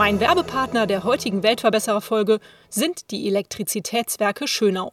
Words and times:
Mein 0.00 0.18
Werbepartner 0.18 0.86
der 0.86 1.04
heutigen 1.04 1.42
Weltverbesserer-Folge 1.42 2.40
sind 2.70 3.10
die 3.10 3.28
Elektrizitätswerke 3.28 4.48
Schönau. 4.48 4.92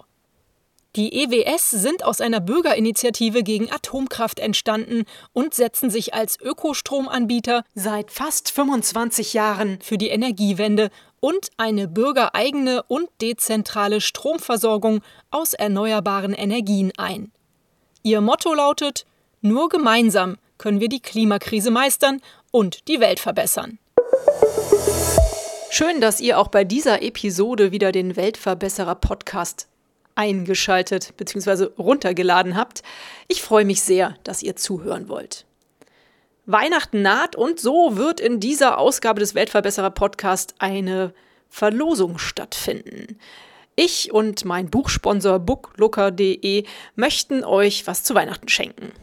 Die 0.97 1.23
EWS 1.23 1.69
sind 1.69 2.03
aus 2.03 2.19
einer 2.19 2.41
Bürgerinitiative 2.41 3.41
gegen 3.41 3.71
Atomkraft 3.71 4.37
entstanden 4.37 5.05
und 5.31 5.53
setzen 5.53 5.89
sich 5.89 6.13
als 6.13 6.37
Ökostromanbieter 6.41 7.63
seit 7.73 8.11
fast 8.11 8.51
25 8.51 9.31
Jahren 9.31 9.79
für 9.81 9.97
die 9.97 10.09
Energiewende 10.09 10.89
und 11.21 11.51
eine 11.55 11.87
bürgereigene 11.87 12.83
und 12.83 13.07
dezentrale 13.21 14.01
Stromversorgung 14.01 14.99
aus 15.31 15.53
erneuerbaren 15.53 16.33
Energien 16.33 16.91
ein. 16.97 17.31
Ihr 18.03 18.19
Motto 18.19 18.53
lautet 18.53 19.05
Nur 19.39 19.69
gemeinsam 19.69 20.35
können 20.57 20.81
wir 20.81 20.89
die 20.89 20.99
Klimakrise 20.99 21.71
meistern 21.71 22.19
und 22.51 22.89
die 22.89 22.99
Welt 22.99 23.21
verbessern. 23.21 23.79
Schön, 25.69 25.99
dass 25.99 26.21
ihr 26.21 26.39
auch 26.39 26.47
bei 26.47 26.63
dieser 26.63 27.01
Episode 27.01 27.71
wieder 27.71 27.91
den 27.91 28.15
Weltverbesserer 28.15 28.95
Podcast 28.95 29.67
eingeschaltet 30.15 31.15
bzw. 31.17 31.65
runtergeladen 31.77 32.55
habt. 32.55 32.83
Ich 33.27 33.41
freue 33.41 33.65
mich 33.65 33.81
sehr, 33.81 34.15
dass 34.23 34.41
ihr 34.41 34.55
zuhören 34.55 35.09
wollt. 35.09 35.45
Weihnachten 36.45 37.01
naht 37.01 37.35
und 37.35 37.59
so 37.59 37.97
wird 37.97 38.21
in 38.21 38.39
dieser 38.39 38.77
Ausgabe 38.77 39.19
des 39.19 39.35
Weltverbesserer 39.35 39.91
Podcast 39.91 40.55
eine 40.59 41.13
Verlosung 41.49 42.17
stattfinden. 42.17 43.19
Ich 43.75 44.11
und 44.13 44.45
mein 44.45 44.69
Buchsponsor 44.69 45.39
booklooker.de 45.39 46.63
möchten 46.95 47.43
euch 47.43 47.85
was 47.85 48.03
zu 48.03 48.15
Weihnachten 48.15 48.47
schenken. 48.47 48.93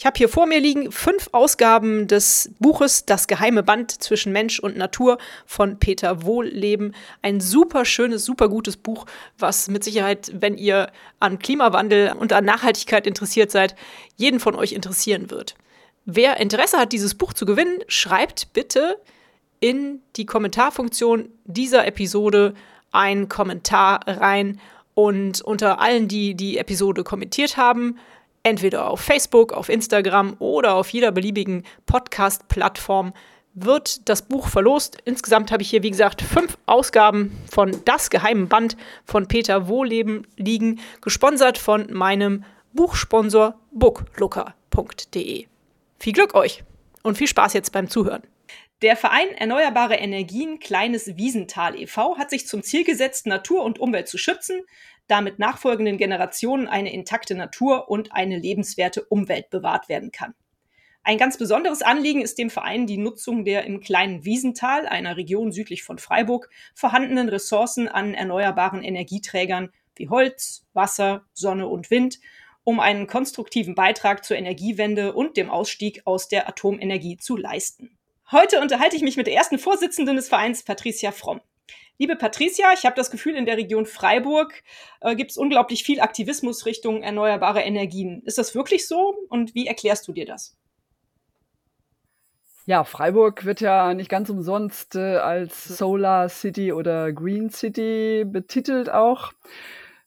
Ich 0.00 0.06
habe 0.06 0.16
hier 0.16 0.30
vor 0.30 0.46
mir 0.46 0.60
liegen 0.60 0.90
fünf 0.92 1.28
Ausgaben 1.32 2.06
des 2.06 2.52
Buches 2.58 3.04
Das 3.04 3.28
geheime 3.28 3.62
Band 3.62 4.02
zwischen 4.02 4.32
Mensch 4.32 4.58
und 4.58 4.78
Natur 4.78 5.18
von 5.44 5.78
Peter 5.78 6.22
Wohlleben. 6.22 6.94
Ein 7.20 7.42
super 7.42 7.84
schönes, 7.84 8.24
super 8.24 8.48
gutes 8.48 8.78
Buch, 8.78 9.04
was 9.38 9.68
mit 9.68 9.84
Sicherheit, 9.84 10.32
wenn 10.34 10.56
ihr 10.56 10.90
an 11.18 11.38
Klimawandel 11.38 12.14
und 12.18 12.32
an 12.32 12.46
Nachhaltigkeit 12.46 13.06
interessiert 13.06 13.50
seid, 13.50 13.76
jeden 14.16 14.40
von 14.40 14.54
euch 14.54 14.72
interessieren 14.72 15.30
wird. 15.30 15.54
Wer 16.06 16.38
Interesse 16.40 16.78
hat, 16.78 16.92
dieses 16.92 17.14
Buch 17.14 17.34
zu 17.34 17.44
gewinnen, 17.44 17.80
schreibt 17.86 18.54
bitte 18.54 18.98
in 19.60 20.00
die 20.16 20.24
Kommentarfunktion 20.24 21.28
dieser 21.44 21.86
Episode 21.86 22.54
einen 22.90 23.28
Kommentar 23.28 24.00
rein 24.06 24.62
und 24.94 25.42
unter 25.42 25.78
allen, 25.78 26.08
die 26.08 26.34
die 26.34 26.56
Episode 26.56 27.04
kommentiert 27.04 27.58
haben, 27.58 27.98
entweder 28.42 28.88
auf 28.88 29.00
Facebook, 29.00 29.52
auf 29.52 29.68
Instagram 29.68 30.36
oder 30.38 30.74
auf 30.74 30.90
jeder 30.90 31.12
beliebigen 31.12 31.64
Podcast-Plattform 31.86 33.12
wird 33.54 34.08
das 34.08 34.22
Buch 34.22 34.48
verlost. 34.48 34.98
Insgesamt 35.04 35.50
habe 35.50 35.62
ich 35.62 35.70
hier, 35.70 35.82
wie 35.82 35.90
gesagt, 35.90 36.22
fünf 36.22 36.56
Ausgaben 36.66 37.36
von 37.50 37.76
Das 37.84 38.10
geheime 38.10 38.46
Band 38.46 38.76
von 39.04 39.26
Peter 39.26 39.68
Wohleben 39.68 40.26
liegen, 40.36 40.80
gesponsert 41.00 41.58
von 41.58 41.92
meinem 41.92 42.44
Buchsponsor 42.72 43.58
booklooker.de. 43.72 45.46
Viel 45.98 46.12
Glück 46.12 46.34
euch 46.34 46.62
und 47.02 47.18
viel 47.18 47.26
Spaß 47.26 47.52
jetzt 47.54 47.72
beim 47.72 47.88
Zuhören. 47.88 48.22
Der 48.82 48.96
Verein 48.96 49.28
Erneuerbare 49.36 49.96
Energien 49.96 50.58
Kleines 50.58 51.18
Wiesental 51.18 51.78
e.V. 51.78 52.16
hat 52.16 52.30
sich 52.30 52.46
zum 52.46 52.62
Ziel 52.62 52.84
gesetzt, 52.84 53.26
Natur 53.26 53.62
und 53.62 53.78
Umwelt 53.78 54.08
zu 54.08 54.16
schützen, 54.16 54.62
damit 55.10 55.38
nachfolgenden 55.38 55.98
Generationen 55.98 56.68
eine 56.68 56.92
intakte 56.92 57.34
Natur 57.34 57.88
und 57.88 58.12
eine 58.12 58.38
lebenswerte 58.38 59.04
Umwelt 59.04 59.50
bewahrt 59.50 59.88
werden 59.88 60.12
kann. 60.12 60.34
Ein 61.02 61.16
ganz 61.16 61.38
besonderes 61.38 61.80
Anliegen 61.80 62.20
ist 62.20 62.38
dem 62.38 62.50
Verein 62.50 62.86
die 62.86 62.98
Nutzung 62.98 63.44
der 63.44 63.64
im 63.64 63.80
kleinen 63.80 64.24
Wiesental, 64.24 64.86
einer 64.86 65.16
Region 65.16 65.50
südlich 65.50 65.82
von 65.82 65.98
Freiburg, 65.98 66.50
vorhandenen 66.74 67.30
Ressourcen 67.30 67.88
an 67.88 68.12
erneuerbaren 68.12 68.82
Energieträgern 68.82 69.70
wie 69.96 70.08
Holz, 70.08 70.66
Wasser, 70.74 71.24
Sonne 71.32 71.68
und 71.68 71.90
Wind, 71.90 72.20
um 72.64 72.80
einen 72.80 73.06
konstruktiven 73.06 73.74
Beitrag 73.74 74.24
zur 74.24 74.36
Energiewende 74.36 75.14
und 75.14 75.36
dem 75.36 75.50
Ausstieg 75.50 76.02
aus 76.04 76.28
der 76.28 76.48
Atomenergie 76.48 77.16
zu 77.16 77.36
leisten. 77.36 77.98
Heute 78.30 78.60
unterhalte 78.60 78.94
ich 78.94 79.02
mich 79.02 79.16
mit 79.16 79.26
der 79.26 79.34
ersten 79.34 79.58
Vorsitzenden 79.58 80.16
des 80.16 80.28
Vereins, 80.28 80.62
Patricia 80.62 81.12
Fromm. 81.12 81.40
Liebe 82.00 82.16
Patricia, 82.16 82.72
ich 82.72 82.86
habe 82.86 82.96
das 82.96 83.10
Gefühl, 83.10 83.36
in 83.36 83.44
der 83.44 83.58
Region 83.58 83.84
Freiburg 83.84 84.62
äh, 85.02 85.14
gibt 85.14 85.32
es 85.32 85.36
unglaublich 85.36 85.84
viel 85.84 86.00
Aktivismus 86.00 86.64
Richtung 86.64 87.02
erneuerbare 87.02 87.60
Energien. 87.60 88.22
Ist 88.24 88.38
das 88.38 88.54
wirklich 88.54 88.88
so 88.88 89.14
und 89.28 89.54
wie 89.54 89.66
erklärst 89.66 90.08
du 90.08 90.14
dir 90.14 90.24
das? 90.24 90.56
Ja, 92.64 92.84
Freiburg 92.84 93.44
wird 93.44 93.60
ja 93.60 93.92
nicht 93.92 94.08
ganz 94.08 94.30
umsonst 94.30 94.96
äh, 94.96 95.16
als 95.18 95.64
Solar 95.64 96.30
City 96.30 96.72
oder 96.72 97.12
Green 97.12 97.50
City 97.50 98.24
betitelt 98.26 98.88
auch. 98.88 99.34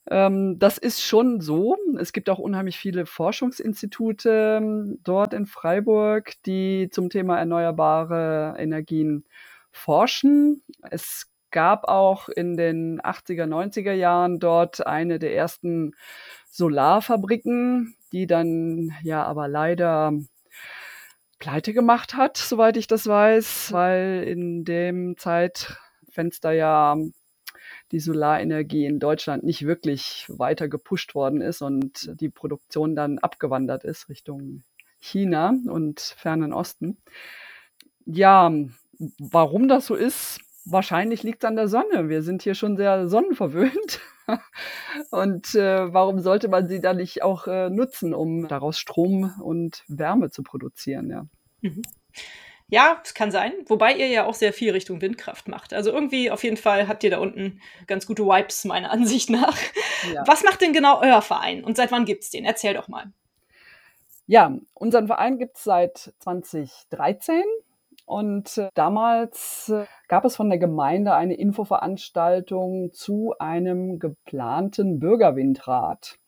Ähm, 0.10 0.58
das 0.58 0.80
ist 0.80 1.04
schon 1.04 1.42
so. 1.42 1.78
Es 2.00 2.12
gibt 2.12 2.28
auch 2.32 2.40
unheimlich 2.40 2.80
viele 2.80 3.06
Forschungsinstitute 3.06 4.58
ähm, 4.64 4.98
dort 5.04 5.36
in 5.36 5.46
Freiburg, 5.46 6.42
die 6.48 6.90
zum 6.92 7.12
Thema 7.12 7.38
erneuerbare 7.38 8.56
Energien 8.58 9.26
forschen. 9.72 10.64
Es 10.90 11.33
gab 11.54 11.88
auch 11.88 12.28
in 12.28 12.58
den 12.58 13.00
80er, 13.00 13.46
90er 13.46 13.94
Jahren 13.94 14.40
dort 14.40 14.86
eine 14.86 15.20
der 15.20 15.34
ersten 15.34 15.96
Solarfabriken, 16.50 17.96
die 18.12 18.28
dann 18.28 18.92
ja 19.04 19.24
aber 19.24 19.48
leider 19.48 20.12
pleite 21.40 21.74
gemacht 21.74 22.16
hat, 22.16 22.38
soweit 22.38 22.76
ich 22.76 22.88
das 22.88 23.08
weiß, 23.08 23.72
weil 23.72 24.24
in 24.28 24.66
dem 24.66 25.18
Zeitfenster 25.18 26.52
ja 26.52 26.98
die 27.92 28.00
Solarenergie 28.00 28.86
in 28.86 29.00
Deutschland 29.00 29.44
nicht 29.44 29.66
wirklich 29.66 30.26
weiter 30.30 30.68
gepusht 30.68 31.16
worden 31.16 31.42
ist 31.42 31.62
und 31.62 32.20
die 32.20 32.30
Produktion 32.30 32.96
dann 32.96 33.20
abgewandert 33.20 33.84
ist 33.84 34.10
Richtung 34.10 34.64
China 35.00 35.54
und 35.68 36.00
fernen 36.00 36.54
Osten. 36.54 36.98
Ja, 38.06 38.52
warum 39.20 39.68
das 39.68 39.86
so 39.86 39.96
ist, 39.96 40.40
wahrscheinlich 40.66 41.24
liegt 41.24 41.44
es 41.44 41.48
an 41.48 41.56
der 41.56 41.68
Sonne. 41.68 42.10
Wir 42.10 42.22
sind 42.22 42.44
hier 42.44 42.56
schon 42.56 42.78
sehr 42.78 43.08
sonnenverwöhnt. 43.08 44.00
und 45.12 45.56
äh, 45.56 45.94
warum 45.94 46.20
sollte 46.20 46.48
man 46.48 46.68
sie 46.68 46.80
dann 46.80 46.98
nicht 46.98 47.24
auch 47.24 47.48
äh, 47.48 47.70
nutzen, 47.70 48.14
um 48.14 48.48
daraus 48.48 48.78
Strom 48.78 49.34
und 49.42 49.84
Wärme 49.88 50.32
zu 50.32 50.44
produzieren? 50.44 51.10
Ja. 51.10 51.26
Mhm. 51.62 51.82
Ja, 52.70 53.00
es 53.04 53.14
kann 53.14 53.30
sein. 53.30 53.54
Wobei 53.68 53.94
ihr 53.94 54.08
ja 54.08 54.26
auch 54.26 54.34
sehr 54.34 54.54
viel 54.54 54.72
Richtung 54.72 55.02
Windkraft 55.02 55.48
macht. 55.48 55.74
Also 55.74 55.92
irgendwie 55.92 56.32
auf 56.32 56.44
jeden 56.44 56.58
Fall 56.58 56.88
habt 56.88 57.04
ihr 57.04 57.12
da 57.12 57.20
unten 57.20 57.62
ganz 57.86 58.08
gute 58.08 58.24
Vibes, 58.24 58.66
meiner 58.66 58.90
Ansicht 58.92 59.30
nach. 59.30 59.58
Ja. 60.12 60.24
Was 60.26 60.44
macht 60.44 60.62
denn 60.62 60.74
genau 60.74 61.00
euer 61.02 61.22
Verein 61.22 61.64
und 61.64 61.78
seit 61.78 61.92
wann 61.92 62.06
gibt 62.06 62.24
es 62.24 62.30
den? 62.30 62.46
Erzähl 62.46 62.74
doch 62.74 62.88
mal. 62.88 63.12
Ja, 64.26 64.58
unseren 64.74 65.08
Verein 65.08 65.38
gibt 65.38 65.58
es 65.58 65.66
seit 65.66 66.14
2013. 66.20 67.44
Und 68.06 68.58
äh, 68.58 68.70
damals 68.74 69.70
äh, 69.70 69.86
gab 70.08 70.26
es 70.26 70.36
von 70.36 70.50
der 70.50 70.60
Gemeinde 70.60 71.14
eine 71.14 71.36
Infoveranstaltung 71.36 72.92
zu 72.92 73.34
einem 73.40 74.00
geplanten 74.00 75.00
Bürgerwindrat. 75.00 76.20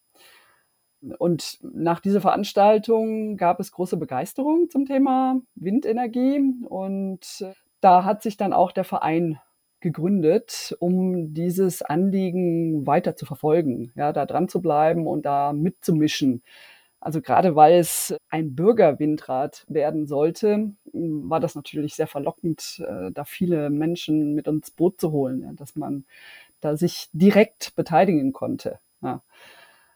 Und 1.19 1.59
nach 1.61 1.99
dieser 1.99 2.21
Veranstaltung 2.21 3.37
gab 3.37 3.59
es 3.59 3.71
große 3.71 3.97
Begeisterung 3.97 4.69
zum 4.69 4.85
Thema 4.85 5.39
Windenergie 5.53 6.41
und 6.67 7.45
da 7.81 8.03
hat 8.05 8.23
sich 8.23 8.37
dann 8.37 8.53
auch 8.53 8.71
der 8.71 8.85
Verein 8.85 9.39
gegründet, 9.81 10.75
um 10.79 11.33
dieses 11.33 11.83
Anliegen 11.83 12.87
weiter 12.87 13.15
zu 13.15 13.27
verfolgen, 13.27 13.91
ja, 13.95 14.13
da 14.13 14.25
dran 14.25 14.47
zu 14.47 14.61
bleiben 14.61 15.05
und 15.05 15.27
da 15.27 15.53
mitzumischen. 15.53 16.41
Also 17.05 17.21
gerade 17.21 17.55
weil 17.55 17.75
es 17.75 18.15
ein 18.29 18.55
Bürgerwindrad 18.55 19.63
werden 19.67 20.07
sollte, 20.07 20.71
war 20.91 21.39
das 21.39 21.53
natürlich 21.53 21.93
sehr 21.93 22.07
verlockend, 22.07 22.83
äh, 22.83 23.11
da 23.11 23.25
viele 23.25 23.69
Menschen 23.69 24.33
mit 24.33 24.47
ins 24.47 24.71
Boot 24.71 24.99
zu 24.99 25.11
holen, 25.11 25.55
dass 25.55 25.75
man 25.75 26.05
da 26.61 26.75
sich 26.75 27.09
direkt 27.13 27.75
beteiligen 27.75 28.33
konnte. 28.33 28.79
Ja. 29.03 29.21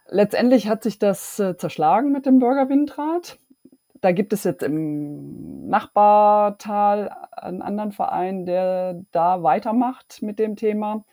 Letztendlich 0.08 0.68
hat 0.68 0.84
sich 0.84 1.00
das 1.00 1.40
äh, 1.40 1.58
zerschlagen 1.58 2.12
mit 2.12 2.28
dem 2.28 2.38
Bürgerwindrad. 2.38 3.40
da 4.02 4.12
gibt 4.12 4.32
es 4.32 4.44
jetzt 4.44 4.62
im 4.62 5.68
Nachbartal 5.68 7.10
einen 7.32 7.64
anderen 7.64 7.92
Verein, 7.92 8.46
der 8.46 9.02
da 9.12 9.42
weitermacht 9.42 10.22
mit 10.22 10.38
dem 10.38 10.56
Thema. 10.56 11.06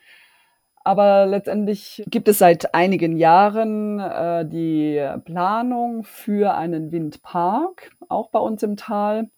Aber 0.87 1.27
letztendlich 1.27 2.05
gibt 2.07 2.29
es 2.29 2.39
seit 2.39 2.73
einigen 2.73 3.17
Jahren 3.17 3.99
äh, 3.99 4.47
die 4.47 5.05
Planung 5.25 6.05
für 6.05 6.55
einen 6.55 6.93
Windpark, 6.93 7.91
auch 8.09 8.31
bei 8.31 8.39
uns 8.39 8.63
im 8.63 8.77
Tal. 8.77 9.29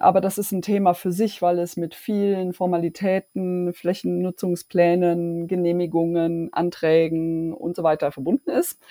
Aber 0.00 0.20
das 0.20 0.36
ist 0.36 0.50
ein 0.50 0.62
Thema 0.62 0.94
für 0.94 1.12
sich, 1.12 1.42
weil 1.42 1.60
es 1.60 1.76
mit 1.76 1.94
vielen 1.94 2.52
Formalitäten, 2.52 3.72
Flächennutzungsplänen, 3.72 5.46
Genehmigungen, 5.46 6.52
Anträgen 6.52 7.54
und 7.54 7.76
so 7.76 7.84
weiter 7.84 8.10
verbunden 8.10 8.50
ist. 8.50 8.82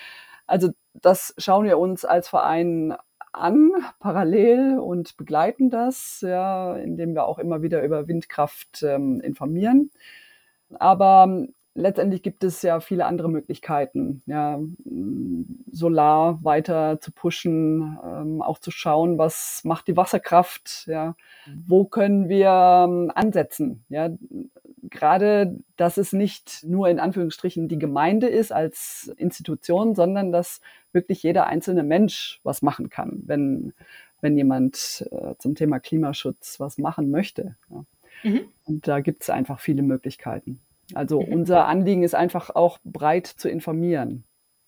Also 0.48 0.70
das 0.94 1.34
schauen 1.38 1.66
wir 1.66 1.78
uns 1.78 2.06
als 2.06 2.30
Verein 2.30 2.96
an, 3.34 3.72
parallel 4.00 4.80
und 4.80 5.18
begleiten 5.18 5.70
das, 5.70 6.22
ja, 6.22 6.78
indem 6.78 7.14
wir 7.14 7.26
auch 7.26 7.40
immer 7.40 7.62
wieder 7.62 7.84
über 7.84 8.08
Windkraft 8.08 8.84
ähm, 8.84 9.20
informieren. 9.20 9.92
Aber 10.78 11.46
letztendlich 11.76 12.22
gibt 12.24 12.44
es 12.44 12.62
ja 12.62 12.80
viele 12.80 13.06
andere 13.06 13.30
Möglichkeiten, 13.30 14.22
ja, 14.26 14.60
Solar 15.72 16.44
weiter 16.44 17.00
zu 17.00 17.12
pushen, 17.12 17.98
ähm, 18.04 18.42
auch 18.42 18.60
zu 18.60 18.72
schauen, 18.72 19.18
was 19.18 19.62
macht 19.64 19.88
die 19.88 19.98
Wasserkraft, 19.98 20.86
ja, 20.88 21.16
wo 21.68 21.86
können 21.86 22.30
wir 22.30 22.86
ähm, 22.88 23.12
ansetzen, 23.14 23.84
ja, 23.90 24.10
gerade, 24.84 25.58
dass 25.78 25.98
es 25.98 26.14
nicht 26.14 26.64
nur 26.64 26.90
in 26.90 27.00
Anführungsstrichen 27.00 27.68
die 27.68 27.80
Gemeinde 27.80 28.28
ist 28.28 28.52
als 28.52 29.14
Institution, 29.18 29.96
sondern 29.96 30.32
dass 30.32 30.62
wirklich 30.92 31.24
jeder 31.24 31.48
einzelne 31.48 31.84
Mensch 31.84 32.40
was 32.44 32.62
machen 32.62 32.90
kann, 32.90 33.24
wenn, 33.26 33.74
wenn 34.22 34.38
jemand 34.38 35.08
äh, 35.12 35.36
zum 35.38 35.56
Thema 35.56 35.80
Klimaschutz 35.80 36.60
was 36.60 36.78
machen 36.78 37.12
möchte. 37.12 37.56
Ja. 37.70 37.86
Mhm. 38.24 38.42
Und 38.66 38.88
da 38.88 39.00
gibt 39.00 39.24
es 39.24 39.30
einfach 39.30 39.60
viele 39.60 39.82
Möglichkeiten. 39.82 40.60
Also 40.94 41.22
mhm. 41.22 41.34
unser 41.34 41.68
Anliegen 41.68 42.04
ist 42.04 42.16
einfach 42.16 42.50
auch 42.52 42.80
breit 42.84 43.28
zu 43.28 43.50
informieren, 43.50 44.24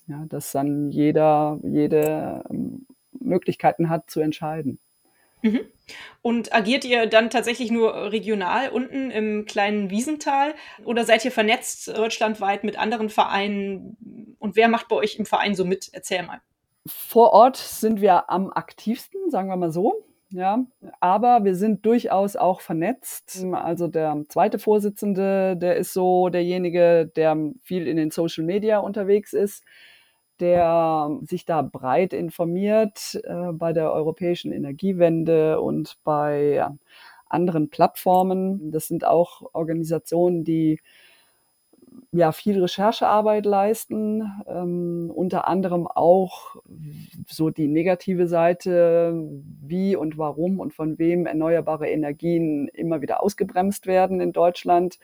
ja, 0.08 0.26
dass 0.28 0.52
dann 0.52 0.92
jeder 0.92 1.60
jede 1.64 2.44
ähm, 2.50 2.86
Möglichkeiten 3.12 3.90
hat 3.90 4.10
zu 4.10 4.20
entscheiden. 4.20 4.80
Mhm. 5.42 5.62
Und 6.22 6.54
agiert 6.54 6.86
ihr 6.86 7.08
dann 7.08 7.30
tatsächlich 7.30 7.72
nur 7.72 8.12
regional 8.12 8.70
unten 8.70 9.10
im 9.12 9.46
kleinen 9.46 9.90
Wiesental 9.90 10.54
oder 10.86 11.04
seid 11.04 11.26
ihr 11.26 11.32
vernetzt 11.32 11.88
deutschlandweit 11.88 12.64
mit 12.64 12.78
anderen 12.78 13.10
Vereinen? 13.10 14.36
Und 14.40 14.56
wer 14.56 14.68
macht 14.68 14.88
bei 14.88 14.96
euch 14.96 15.18
im 15.18 15.26
Verein 15.26 15.56
so 15.56 15.66
mit? 15.66 15.90
Erzähl 15.92 16.24
mal. 16.24 16.42
Vor 16.86 17.34
Ort 17.34 17.58
sind 17.58 18.02
wir 18.02 18.30
am 18.30 18.52
aktivsten, 18.52 19.30
sagen 19.30 19.50
wir 19.50 19.58
mal 19.58 19.72
so. 19.72 20.06
Ja, 20.34 20.66
aber 21.02 21.44
wir 21.44 21.56
sind 21.56 21.86
durchaus 21.86 22.38
auch 22.38 22.62
vernetzt. 22.62 23.44
Also 23.52 23.88
der 23.88 24.24
zweite 24.30 24.60
Vorsitzende, 24.60 25.58
der 25.58 25.76
ist 25.76 25.92
so 25.92 26.30
derjenige, 26.30 27.12
der 27.16 27.38
viel 27.62 27.86
in 27.86 27.98
den 27.98 28.12
Social 28.12 28.46
Media 28.46 28.80
unterwegs 28.80 29.34
ist, 29.34 29.66
der 30.40 31.10
sich 31.24 31.46
da 31.46 31.62
breit 31.62 32.14
informiert 32.14 33.20
äh, 33.26 33.52
bei 33.52 33.74
der 33.74 33.92
europäischen 33.92 34.54
Energiewende 34.54 35.60
und 35.60 35.98
bei 36.06 36.54
ja, 36.54 36.78
anderen 37.28 37.70
Plattformen. 37.70 38.72
Das 38.72 38.88
sind 38.88 39.04
auch 39.06 39.42
Organisationen, 39.54 40.46
die 40.46 40.80
ja 42.12 42.32
viel 42.32 42.62
Recherchearbeit 42.62 43.46
leisten, 43.46 44.24
ähm, 44.48 45.12
unter 45.14 45.48
anderem 45.48 45.88
auch 45.88 46.56
so 47.28 47.50
die 47.50 47.68
negative 47.68 48.28
Seite, 48.28 49.14
wie 49.62 49.96
und 49.96 50.18
warum 50.18 50.60
und 50.60 50.74
von 50.74 50.98
wem 51.00 51.26
erneuerbare 51.26 51.90
Energien 51.90 52.68
immer 52.70 53.02
wieder 53.02 53.24
ausgebremst 53.24 53.88
werden 53.88 54.20
in 54.22 54.34
Deutschland, 54.34 55.00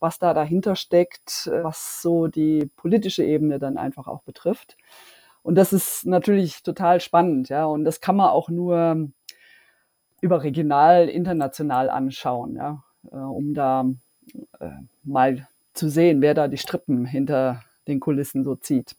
was 0.00 0.18
da 0.18 0.34
dahinter 0.34 0.76
steckt, 0.76 1.50
was 1.62 2.02
so 2.02 2.26
die 2.26 2.68
politische 2.76 3.24
Ebene 3.24 3.58
dann 3.58 3.76
einfach 3.76 4.08
auch 4.08 4.22
betrifft. 4.22 4.76
Und 5.42 5.56
das 5.56 5.72
ist 5.72 6.06
natürlich 6.06 6.62
total 6.62 7.00
spannend, 7.00 7.48
ja, 7.48 7.64
und 7.64 7.84
das 7.84 8.00
kann 8.00 8.16
man 8.16 8.30
auch 8.30 8.48
nur 8.48 9.08
überregional, 10.20 11.08
international 11.08 11.90
anschauen, 11.90 12.56
ja, 12.56 12.84
äh, 13.10 13.16
um 13.16 13.54
da 13.54 13.84
äh, 14.60 14.70
mal 15.02 15.48
zu 15.74 15.88
sehen, 15.88 16.20
wer 16.20 16.34
da 16.34 16.48
die 16.48 16.58
Strippen 16.58 17.04
hinter 17.04 17.62
den 17.88 18.00
Kulissen 18.00 18.44
so 18.44 18.54
zieht. 18.54 18.96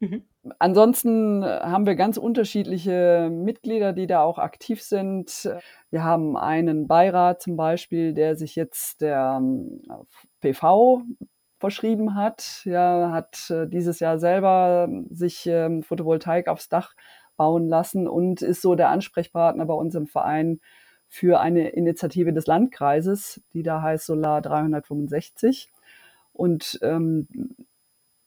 Mhm. 0.00 0.22
Ansonsten 0.58 1.42
äh, 1.42 1.60
haben 1.62 1.86
wir 1.86 1.94
ganz 1.94 2.16
unterschiedliche 2.16 3.30
Mitglieder, 3.32 3.92
die 3.92 4.06
da 4.06 4.22
auch 4.22 4.38
aktiv 4.38 4.82
sind. 4.82 5.48
Wir 5.90 6.04
haben 6.04 6.36
einen 6.36 6.86
Beirat 6.86 7.40
zum 7.40 7.56
Beispiel, 7.56 8.12
der 8.12 8.36
sich 8.36 8.54
jetzt 8.54 9.00
der 9.00 9.38
ähm, 9.40 9.82
PV 10.40 11.02
verschrieben 11.58 12.14
hat. 12.14 12.62
Ja, 12.64 13.10
hat 13.12 13.50
äh, 13.50 13.66
dieses 13.66 14.00
Jahr 14.00 14.18
selber 14.18 14.88
sich 15.10 15.46
ähm, 15.46 15.82
Photovoltaik 15.82 16.48
aufs 16.48 16.68
Dach 16.68 16.94
bauen 17.36 17.68
lassen 17.68 18.06
und 18.06 18.42
ist 18.42 18.62
so 18.62 18.74
der 18.74 18.90
Ansprechpartner 18.90 19.64
bei 19.64 19.74
uns 19.74 19.94
im 19.94 20.06
Verein 20.06 20.60
für 21.08 21.40
eine 21.40 21.70
Initiative 21.70 22.32
des 22.32 22.46
Landkreises, 22.46 23.40
die 23.52 23.62
da 23.62 23.80
heißt 23.80 24.06
Solar 24.06 24.42
365. 24.42 25.70
Und 26.34 26.78
ähm, 26.82 27.28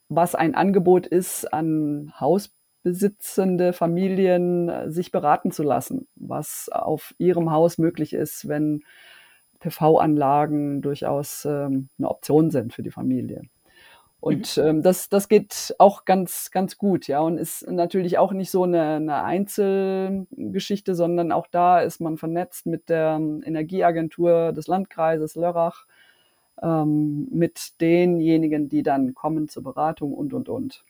was 0.09 0.33
ein 0.33 0.55
Angebot 0.55 1.05
ist, 1.05 1.53
an 1.53 2.13
hausbesitzende 2.19 3.73
Familien 3.73 4.69
äh, 4.69 4.89
sich 4.89 5.11
beraten 5.11 5.51
zu 5.51 5.61
lassen, 5.61 6.07
was 6.15 6.69
auf 6.71 7.13
ihrem 7.17 7.51
Haus 7.51 7.77
möglich 7.77 8.13
ist, 8.13 8.47
wenn 8.47 8.81
PV-Anlagen 9.59 10.81
durchaus 10.81 11.45
ähm, 11.45 11.89
eine 11.97 12.09
Option 12.09 12.49
sind 12.49 12.73
für 12.73 12.83
die 12.83 12.91
Familie. 12.91 13.43
Und 14.19 14.57
mhm. 14.57 14.63
ähm, 14.63 14.83
das, 14.83 15.09
das 15.09 15.27
geht 15.27 15.75
auch 15.77 16.05
ganz, 16.05 16.49
ganz 16.51 16.77
gut, 16.77 17.07
ja, 17.07 17.19
und 17.19 17.37
ist 17.37 17.69
natürlich 17.69 18.17
auch 18.17 18.31
nicht 18.31 18.49
so 18.49 18.63
eine, 18.63 18.95
eine 18.95 19.23
Einzelgeschichte, 19.23 20.95
sondern 20.95 21.31
auch 21.31 21.47
da 21.47 21.81
ist 21.81 22.01
man 22.01 22.17
vernetzt 22.17 22.65
mit 22.65 22.89
der 22.89 23.19
Energieagentur 23.43 24.53
des 24.53 24.67
Landkreises 24.67 25.35
Lörrach, 25.35 25.85
ähm, 26.61 27.27
mit 27.31 27.79
denjenigen, 27.81 28.69
die 28.69 28.83
dann 28.83 29.13
kommen 29.13 29.47
zur 29.49 29.63
Beratung 29.63 30.13
und, 30.13 30.33
und, 30.33 30.49
und. 30.49 30.83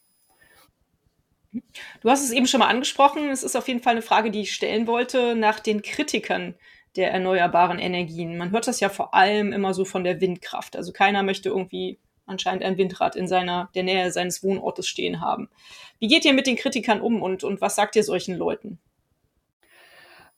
Du 2.02 2.10
hast 2.10 2.24
es 2.24 2.32
eben 2.32 2.48
schon 2.48 2.60
mal 2.60 2.68
angesprochen. 2.68 3.30
Es 3.30 3.44
ist 3.44 3.56
auf 3.56 3.68
jeden 3.68 3.82
Fall 3.82 3.94
eine 3.94 4.02
Frage, 4.02 4.32
die 4.32 4.42
ich 4.42 4.54
stellen 4.54 4.88
wollte 4.88 5.36
nach 5.36 5.60
den 5.60 5.82
Kritikern 5.82 6.56
der 6.96 7.12
erneuerbaren 7.12 7.80
Energien. 7.80 8.38
Man 8.38 8.52
hört 8.52 8.68
das 8.68 8.80
ja 8.80 8.90
vor 8.90 9.14
allem 9.14 9.54
immer 9.54 9.74
so 9.74 9.86
von 9.86 10.04
der 10.04 10.20
Windkraft. 10.20 10.76
Also 10.76 10.92
keiner 10.92 11.24
möchte 11.24 11.50
irgendwie 11.50 12.00
anscheinend 12.26 12.64
ein 12.64 12.78
Windrad 12.78 13.16
in 13.16 13.28
seiner, 13.28 13.70
der 13.76 13.84
Nähe 13.84 14.12
seines 14.12 14.44
Wohnortes 14.44 14.88
stehen 14.88 15.22
haben. 15.22 15.50
Wie 16.00 16.08
geht 16.08 16.26
ihr 16.26 16.34
mit 16.34 16.48
den 16.48 16.58
Kritikern 16.58 17.02
um 17.02 17.22
und, 17.22 17.44
und 17.44 17.62
was 17.62 17.76
sagt 17.76 17.96
ihr 17.96 18.04
solchen 18.04 18.36
Leuten? 18.36 18.80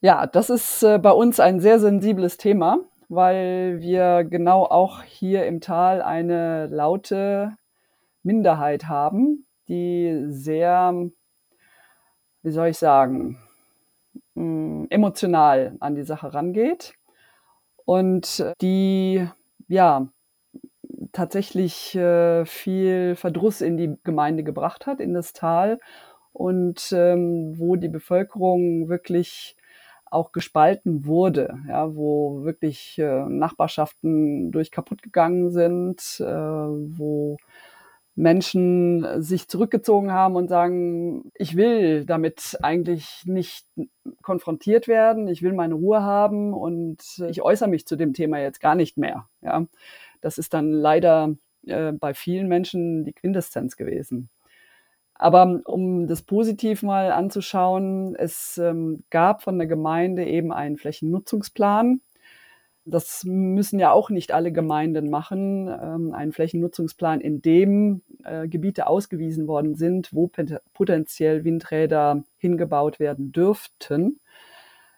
Ja, 0.01 0.27
das 0.27 0.49
ist 0.49 0.83
äh, 0.83 0.97
bei 0.97 1.11
uns 1.11 1.39
ein 1.39 1.59
sehr 1.59 1.79
sensibles 1.79 2.37
Thema 2.37 2.79
weil 3.09 3.81
wir 3.81 4.23
genau 4.23 4.63
auch 4.63 5.03
hier 5.03 5.45
im 5.47 5.61
Tal 5.61 6.01
eine 6.01 6.67
laute 6.67 7.57
Minderheit 8.23 8.87
haben, 8.87 9.45
die 9.67 10.25
sehr, 10.27 11.09
wie 12.43 12.51
soll 12.51 12.67
ich 12.69 12.77
sagen, 12.77 13.39
mm, 14.35 14.85
emotional 14.89 15.75
an 15.79 15.95
die 15.95 16.03
Sache 16.03 16.33
rangeht 16.33 16.93
und 17.85 18.45
die 18.61 19.27
ja 19.67 20.07
tatsächlich 21.11 21.95
äh, 21.95 22.45
viel 22.45 23.15
Verdruss 23.15 23.61
in 23.61 23.77
die 23.77 23.97
Gemeinde 24.03 24.43
gebracht 24.43 24.85
hat, 24.85 24.99
in 24.99 25.13
das 25.15 25.33
Tal 25.33 25.79
und 26.31 26.91
ähm, 26.91 27.57
wo 27.57 27.75
die 27.75 27.89
Bevölkerung 27.89 28.87
wirklich 28.89 29.55
auch 30.11 30.31
gespalten 30.31 31.05
wurde, 31.05 31.59
ja, 31.67 31.95
wo 31.95 32.43
wirklich 32.43 32.97
äh, 32.97 33.25
Nachbarschaften 33.25 34.51
durch 34.51 34.71
kaputt 34.71 35.01
gegangen 35.01 35.51
sind, 35.51 36.19
äh, 36.19 36.25
wo 36.25 37.37
Menschen 38.15 39.21
sich 39.21 39.47
zurückgezogen 39.47 40.11
haben 40.11 40.35
und 40.35 40.49
sagen, 40.49 41.31
ich 41.35 41.55
will 41.55 42.05
damit 42.05 42.57
eigentlich 42.61 43.23
nicht 43.25 43.65
konfrontiert 44.21 44.89
werden, 44.89 45.29
ich 45.29 45.41
will 45.41 45.53
meine 45.53 45.75
Ruhe 45.75 46.03
haben 46.03 46.53
und 46.53 47.01
ich 47.29 47.41
äußere 47.41 47.69
mich 47.69 47.87
zu 47.87 47.95
dem 47.95 48.13
Thema 48.13 48.39
jetzt 48.39 48.59
gar 48.59 48.75
nicht 48.75 48.97
mehr. 48.97 49.29
Ja. 49.41 49.65
Das 50.19 50.37
ist 50.37 50.53
dann 50.53 50.71
leider 50.71 51.35
äh, 51.65 51.93
bei 51.93 52.13
vielen 52.13 52.49
Menschen 52.49 53.05
die 53.05 53.13
Quintessenz 53.13 53.77
gewesen. 53.77 54.29
Aber 55.19 55.59
um 55.65 56.07
das 56.07 56.21
positiv 56.21 56.81
mal 56.81 57.11
anzuschauen, 57.11 58.15
es 58.15 58.57
ähm, 58.57 59.03
gab 59.09 59.43
von 59.43 59.57
der 59.57 59.67
Gemeinde 59.67 60.25
eben 60.25 60.53
einen 60.53 60.77
Flächennutzungsplan. 60.77 61.99
Das 62.85 63.25
müssen 63.25 63.79
ja 63.79 63.91
auch 63.91 64.09
nicht 64.09 64.31
alle 64.31 64.53
Gemeinden 64.53 65.09
machen. 65.09 65.67
Ähm, 65.67 66.13
einen 66.13 66.31
Flächennutzungsplan, 66.31 67.19
in 67.19 67.41
dem 67.41 68.01
äh, 68.23 68.47
Gebiete 68.47 68.87
ausgewiesen 68.87 69.45
worden 69.47 69.75
sind, 69.75 70.13
wo 70.13 70.31
potenziell 70.73 71.43
Windräder 71.43 72.23
hingebaut 72.37 73.01
werden 73.01 73.33
dürften. 73.33 74.21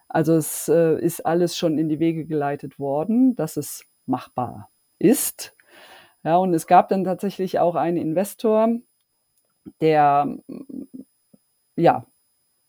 Also 0.08 0.36
es 0.36 0.68
äh, 0.68 1.02
ist 1.02 1.26
alles 1.26 1.58
schon 1.58 1.80
in 1.80 1.90
die 1.90 2.00
Wege 2.00 2.26
geleitet 2.26 2.78
worden, 2.78 3.36
dass 3.36 3.58
es 3.58 3.86
machbar 4.06 4.70
ist. 5.00 5.56
Ja, 6.24 6.38
und 6.38 6.54
es 6.54 6.68
gab 6.68 6.90
dann 6.90 7.04
tatsächlich 7.04 7.58
auch 7.58 7.74
einen 7.74 7.98
Investor, 7.98 8.70
der 9.80 10.38
ja, 11.76 12.06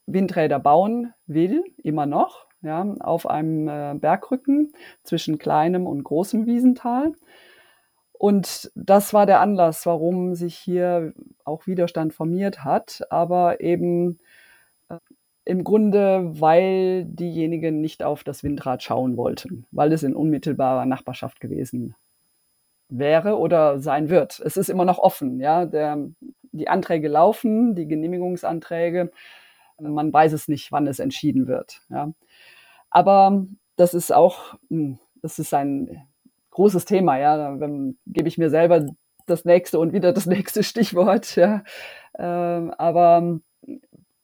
Windräder 0.06 0.58
bauen 0.58 1.12
will, 1.26 1.64
immer 1.82 2.06
noch, 2.06 2.46
ja, 2.62 2.82
auf 3.00 3.28
einem 3.28 3.68
äh, 3.68 3.94
Bergrücken 3.98 4.72
zwischen 5.02 5.38
kleinem 5.38 5.86
und 5.86 6.04
großem 6.04 6.46
Wiesental. 6.46 7.12
Und 8.12 8.70
das 8.76 9.12
war 9.12 9.26
der 9.26 9.40
Anlass, 9.40 9.84
warum 9.84 10.34
sich 10.34 10.56
hier 10.56 11.12
auch 11.44 11.66
Widerstand 11.66 12.14
formiert 12.14 12.62
hat, 12.62 13.02
aber 13.10 13.60
eben 13.60 14.20
äh, 14.88 14.98
im 15.44 15.64
Grunde, 15.64 16.40
weil 16.40 17.04
diejenigen 17.04 17.80
nicht 17.80 18.04
auf 18.04 18.22
das 18.22 18.44
Windrad 18.44 18.82
schauen 18.82 19.16
wollten, 19.16 19.66
weil 19.72 19.92
es 19.92 20.04
in 20.04 20.14
unmittelbarer 20.14 20.86
Nachbarschaft 20.86 21.40
gewesen 21.40 21.96
wäre 22.88 23.38
oder 23.38 23.80
sein 23.80 24.08
wird. 24.08 24.38
Es 24.38 24.56
ist 24.56 24.68
immer 24.68 24.84
noch 24.84 24.98
offen, 24.98 25.40
ja. 25.40 25.66
Der, 25.66 25.98
die 26.52 26.68
Anträge 26.68 27.08
laufen, 27.08 27.74
die 27.74 27.88
Genehmigungsanträge. 27.88 29.10
Man 29.78 30.12
weiß 30.12 30.32
es 30.32 30.48
nicht, 30.48 30.70
wann 30.70 30.86
es 30.86 30.98
entschieden 30.98 31.46
wird. 31.48 31.82
Ja. 31.88 32.12
Aber 32.90 33.46
das 33.76 33.94
ist 33.94 34.12
auch, 34.12 34.54
hm, 34.68 34.98
das 35.22 35.38
ist 35.38 35.54
ein 35.54 36.02
großes 36.50 36.84
Thema, 36.84 37.18
ja. 37.18 37.56
Dann 37.56 37.96
gebe 38.06 38.28
ich 38.28 38.38
mir 38.38 38.50
selber 38.50 38.86
das 39.26 39.44
nächste 39.44 39.78
und 39.78 39.92
wieder 39.92 40.12
das 40.12 40.26
nächste 40.26 40.62
Stichwort, 40.62 41.36
ja. 41.36 41.64
Ähm, 42.18 42.70
aber 42.72 43.40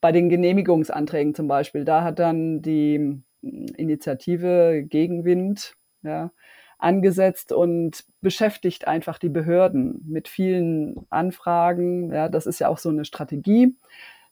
bei 0.00 0.12
den 0.12 0.28
Genehmigungsanträgen 0.28 1.34
zum 1.34 1.48
Beispiel, 1.48 1.84
da 1.84 2.04
hat 2.04 2.18
dann 2.18 2.62
die 2.62 3.22
Initiative 3.42 4.84
Gegenwind, 4.88 5.74
ja, 6.02 6.30
angesetzt 6.78 7.52
und 7.52 8.04
beschäftigt 8.20 8.86
einfach 8.86 9.18
die 9.18 9.28
Behörden 9.28 10.04
mit 10.06 10.28
vielen 10.28 11.06
Anfragen. 11.10 12.12
Ja, 12.12 12.28
das 12.28 12.46
ist 12.46 12.60
ja 12.60 12.68
auch 12.68 12.78
so 12.78 12.88
eine 12.88 13.04
Strategie, 13.04 13.76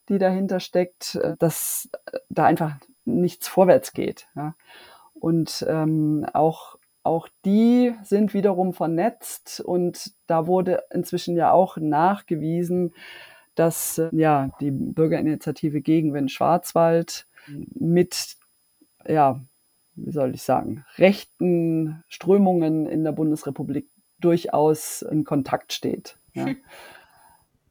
die 0.08 0.18
dahinter 0.18 0.60
steckt, 0.60 1.16
äh, 1.16 1.36
dass 1.38 1.88
da 2.28 2.44
einfach 2.44 2.76
nichts 3.04 3.48
vorwärts 3.48 3.92
geht. 3.92 4.28
Ja. 4.36 4.54
Und 5.14 5.64
ähm, 5.68 6.26
auch, 6.32 6.78
auch 7.02 7.28
die 7.44 7.94
sind 8.02 8.34
wiederum 8.34 8.72
vernetzt 8.72 9.60
und 9.60 10.12
da 10.26 10.46
wurde 10.46 10.84
inzwischen 10.92 11.36
ja 11.36 11.52
auch 11.52 11.76
nachgewiesen, 11.76 12.94
dass 13.54 13.98
äh, 13.98 14.08
ja 14.12 14.50
die 14.60 14.70
Bürgerinitiative 14.70 15.80
Gegenwind 15.80 16.30
Schwarzwald 16.30 17.26
mit 17.48 18.36
ja, 19.08 19.40
wie 19.96 20.12
soll 20.12 20.34
ich 20.34 20.42
sagen, 20.42 20.84
rechten 20.98 22.04
Strömungen 22.08 22.86
in 22.86 23.04
der 23.04 23.12
Bundesrepublik 23.12 23.88
durchaus 24.20 25.02
in 25.02 25.24
Kontakt 25.24 25.72
steht. 25.72 26.16
Ja. 26.34 26.46
Hm. 26.46 26.56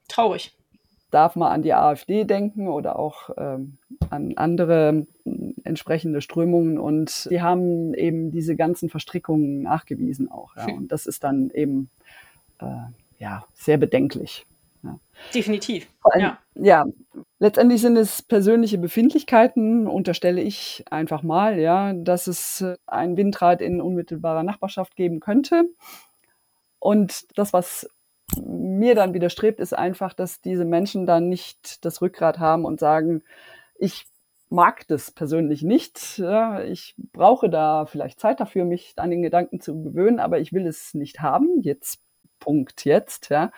Traurig. 0.07 0.55
Darf 1.11 1.35
man 1.35 1.51
an 1.51 1.61
die 1.61 1.73
AfD 1.73 2.25
denken 2.25 2.67
oder 2.67 2.99
auch 2.99 3.29
ähm, 3.37 3.77
an 4.09 4.33
andere 4.35 5.05
äh, 5.25 5.53
entsprechende 5.63 6.21
Strömungen 6.21 6.77
und 6.77 7.09
sie 7.09 7.41
haben 7.41 7.93
eben 7.93 8.31
diese 8.31 8.55
ganzen 8.55 8.89
Verstrickungen 8.89 9.61
nachgewiesen 9.61 10.29
auch. 10.29 10.55
Ja. 10.55 10.67
Hm. 10.67 10.77
Und 10.77 10.91
das 10.91 11.05
ist 11.05 11.23
dann 11.23 11.51
eben 11.51 11.89
äh, 12.59 12.65
ja, 13.17 13.45
sehr 13.53 13.77
bedenklich. 13.77 14.45
Ja. 14.85 14.99
Definitiv. 15.33 15.87
Ja. 16.15 16.37
ja, 16.53 16.85
letztendlich 17.39 17.81
sind 17.81 17.97
es 17.97 18.21
persönliche 18.21 18.77
Befindlichkeiten, 18.77 19.87
unterstelle 19.87 20.41
ich 20.41 20.85
einfach 20.91 21.23
mal, 21.23 21.59
ja, 21.59 21.93
dass 21.93 22.27
es 22.27 22.63
ein 22.85 23.17
Windrad 23.17 23.61
in 23.61 23.81
unmittelbarer 23.81 24.43
Nachbarschaft 24.43 24.95
geben 24.95 25.19
könnte. 25.19 25.65
Und 26.79 27.25
das, 27.37 27.53
was 27.53 27.89
mir 28.37 28.95
dann 28.95 29.13
widerstrebt, 29.13 29.59
ist 29.59 29.73
einfach, 29.73 30.13
dass 30.13 30.41
diese 30.41 30.65
Menschen 30.65 31.05
dann 31.05 31.29
nicht 31.29 31.83
das 31.83 32.01
Rückgrat 32.01 32.39
haben 32.39 32.65
und 32.65 32.79
sagen, 32.79 33.23
ich 33.77 34.05
mag 34.49 34.87
das 34.87 35.11
persönlich 35.11 35.63
nicht. 35.63 36.19
Ja, 36.19 36.63
ich 36.63 36.95
brauche 36.97 37.49
da 37.49 37.85
vielleicht 37.85 38.19
Zeit 38.19 38.39
dafür, 38.39 38.65
mich 38.65 38.93
an 38.97 39.09
den 39.09 39.21
Gedanken 39.21 39.61
zu 39.61 39.83
gewöhnen, 39.83 40.19
aber 40.19 40.39
ich 40.39 40.53
will 40.53 40.67
es 40.67 40.93
nicht 40.93 41.21
haben. 41.21 41.61
Jetzt, 41.61 41.99
Punkt, 42.39 42.85
jetzt, 42.85 43.29
ja. 43.29 43.51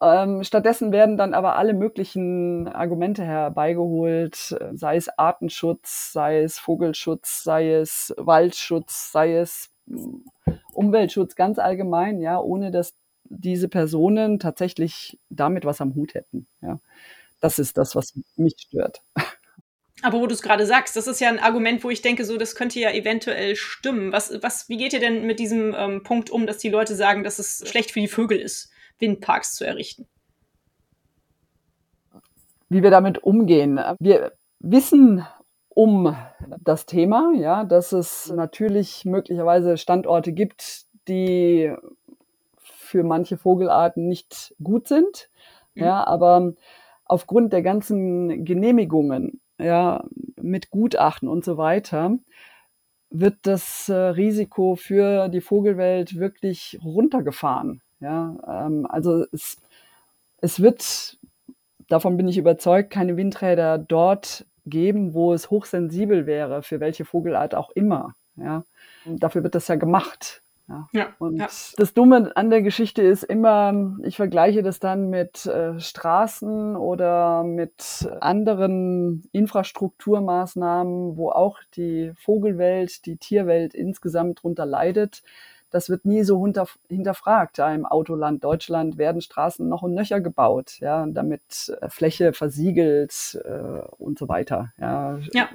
Ähm, 0.00 0.44
stattdessen 0.44 0.92
werden 0.92 1.16
dann 1.16 1.34
aber 1.34 1.56
alle 1.56 1.74
möglichen 1.74 2.68
Argumente 2.68 3.24
herbeigeholt, 3.24 4.56
sei 4.72 4.96
es 4.96 5.08
Artenschutz, 5.18 6.12
sei 6.12 6.42
es 6.42 6.58
Vogelschutz, 6.58 7.42
sei 7.42 7.72
es 7.72 8.14
Waldschutz, 8.16 9.12
sei 9.12 9.36
es 9.36 9.70
hm, 9.88 10.24
Umweltschutz 10.72 11.34
ganz 11.34 11.58
allgemein, 11.58 12.20
ja, 12.20 12.38
ohne 12.38 12.70
dass 12.70 12.94
diese 13.24 13.68
Personen 13.68 14.38
tatsächlich 14.38 15.18
damit 15.30 15.64
was 15.64 15.80
am 15.80 15.94
Hut 15.94 16.14
hätten. 16.14 16.46
Ja. 16.60 16.78
Das 17.40 17.58
ist 17.58 17.76
das, 17.76 17.94
was 17.96 18.14
mich 18.36 18.56
stört. 18.58 19.02
Aber 20.02 20.20
wo 20.20 20.26
du 20.26 20.34
es 20.34 20.42
gerade 20.42 20.66
sagst, 20.66 20.94
das 20.96 21.06
ist 21.06 21.20
ja 21.20 21.28
ein 21.28 21.38
Argument, 21.38 21.82
wo 21.82 21.90
ich 21.90 22.02
denke, 22.02 22.24
so 22.24 22.36
das 22.36 22.54
könnte 22.54 22.78
ja 22.78 22.92
eventuell 22.92 23.56
stimmen. 23.56 24.12
Was, 24.12 24.42
was, 24.42 24.68
wie 24.68 24.76
geht 24.76 24.92
ihr 24.92 25.00
denn 25.00 25.26
mit 25.26 25.38
diesem 25.38 25.74
ähm, 25.76 26.02
Punkt 26.02 26.28
um, 26.28 26.46
dass 26.46 26.58
die 26.58 26.68
Leute 26.68 26.94
sagen, 26.94 27.24
dass 27.24 27.38
es 27.38 27.66
schlecht 27.66 27.90
für 27.92 28.00
die 28.00 28.08
Vögel 28.08 28.38
ist? 28.38 28.70
Windparks 28.98 29.54
zu 29.54 29.66
errichten. 29.66 30.06
Wie 32.68 32.82
wir 32.82 32.90
damit 32.90 33.22
umgehen. 33.22 33.80
Wir 34.00 34.32
wissen 34.58 35.24
um 35.68 36.16
das 36.60 36.86
Thema, 36.86 37.32
ja, 37.36 37.64
dass 37.64 37.92
es 37.92 38.32
natürlich 38.32 39.04
möglicherweise 39.04 39.76
Standorte 39.76 40.32
gibt, 40.32 40.86
die 41.06 41.72
für 42.56 43.04
manche 43.04 43.36
Vogelarten 43.36 44.08
nicht 44.08 44.54
gut 44.62 44.88
sind. 44.88 45.28
Mhm. 45.74 45.82
Ja, 45.82 46.06
aber 46.06 46.54
aufgrund 47.04 47.52
der 47.52 47.62
ganzen 47.62 48.44
Genehmigungen, 48.44 49.40
ja, 49.58 50.04
mit 50.40 50.70
Gutachten 50.70 51.28
und 51.28 51.44
so 51.44 51.56
weiter, 51.56 52.18
wird 53.10 53.36
das 53.42 53.88
äh, 53.88 53.94
Risiko 53.94 54.74
für 54.74 55.28
die 55.28 55.40
Vogelwelt 55.40 56.18
wirklich 56.18 56.78
runtergefahren. 56.82 57.82
Ja, 58.00 58.36
ähm, 58.66 58.86
also 58.88 59.24
es, 59.32 59.58
es 60.38 60.60
wird, 60.60 61.18
davon 61.88 62.16
bin 62.16 62.28
ich 62.28 62.38
überzeugt, 62.38 62.90
keine 62.90 63.16
Windräder 63.16 63.78
dort 63.78 64.46
geben, 64.66 65.14
wo 65.14 65.32
es 65.32 65.50
hochsensibel 65.50 66.26
wäre, 66.26 66.62
für 66.62 66.80
welche 66.80 67.04
Vogelart 67.04 67.54
auch 67.54 67.70
immer. 67.70 68.14
Ja, 68.36 68.64
und 69.06 69.22
dafür 69.22 69.42
wird 69.42 69.54
das 69.54 69.68
ja 69.68 69.76
gemacht. 69.76 70.42
Ja. 70.68 70.88
ja 70.92 71.06
und 71.18 71.36
ja. 71.36 71.46
das 71.76 71.94
Dumme 71.94 72.32
an 72.34 72.50
der 72.50 72.60
Geschichte 72.60 73.00
ist 73.00 73.22
immer, 73.22 73.96
ich 74.02 74.16
vergleiche 74.16 74.62
das 74.62 74.80
dann 74.80 75.08
mit 75.10 75.46
äh, 75.46 75.78
Straßen 75.78 76.76
oder 76.76 77.44
mit 77.44 78.08
anderen 78.20 79.28
Infrastrukturmaßnahmen, 79.32 81.16
wo 81.16 81.30
auch 81.30 81.60
die 81.76 82.12
Vogelwelt, 82.16 83.06
die 83.06 83.16
Tierwelt 83.16 83.74
insgesamt 83.74 84.42
drunter 84.42 84.66
leidet 84.66 85.22
das 85.76 85.90
wird 85.90 86.06
nie 86.06 86.24
so 86.24 86.42
hinter, 86.42 86.66
hinterfragt. 86.88 87.58
Ja, 87.58 87.72
Im 87.72 87.84
Autoland 87.84 88.42
Deutschland 88.42 88.96
werden 88.96 89.20
Straßen 89.20 89.68
noch 89.68 89.82
und 89.82 89.92
nöcher 89.92 90.22
gebaut, 90.22 90.78
ja, 90.80 91.04
damit 91.06 91.76
äh, 91.82 91.90
Fläche 91.90 92.32
versiegelt 92.32 93.38
äh, 93.44 93.82
und 93.98 94.18
so 94.18 94.26
weiter. 94.26 94.72
Ja, 94.80 95.18
ja. 95.34 95.50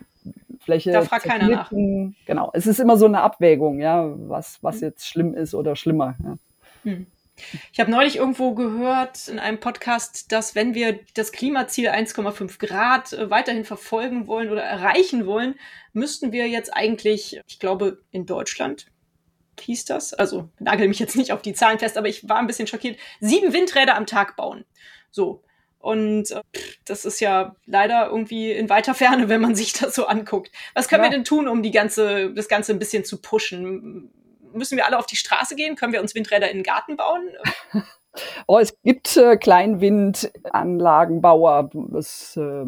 Fläche. 0.60 0.92
Da 0.92 1.02
fragt 1.02 1.26
keiner 1.26 1.48
nach. 1.48 1.72
Genau. 1.72 2.52
Es 2.54 2.68
ist 2.68 2.80
immer 2.80 2.98
so 2.98 3.08
eine 3.08 3.22
Abwägung, 3.22 3.80
ja, 3.80 4.14
was, 4.16 4.60
was 4.62 4.76
mhm. 4.76 4.84
jetzt 4.84 5.08
schlimm 5.08 5.34
ist 5.34 5.56
oder 5.56 5.76
schlimmer. 5.76 6.16
Ja. 6.24 6.38
Mhm. 6.84 7.08
Ich 7.74 7.80
habe 7.80 7.90
neulich 7.90 8.18
irgendwo 8.18 8.54
gehört 8.54 9.28
in 9.28 9.40
einem 9.40 9.60
Podcast, 9.60 10.32
dass 10.32 10.54
wenn 10.54 10.76
wir 10.76 11.00
das 11.16 11.32
Klimaziel 11.32 11.90
1,5 11.90 12.60
Grad 12.60 13.14
äh, 13.14 13.32
weiterhin 13.32 13.66
verfolgen 13.66 14.28
wollen 14.28 14.52
oder 14.52 14.62
erreichen 14.62 15.26
wollen, 15.26 15.56
müssten 15.94 16.32
wir 16.32 16.48
jetzt 16.48 16.72
eigentlich, 16.76 17.42
ich 17.48 17.58
glaube, 17.58 18.04
in 18.12 18.28
Deutschland 18.28 18.86
hieß 19.62 19.86
das. 19.86 20.14
Also 20.14 20.50
nagel 20.60 20.88
mich 20.88 21.00
jetzt 21.00 21.16
nicht 21.16 21.32
auf 21.32 21.42
die 21.42 21.54
Zahlen 21.54 21.80
fest, 21.80 21.98
aber 21.98 22.08
ich 22.08 22.28
war 22.28 22.38
ein 22.38 22.48
bisschen 22.48 22.68
schockiert. 22.68 22.98
Sieben 23.20 23.54
Windräder 23.54 23.96
am 23.96 24.06
Tag 24.06 24.36
bauen. 24.36 24.66
So. 25.10 25.44
Und 25.80 26.32
äh, 26.32 26.42
das 26.86 27.06
ist 27.06 27.20
ja 27.20 27.56
leider 27.66 28.08
irgendwie 28.08 28.52
in 28.52 28.70
weiter 28.70 28.94
Ferne, 28.94 29.30
wenn 29.30 29.42
man 29.42 29.56
sich 29.62 29.74
das 29.74 29.96
so 29.96 30.06
anguckt. 30.06 30.52
Was 30.74 30.88
können 30.88 31.04
ja. 31.04 31.10
wir 31.10 31.16
denn 31.16 31.26
tun, 31.26 31.48
um 31.48 31.64
die 31.64 31.72
ganze, 31.72 32.34
das 32.34 32.48
Ganze 32.48 32.74
ein 32.74 32.80
bisschen 32.80 33.04
zu 33.04 33.22
pushen? 33.22 34.12
Müssen 34.54 34.78
wir 34.78 34.86
alle 34.86 35.00
auf 35.00 35.06
die 35.06 35.16
Straße 35.16 35.56
gehen? 35.56 35.76
Können 35.76 35.94
wir 35.94 36.02
uns 36.02 36.14
Windräder 36.14 36.50
in 36.50 36.58
den 36.58 36.64
Garten 36.64 36.98
bauen? 36.98 37.30
Oh, 38.46 38.60
es 38.60 38.76
gibt 38.84 39.16
äh, 39.16 39.38
Kleinwindanlagenbauer. 39.38 41.70
Das, 41.74 42.36
äh, 42.36 42.66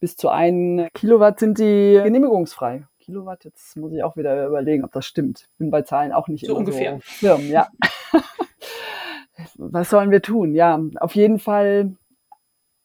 bis 0.00 0.16
zu 0.16 0.28
ein 0.28 0.88
Kilowatt 0.94 1.38
sind 1.38 1.58
die 1.58 2.00
genehmigungsfrei. 2.02 2.88
Kilowatt. 3.10 3.44
Jetzt 3.44 3.76
muss 3.76 3.92
ich 3.92 4.04
auch 4.04 4.16
wieder 4.16 4.46
überlegen, 4.46 4.84
ob 4.84 4.92
das 4.92 5.04
stimmt. 5.04 5.48
Bin 5.58 5.70
bei 5.70 5.82
Zahlen 5.82 6.12
auch 6.12 6.28
nicht 6.28 6.46
so 6.46 6.52
immer 6.52 6.60
ungefähr. 6.60 6.94
so 6.94 7.00
firm, 7.00 7.48
ja. 7.48 7.68
Was 9.56 9.90
sollen 9.90 10.12
wir 10.12 10.22
tun? 10.22 10.54
Ja, 10.54 10.80
auf 11.00 11.16
jeden 11.16 11.40
Fall 11.40 11.96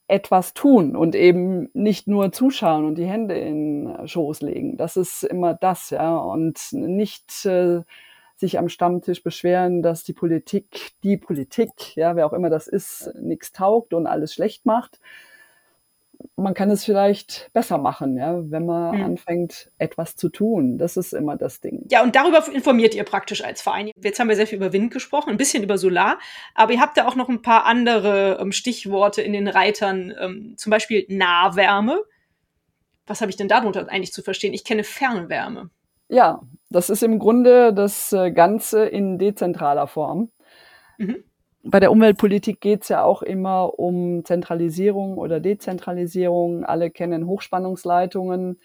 etwas 0.07 0.53
tun 0.53 0.95
und 0.95 1.15
eben 1.15 1.69
nicht 1.73 2.07
nur 2.07 2.31
zuschauen 2.31 2.85
und 2.85 2.95
die 2.95 3.05
Hände 3.05 3.37
in 3.37 3.95
Schoß 4.05 4.41
legen. 4.41 4.77
Das 4.77 4.97
ist 4.97 5.23
immer 5.23 5.53
das, 5.53 5.91
ja. 5.91 6.17
Und 6.17 6.73
nicht 6.73 7.45
äh, 7.45 7.81
sich 8.35 8.57
am 8.57 8.69
Stammtisch 8.69 9.21
beschweren, 9.21 9.83
dass 9.83 10.03
die 10.03 10.13
Politik, 10.13 10.93
die 11.03 11.17
Politik, 11.17 11.95
ja, 11.95 12.15
wer 12.15 12.25
auch 12.25 12.33
immer 12.33 12.49
das 12.49 12.67
ist, 12.67 13.13
nichts 13.21 13.51
taugt 13.51 13.93
und 13.93 14.07
alles 14.07 14.33
schlecht 14.33 14.65
macht. 14.65 14.99
Man 16.35 16.53
kann 16.53 16.69
es 16.69 16.83
vielleicht 16.85 17.49
besser 17.53 17.77
machen, 17.77 18.17
ja, 18.17 18.39
wenn 18.51 18.65
man 18.65 18.97
mhm. 18.97 19.03
anfängt, 19.03 19.71
etwas 19.77 20.15
zu 20.15 20.29
tun. 20.29 20.77
Das 20.77 20.97
ist 20.97 21.13
immer 21.13 21.37
das 21.37 21.61
Ding. 21.61 21.85
Ja, 21.89 22.03
und 22.03 22.15
darüber 22.15 22.43
informiert 22.51 22.95
ihr 22.95 23.03
praktisch 23.03 23.43
als 23.43 23.61
Verein. 23.61 23.91
Jetzt 23.95 24.19
haben 24.19 24.29
wir 24.29 24.35
sehr 24.35 24.47
viel 24.47 24.57
über 24.57 24.73
Wind 24.73 24.91
gesprochen, 24.91 25.29
ein 25.29 25.37
bisschen 25.37 25.63
über 25.63 25.77
Solar, 25.77 26.19
aber 26.53 26.73
ihr 26.73 26.81
habt 26.81 26.97
da 26.97 27.07
auch 27.07 27.15
noch 27.15 27.29
ein 27.29 27.41
paar 27.41 27.65
andere 27.65 28.37
ähm, 28.39 28.51
Stichworte 28.51 29.21
in 29.21 29.33
den 29.33 29.47
Reitern, 29.47 30.13
ähm, 30.19 30.53
zum 30.57 30.69
Beispiel 30.69 31.05
Nahwärme. 31.09 32.01
Was 33.07 33.21
habe 33.21 33.29
ich 33.29 33.37
denn 33.37 33.47
darunter 33.47 33.87
eigentlich 33.89 34.13
zu 34.13 34.21
verstehen? 34.21 34.53
Ich 34.53 34.63
kenne 34.63 34.83
Fernwärme. 34.83 35.69
Ja, 36.07 36.41
das 36.69 36.89
ist 36.89 37.03
im 37.03 37.19
Grunde 37.19 37.73
das 37.73 38.13
äh, 38.13 38.31
Ganze 38.31 38.85
in 38.85 39.17
dezentraler 39.17 39.87
Form. 39.87 40.31
Mhm. 40.97 41.23
Bei 41.67 41.79
der 41.79 41.91
Umweltpolitik 41.91 42.61
geht 42.61 42.83
es 42.83 42.89
ja 42.89 43.03
auch 43.03 43.23
immer 43.23 43.79
um 43.79 44.23
Zentralisierung 44.23 45.17
oder 45.17 45.39
Dezentralisierung. 45.39 46.63
Alle 46.63 46.91
kennen 46.91 47.25
Hochspannungsleitungen, 47.25 48.59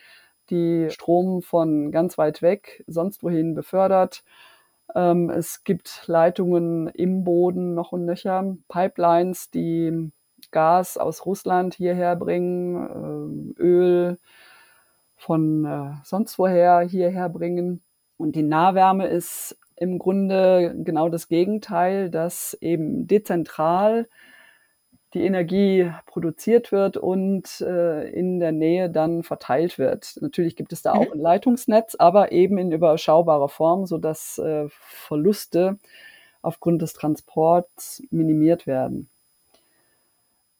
die 0.50 0.88
Strom 0.90 1.40
von 1.40 1.92
ganz 1.92 2.18
weit 2.18 2.42
weg 2.42 2.84
sonst 2.86 3.22
wohin 3.22 3.54
befördert. 3.54 4.22
Ähm, 4.94 5.30
es 5.30 5.64
gibt 5.64 6.02
Leitungen 6.08 6.88
im 6.88 7.24
Boden 7.24 7.74
noch 7.74 7.92
und 7.92 8.04
nöcher, 8.04 8.56
Pipelines, 8.68 9.50
die 9.50 10.10
Gas 10.50 10.98
aus 10.98 11.24
Russland 11.24 11.74
hierher 11.74 12.16
bringen, 12.16 13.54
äh, 13.56 13.62
Öl, 13.62 14.18
von 15.16 15.64
äh, 15.64 15.92
sonst 16.04 16.38
woher 16.38 16.80
hierher 16.80 17.30
bringen. 17.30 17.82
Und 18.18 18.36
die 18.36 18.42
Nahwärme 18.42 19.06
ist 19.06 19.59
im 19.80 19.98
Grunde 19.98 20.74
genau 20.84 21.08
das 21.08 21.26
Gegenteil, 21.26 22.10
dass 22.10 22.56
eben 22.60 23.06
dezentral 23.06 24.06
die 25.14 25.22
Energie 25.24 25.90
produziert 26.06 26.70
wird 26.70 26.96
und 26.96 27.60
äh, 27.62 28.08
in 28.10 28.38
der 28.38 28.52
Nähe 28.52 28.90
dann 28.90 29.24
verteilt 29.24 29.78
wird. 29.78 30.18
Natürlich 30.20 30.54
gibt 30.54 30.72
es 30.72 30.82
da 30.82 30.92
auch 30.92 31.06
mhm. 31.06 31.14
ein 31.14 31.18
Leitungsnetz, 31.18 31.96
aber 31.98 32.30
eben 32.30 32.58
in 32.58 32.70
überschaubarer 32.70 33.48
Form, 33.48 33.86
sodass 33.86 34.38
äh, 34.38 34.66
Verluste 34.68 35.78
aufgrund 36.42 36.82
des 36.82 36.92
Transports 36.92 38.02
minimiert 38.10 38.66
werden. 38.66 39.08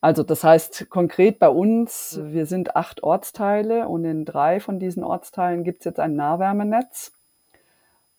Also 0.00 0.22
das 0.22 0.42
heißt 0.42 0.88
konkret 0.88 1.38
bei 1.38 1.50
uns, 1.50 2.18
wir 2.22 2.46
sind 2.46 2.74
acht 2.74 3.02
Ortsteile 3.02 3.86
und 3.86 4.06
in 4.06 4.24
drei 4.24 4.58
von 4.58 4.80
diesen 4.80 5.04
Ortsteilen 5.04 5.62
gibt 5.62 5.80
es 5.80 5.84
jetzt 5.84 6.00
ein 6.00 6.16
Nahwärmenetz. 6.16 7.12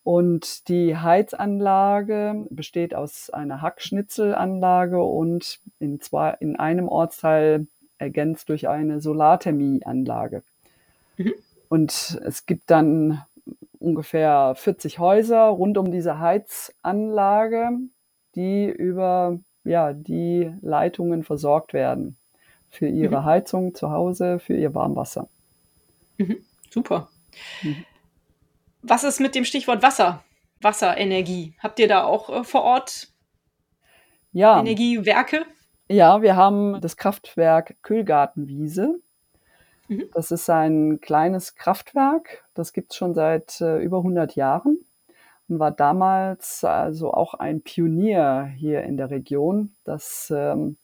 Und 0.03 0.67
die 0.67 0.98
Heizanlage 0.98 2.46
besteht 2.50 2.96
aus 2.96 3.29
einer 3.29 3.62
Hackschnitzelanlage 3.62 5.01
und 5.01 5.60
in, 5.79 6.01
zwei, 6.01 6.31
in 6.39 6.55
einem 6.55 6.88
Ortsteil 6.88 7.67
ergänzt 8.00 8.50
durch 8.50 8.67
eine 8.67 9.00
Solarthermieanlage. 9.00 10.41
Mhm. 11.17 11.34
Und 11.70 12.20
es 12.25 12.46
gibt 12.48 12.72
dann 12.72 13.22
ungefähr 13.79 14.53
40 14.55 15.00
Häuser 15.00 15.43
rund 15.43 15.77
um 15.77 15.91
diese 15.91 16.20
Heizanlage, 16.20 17.70
die 18.36 18.65
über 18.65 19.39
ja, 19.63 19.93
die 19.93 20.51
Leitungen 20.62 21.24
versorgt 21.24 21.74
werden 21.74 22.17
für 22.70 22.88
ihre 22.88 23.22
mhm. 23.22 23.25
Heizung 23.25 23.75
zu 23.75 23.91
Hause, 23.91 24.39
für 24.39 24.55
ihr 24.55 24.74
Warmwasser. 24.74 25.27
Mhm. 26.17 26.38
Super. 26.70 27.10
Mhm. 27.62 27.86
Was 28.82 29.04
ist 29.04 29.20
mit 29.20 29.36
dem 29.36 29.46
Stichwort 29.46 29.84
Wasser? 29.84 30.24
Wasserenergie. 30.62 31.56
Habt 31.60 31.80
ihr 31.80 31.88
da 31.88 32.04
auch 32.04 32.30
äh, 32.30 32.44
vor 32.44 32.64
Ort 32.64 33.08
ja. 34.32 34.60
Energiewerke? 34.60 35.46
Ja, 35.88 36.22
wir 36.22 36.36
haben 36.36 36.79
das 36.82 36.98
Kraftwerk 36.98 37.75
Kühlgartenwiese. 37.82 39.00
Mhm. 39.88 40.10
Das 40.14 40.32
ist 40.32 40.50
ein 40.50 41.01
kleines 41.01 41.55
Kraftwerk, 41.55 42.46
das 42.53 42.72
gibt 42.72 42.92
es 42.92 42.98
schon 42.98 43.14
seit 43.14 43.60
äh, 43.60 43.79
über 43.79 43.98
100 43.98 44.36
Jahren 44.36 44.79
und 45.50 45.60
war 45.60 45.72
damals 45.72 46.64
also 46.64 47.14
auch 47.14 47.34
ein 47.34 47.62
Pionier 47.62 48.46
hier 48.55 48.84
in 48.84 48.96
der 48.96 49.10
Region, 49.10 49.75
dass 49.84 50.32
ähm, 50.34 50.77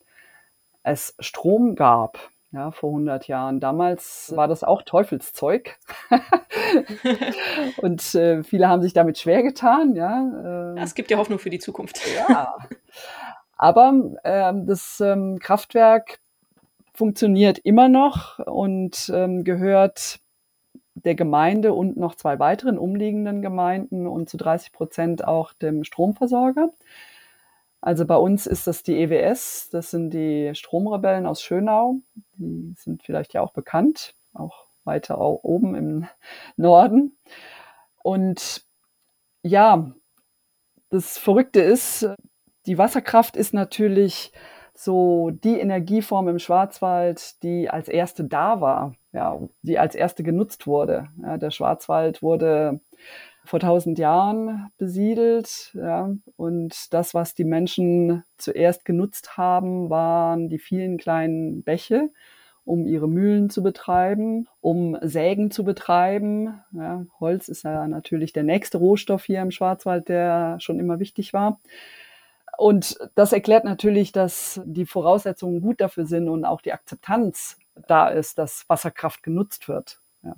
es 0.84 1.16
Strom 1.20 1.76
gab. 1.76 2.20
Ja, 2.58 2.72
vor 2.72 2.90
100 2.90 3.28
Jahren. 3.28 3.60
Damals 3.60 4.34
war 4.36 4.48
das 4.48 4.64
auch 4.64 4.82
Teufelszeug. 4.82 5.78
und 7.78 8.16
äh, 8.16 8.42
viele 8.42 8.68
haben 8.68 8.82
sich 8.82 8.94
damit 8.94 9.20
schwer 9.20 9.44
getan. 9.44 9.96
Ja, 9.96 10.74
äh, 10.76 10.80
es 10.80 10.96
gibt 10.96 11.12
ja 11.12 11.20
Hoffnung 11.20 11.38
für 11.38 11.52
die 11.52 11.60
Zukunft. 11.60 12.02
ja. 12.28 12.58
Aber 13.58 13.94
ähm, 14.24 14.66
das 14.66 15.00
ähm, 15.02 15.38
Kraftwerk 15.38 16.18
funktioniert 16.96 17.60
immer 17.60 17.90
noch 17.90 18.40
und 18.40 19.12
ähm, 19.14 19.44
gehört 19.44 20.20
der 20.96 21.14
Gemeinde 21.14 21.74
und 21.74 21.96
noch 21.96 22.16
zwei 22.16 22.40
weiteren 22.40 22.80
umliegenden 22.80 23.44
Gemeinden 23.44 24.08
und 24.08 24.30
zu 24.30 24.38
30 24.38 24.72
Prozent 24.72 25.28
auch 25.28 25.54
dem 25.54 25.84
Stromversorger. 25.84 26.72
Also 27.88 28.06
bei 28.06 28.18
uns 28.18 28.48
ist 28.48 28.68
das 28.68 28.84
die 28.84 28.98
EWS, 29.02 29.70
das 29.72 29.92
sind 29.92 30.10
die 30.10 30.54
Stromrebellen 30.56 31.26
aus 31.26 31.42
Schönau. 31.42 32.02
Die 32.34 32.74
sind 32.76 33.02
vielleicht 33.02 33.34
ja 33.34 33.40
auch 33.40 33.54
bekannt, 33.54 34.14
auch 34.34 34.66
weiter 34.84 35.18
oben 35.22 35.74
im 35.74 36.06
Norden. 36.58 37.18
Und 38.04 38.66
ja, 39.42 39.94
das 40.90 41.18
Verrückte 41.18 41.62
ist, 41.62 42.10
die 42.66 42.78
Wasserkraft 42.78 43.38
ist 43.38 43.54
natürlich 43.54 44.34
so 44.74 45.30
die 45.32 45.58
Energieform 45.58 46.28
im 46.28 46.40
Schwarzwald, 46.40 47.42
die 47.42 47.70
als 47.70 47.88
erste 47.88 48.26
da 48.26 48.60
war, 48.60 48.96
ja, 49.14 49.40
die 49.62 49.80
als 49.80 49.96
erste 49.96 50.24
genutzt 50.24 50.68
wurde. 50.68 51.08
Ja, 51.22 51.38
der 51.38 51.52
Schwarzwald 51.52 52.22
wurde 52.22 52.82
vor 53.48 53.60
tausend 53.60 53.98
Jahren 53.98 54.72
besiedelt, 54.78 55.72
ja, 55.74 56.10
und 56.36 56.94
das, 56.94 57.14
was 57.14 57.34
die 57.34 57.46
Menschen 57.46 58.24
zuerst 58.38 58.86
genutzt 58.86 59.38
haben, 59.38 59.90
waren 59.90 60.50
die 60.50 60.60
vielen 60.60 60.98
kleinen 60.98 61.64
Bäche, 61.64 62.10
um 62.66 62.86
ihre 62.86 63.08
Mühlen 63.08 63.50
zu 63.50 63.64
betreiben, 63.64 64.48
um 64.62 64.98
Sägen 65.02 65.52
zu 65.52 65.64
betreiben. 65.64 66.62
Ja, 66.74 67.06
Holz 67.20 67.48
ist 67.48 67.64
ja 67.64 67.88
natürlich 67.88 68.34
der 68.34 68.44
nächste 68.44 68.78
Rohstoff 68.78 69.24
hier 69.24 69.42
im 69.42 69.52
Schwarzwald, 69.52 70.10
der 70.10 70.60
schon 70.60 70.80
immer 70.80 71.00
wichtig 71.00 71.34
war. 71.34 71.60
Und 72.58 72.98
das 73.16 73.34
erklärt 73.34 73.64
natürlich, 73.66 74.12
dass 74.12 74.60
die 74.66 74.86
Voraussetzungen 74.86 75.62
gut 75.62 75.80
dafür 75.80 76.06
sind 76.06 76.28
und 76.28 76.44
auch 76.44 76.62
die 76.62 76.74
Akzeptanz 76.74 77.58
da 77.88 78.10
ist, 78.10 78.38
dass 78.40 78.66
Wasserkraft 78.68 79.24
genutzt 79.24 79.68
wird. 79.70 80.02
Ja. 80.24 80.36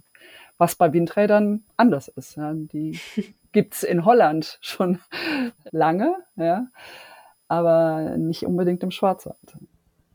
Was 0.60 0.76
bei 0.76 0.94
Windrädern 0.94 1.64
anders 1.78 2.10
ist. 2.10 2.36
Ja. 2.36 2.54
Die 2.54 3.00
gibt's 3.52 3.82
in 3.82 4.06
Holland 4.06 4.60
schon 4.62 5.00
lange, 5.72 6.16
ja, 6.36 6.68
aber 7.48 8.18
nicht 8.18 8.44
unbedingt 8.44 8.84
im 8.84 8.92
Schwarzwald. 8.92 9.38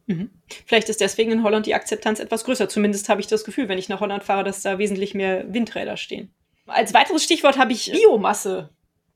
Mhm. 0.06 0.30
Vielleicht 0.66 0.88
ist 0.88 1.00
deswegen 1.00 1.32
in 1.32 1.42
Holland 1.42 1.66
die 1.66 1.74
Akzeptanz 1.74 2.20
etwas 2.20 2.44
größer. 2.44 2.68
Zumindest 2.68 3.08
habe 3.08 3.20
ich 3.20 3.26
das 3.26 3.44
Gefühl, 3.44 3.68
wenn 3.68 3.78
ich 3.78 3.88
nach 3.88 4.00
Holland 4.00 4.22
fahre, 4.22 4.44
dass 4.44 4.62
da 4.62 4.78
wesentlich 4.78 5.14
mehr 5.14 5.52
Windräder 5.52 5.96
stehen. 5.96 6.32
Als 6.66 6.94
weiteres 6.94 7.24
Stichwort 7.24 7.58
habe 7.58 7.72
ich 7.72 7.90
Biomasse 7.90 8.70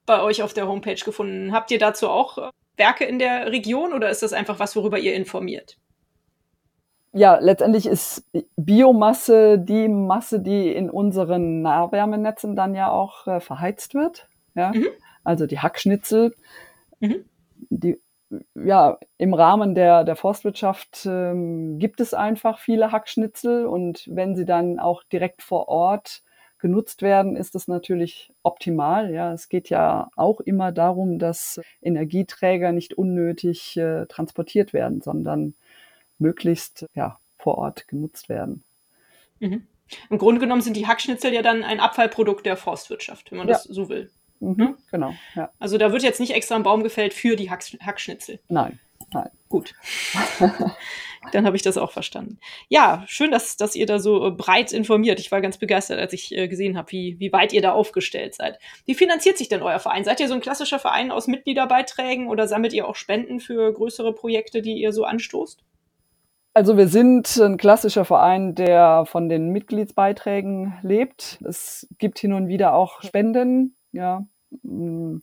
bei 0.06 0.22
euch 0.22 0.42
auf 0.42 0.54
der 0.54 0.66
Homepage 0.66 0.94
gefunden. 0.94 1.52
Habt 1.52 1.70
ihr 1.70 1.78
dazu 1.78 2.08
auch 2.08 2.38
äh, 2.38 2.50
Werke 2.76 3.04
in 3.04 3.18
der 3.18 3.52
Region 3.52 3.92
oder 3.92 4.10
ist 4.10 4.22
das 4.22 4.32
einfach 4.32 4.58
was, 4.58 4.74
worüber 4.76 4.98
ihr 4.98 5.14
informiert? 5.14 5.76
Ja, 7.12 7.38
letztendlich 7.38 7.86
ist 7.86 8.24
Biomasse 8.56 9.58
die 9.58 9.88
Masse, 9.88 10.40
die 10.40 10.72
in 10.72 10.90
unseren 10.90 11.62
Nahwärmenetzen 11.62 12.54
dann 12.54 12.74
ja 12.74 12.90
auch 12.90 13.26
äh, 13.26 13.40
verheizt 13.40 13.94
wird. 13.94 14.28
Ja? 14.54 14.72
Mhm. 14.72 14.88
Also 15.24 15.46
die 15.46 15.58
Hackschnitzel, 15.58 16.34
mhm. 17.00 17.24
die 17.70 17.98
ja, 18.54 18.98
im 19.16 19.32
Rahmen 19.32 19.74
der, 19.74 20.04
der 20.04 20.16
Forstwirtschaft 20.16 21.06
ähm, 21.06 21.78
gibt 21.78 22.00
es 22.00 22.12
einfach 22.12 22.58
viele 22.58 22.92
Hackschnitzel 22.92 23.64
und 23.64 24.04
wenn 24.10 24.36
sie 24.36 24.44
dann 24.44 24.78
auch 24.78 25.02
direkt 25.02 25.42
vor 25.42 25.68
Ort 25.68 26.22
genutzt 26.58 27.02
werden, 27.02 27.36
ist 27.36 27.54
das 27.54 27.68
natürlich 27.68 28.32
optimal. 28.42 29.12
Ja, 29.12 29.32
es 29.32 29.48
geht 29.48 29.70
ja 29.70 30.10
auch 30.16 30.40
immer 30.40 30.72
darum, 30.72 31.18
dass 31.18 31.60
Energieträger 31.80 32.72
nicht 32.72 32.94
unnötig 32.94 33.76
äh, 33.76 34.06
transportiert 34.06 34.72
werden, 34.72 35.00
sondern 35.00 35.54
möglichst 36.18 36.86
ja, 36.94 37.18
vor 37.36 37.58
Ort 37.58 37.88
genutzt 37.88 38.28
werden. 38.28 38.64
Mhm. 39.40 39.66
Im 40.10 40.18
Grunde 40.18 40.40
genommen 40.40 40.60
sind 40.60 40.76
die 40.76 40.86
Hackschnitzel 40.86 41.32
ja 41.32 41.42
dann 41.42 41.64
ein 41.64 41.80
Abfallprodukt 41.80 42.44
der 42.44 42.56
Forstwirtschaft, 42.56 43.30
wenn 43.30 43.38
man 43.38 43.48
ja. 43.48 43.54
das 43.54 43.64
so 43.64 43.88
will. 43.88 44.10
Mhm, 44.40 44.56
ne? 44.56 44.76
Genau. 44.90 45.14
Ja. 45.34 45.50
Also 45.58 45.78
da 45.78 45.92
wird 45.92 46.02
jetzt 46.02 46.20
nicht 46.20 46.34
extra 46.34 46.56
ein 46.56 46.62
Baum 46.62 46.82
gefällt 46.82 47.14
für 47.14 47.36
die 47.36 47.50
Hack 47.50 47.64
Hackschnitzel. 47.80 48.40
Nein. 48.48 48.78
Nein. 49.12 49.30
Gut. 49.48 49.74
Dann 51.32 51.46
habe 51.46 51.56
ich 51.56 51.62
das 51.62 51.76
auch 51.76 51.90
verstanden. 51.90 52.38
Ja, 52.68 53.04
schön, 53.06 53.30
dass, 53.30 53.56
dass 53.56 53.74
ihr 53.74 53.86
da 53.86 53.98
so 53.98 54.26
äh, 54.26 54.30
breit 54.30 54.72
informiert. 54.72 55.18
Ich 55.20 55.32
war 55.32 55.40
ganz 55.40 55.58
begeistert, 55.58 55.98
als 55.98 56.12
ich 56.12 56.36
äh, 56.36 56.48
gesehen 56.48 56.76
habe, 56.76 56.92
wie, 56.92 57.18
wie 57.18 57.32
weit 57.32 57.52
ihr 57.52 57.62
da 57.62 57.72
aufgestellt 57.72 58.34
seid. 58.34 58.58
Wie 58.86 58.94
finanziert 58.94 59.36
sich 59.36 59.48
denn 59.48 59.62
euer 59.62 59.78
Verein? 59.78 60.04
Seid 60.04 60.20
ihr 60.20 60.28
so 60.28 60.34
ein 60.34 60.40
klassischer 60.40 60.78
Verein 60.78 61.10
aus 61.10 61.26
Mitgliederbeiträgen 61.26 62.28
oder 62.28 62.46
sammelt 62.46 62.72
ihr 62.72 62.86
auch 62.86 62.96
Spenden 62.96 63.40
für 63.40 63.72
größere 63.72 64.14
Projekte, 64.14 64.62
die 64.62 64.74
ihr 64.74 64.92
so 64.92 65.04
anstoßt? 65.04 65.62
Also 66.58 66.76
wir 66.76 66.88
sind 66.88 67.36
ein 67.36 67.56
klassischer 67.56 68.04
Verein, 68.04 68.56
der 68.56 69.04
von 69.06 69.28
den 69.28 69.50
Mitgliedsbeiträgen 69.50 70.74
lebt. 70.82 71.38
Es 71.44 71.86
gibt 71.98 72.18
hin 72.18 72.32
und 72.32 72.48
wieder 72.48 72.74
auch 72.74 73.00
Spenden, 73.02 73.76
ja. 73.92 74.24
Mm, 74.64 75.18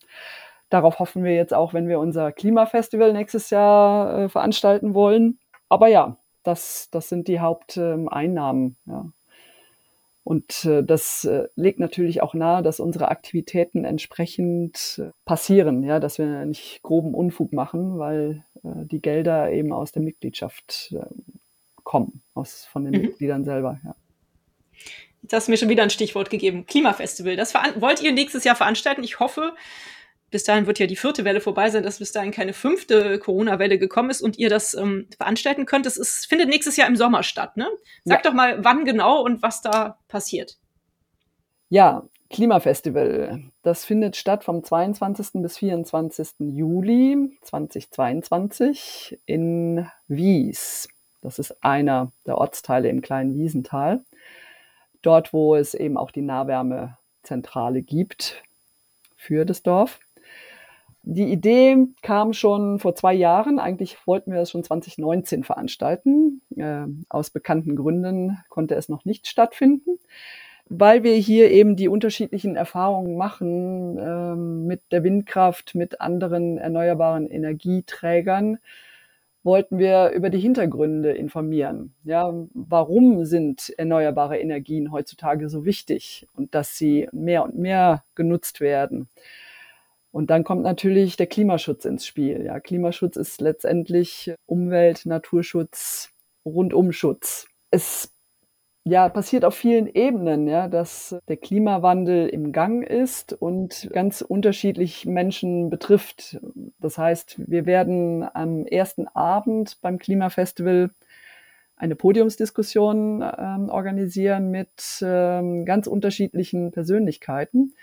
darauf 0.69 0.99
hoffen 0.99 1.25
wir 1.25 1.35
jetzt 1.35 1.53
auch, 1.53 1.73
wenn 1.73 1.89
wir 1.89 1.99
unser 1.99 2.31
Klimafestival 2.31 3.11
nächstes 3.11 3.49
Jahr 3.49 4.17
äh, 4.17 4.29
veranstalten 4.29 4.93
wollen. 4.93 5.37
Aber 5.67 5.89
ja, 5.89 6.15
das, 6.43 6.87
das 6.91 7.09
sind 7.09 7.27
die 7.27 7.41
Haupteinnahmen. 7.41 8.77
Ähm, 8.87 8.93
ja. 8.93 9.05
Und 10.23 10.63
äh, 10.63 10.83
das 10.85 11.25
äh, 11.25 11.49
legt 11.57 11.79
natürlich 11.79 12.23
auch 12.23 12.33
nahe, 12.33 12.63
dass 12.63 12.79
unsere 12.79 13.09
Aktivitäten 13.09 13.83
entsprechend 13.83 15.01
äh, 15.03 15.11
passieren, 15.25 15.83
ja, 15.83 15.99
dass 15.99 16.17
wir 16.17 16.45
nicht 16.45 16.81
groben 16.81 17.13
Unfug 17.13 17.51
machen, 17.51 17.99
weil 17.99 18.45
die 18.85 19.01
Gelder 19.01 19.51
eben 19.51 19.71
aus 19.71 19.91
der 19.91 20.01
Mitgliedschaft 20.01 20.93
äh, 20.93 21.05
kommen, 21.83 22.21
aus, 22.33 22.65
von 22.65 22.83
den 22.83 22.93
mhm. 22.93 23.07
Mitgliedern 23.07 23.43
selber. 23.43 23.79
Ja. 23.83 23.95
Jetzt 25.21 25.33
hast 25.33 25.47
du 25.47 25.51
mir 25.51 25.57
schon 25.57 25.69
wieder 25.69 25.83
ein 25.83 25.89
Stichwort 25.89 26.29
gegeben. 26.29 26.65
Klimafestival. 26.65 27.35
Das 27.35 27.53
wollt 27.53 28.01
ihr 28.01 28.11
nächstes 28.11 28.43
Jahr 28.43 28.55
veranstalten. 28.55 29.03
Ich 29.03 29.19
hoffe, 29.19 29.55
bis 30.29 30.43
dahin 30.43 30.67
wird 30.67 30.79
ja 30.79 30.85
die 30.85 30.95
vierte 30.95 31.25
Welle 31.25 31.41
vorbei 31.41 31.69
sein, 31.69 31.81
dass 31.81 31.99
bis 31.99 32.11
dahin 32.11 32.31
keine 32.31 32.53
fünfte 32.53 33.17
Corona-Welle 33.19 33.79
gekommen 33.79 34.09
ist 34.09 34.21
und 34.21 34.37
ihr 34.37 34.49
das 34.49 34.73
ähm, 34.73 35.07
veranstalten 35.17 35.65
könnt. 35.65 35.85
Das 35.85 35.97
ist, 35.97 36.27
findet 36.27 36.49
nächstes 36.49 36.75
Jahr 36.75 36.87
im 36.87 36.95
Sommer 36.95 37.23
statt. 37.23 37.57
Ne? 37.57 37.67
Sag 38.03 38.23
ja. 38.23 38.29
doch 38.29 38.35
mal, 38.35 38.63
wann 38.63 38.85
genau 38.85 39.23
und 39.23 39.41
was 39.41 39.61
da 39.61 39.97
passiert. 40.07 40.57
Ja, 41.69 42.07
Klimafestival. 42.29 43.43
Das 43.61 43.85
findet 43.85 44.15
statt 44.15 44.43
vom 44.43 44.63
22. 44.63 45.41
bis 45.41 45.57
24. 45.57 46.29
Juli 46.39 47.37
2022 47.41 49.19
in 49.25 49.87
Wies. 50.07 50.89
Das 51.21 51.39
ist 51.39 51.63
einer 51.63 52.11
der 52.25 52.37
Ortsteile 52.37 52.89
im 52.89 53.01
kleinen 53.01 53.35
Wiesental. 53.35 54.03
Dort, 55.01 55.33
wo 55.33 55.55
es 55.55 55.75
eben 55.75 55.97
auch 55.97 56.11
die 56.11 56.23
Nahwärmezentrale 56.23 57.83
gibt 57.83 58.43
für 59.15 59.45
das 59.45 59.61
Dorf. 59.61 59.99
Die 61.03 61.31
Idee 61.31 61.77
kam 62.01 62.33
schon 62.33 62.79
vor 62.79 62.95
zwei 62.95 63.13
Jahren. 63.13 63.59
Eigentlich 63.59 63.97
wollten 64.07 64.33
wir 64.33 64.41
es 64.41 64.49
schon 64.49 64.63
2019 64.63 65.43
veranstalten. 65.43 66.41
Äh, 66.55 66.87
aus 67.09 67.29
bekannten 67.29 67.75
Gründen 67.75 68.39
konnte 68.49 68.73
es 68.73 68.89
noch 68.89 69.05
nicht 69.05 69.27
stattfinden 69.27 69.99
weil 70.67 71.03
wir 71.03 71.15
hier 71.15 71.51
eben 71.51 71.75
die 71.75 71.87
unterschiedlichen 71.87 72.55
Erfahrungen 72.55 73.17
machen 73.17 73.97
äh, 73.97 74.35
mit 74.35 74.81
der 74.91 75.03
Windkraft, 75.03 75.75
mit 75.75 76.01
anderen 76.01 76.57
erneuerbaren 76.57 77.29
Energieträgern, 77.29 78.57
wollten 79.43 79.77
wir 79.77 80.09
über 80.09 80.31
die 80.31 80.39
Hintergründe 80.39 81.11
informieren. 81.11 81.93
Ja, 82.03 82.33
warum 82.55 83.25
sind 83.25 83.71
erneuerbare 83.77 84.39
Energien 84.39 84.91
heutzutage 84.91 85.49
so 85.49 85.65
wichtig 85.65 86.27
und 86.35 86.55
dass 86.55 86.77
sie 86.77 87.07
mehr 87.11 87.43
und 87.43 87.55
mehr 87.55 88.03
genutzt 88.15 88.59
werden? 88.59 89.07
Und 90.11 90.31
dann 90.31 90.43
kommt 90.43 90.63
natürlich 90.63 91.15
der 91.15 91.27
Klimaschutz 91.27 91.85
ins 91.85 92.07
Spiel. 92.07 92.43
Ja, 92.43 92.59
Klimaschutz 92.59 93.17
ist 93.17 93.39
letztendlich 93.39 94.33
Umwelt, 94.47 95.05
Naturschutz, 95.05 96.09
Rundumschutz. 96.43 97.47
Es 97.69 98.14
ja, 98.87 99.09
passiert 99.09 99.45
auf 99.45 99.55
vielen 99.55 99.87
Ebenen, 99.87 100.47
ja, 100.47 100.67
dass 100.67 101.15
der 101.27 101.37
Klimawandel 101.37 102.29
im 102.29 102.51
Gang 102.51 102.83
ist 102.87 103.33
und 103.33 103.89
ganz 103.91 104.21
unterschiedlich 104.21 105.07
Menschen 105.07 105.71
betrifft. 105.71 106.39
Das 106.79 106.99
heißt, 106.99 107.41
wir 107.47 107.65
werden 107.65 108.23
am 108.35 108.67
ersten 108.67 109.07
Abend 109.07 109.79
beim 109.81 109.97
Klimafestival 109.97 110.91
eine 111.77 111.95
Podiumsdiskussion 111.95 113.23
ähm, 113.23 113.69
organisieren 113.69 114.51
mit 114.51 115.01
ähm, 115.01 115.65
ganz 115.65 115.87
unterschiedlichen 115.87 116.71
Persönlichkeiten. 116.71 117.73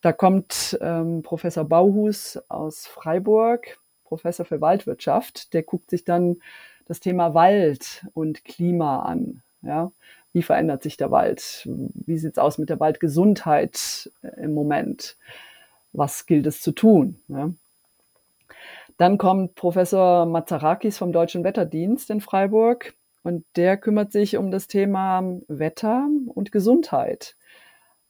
Da 0.00 0.12
kommt 0.14 0.78
ähm, 0.80 1.22
Professor 1.22 1.64
Bauhus 1.64 2.40
aus 2.48 2.86
Freiburg, 2.86 3.78
Professor 4.04 4.46
für 4.46 4.62
Waldwirtschaft, 4.62 5.52
der 5.52 5.62
guckt 5.62 5.90
sich 5.90 6.04
dann 6.04 6.38
das 6.86 7.00
Thema 7.00 7.34
Wald 7.34 8.06
und 8.14 8.46
Klima 8.46 9.02
an. 9.02 9.42
Ja, 9.64 9.92
wie 10.32 10.42
verändert 10.42 10.82
sich 10.82 10.96
der 10.96 11.10
Wald? 11.10 11.66
Wie 11.66 12.18
sieht 12.18 12.32
es 12.32 12.38
aus 12.38 12.58
mit 12.58 12.70
der 12.70 12.80
Waldgesundheit 12.80 14.10
äh, 14.22 14.44
im 14.44 14.54
Moment? 14.54 15.16
Was 15.92 16.26
gilt 16.26 16.46
es 16.46 16.60
zu 16.60 16.72
tun? 16.72 17.18
Ja? 17.28 17.50
Dann 18.96 19.18
kommt 19.18 19.54
Professor 19.54 20.26
Mazarakis 20.26 20.98
vom 20.98 21.12
Deutschen 21.12 21.44
Wetterdienst 21.44 22.10
in 22.10 22.20
Freiburg 22.20 22.94
und 23.22 23.44
der 23.56 23.76
kümmert 23.76 24.12
sich 24.12 24.36
um 24.36 24.50
das 24.50 24.68
Thema 24.68 25.22
Wetter 25.48 26.08
und 26.34 26.52
Gesundheit 26.52 27.36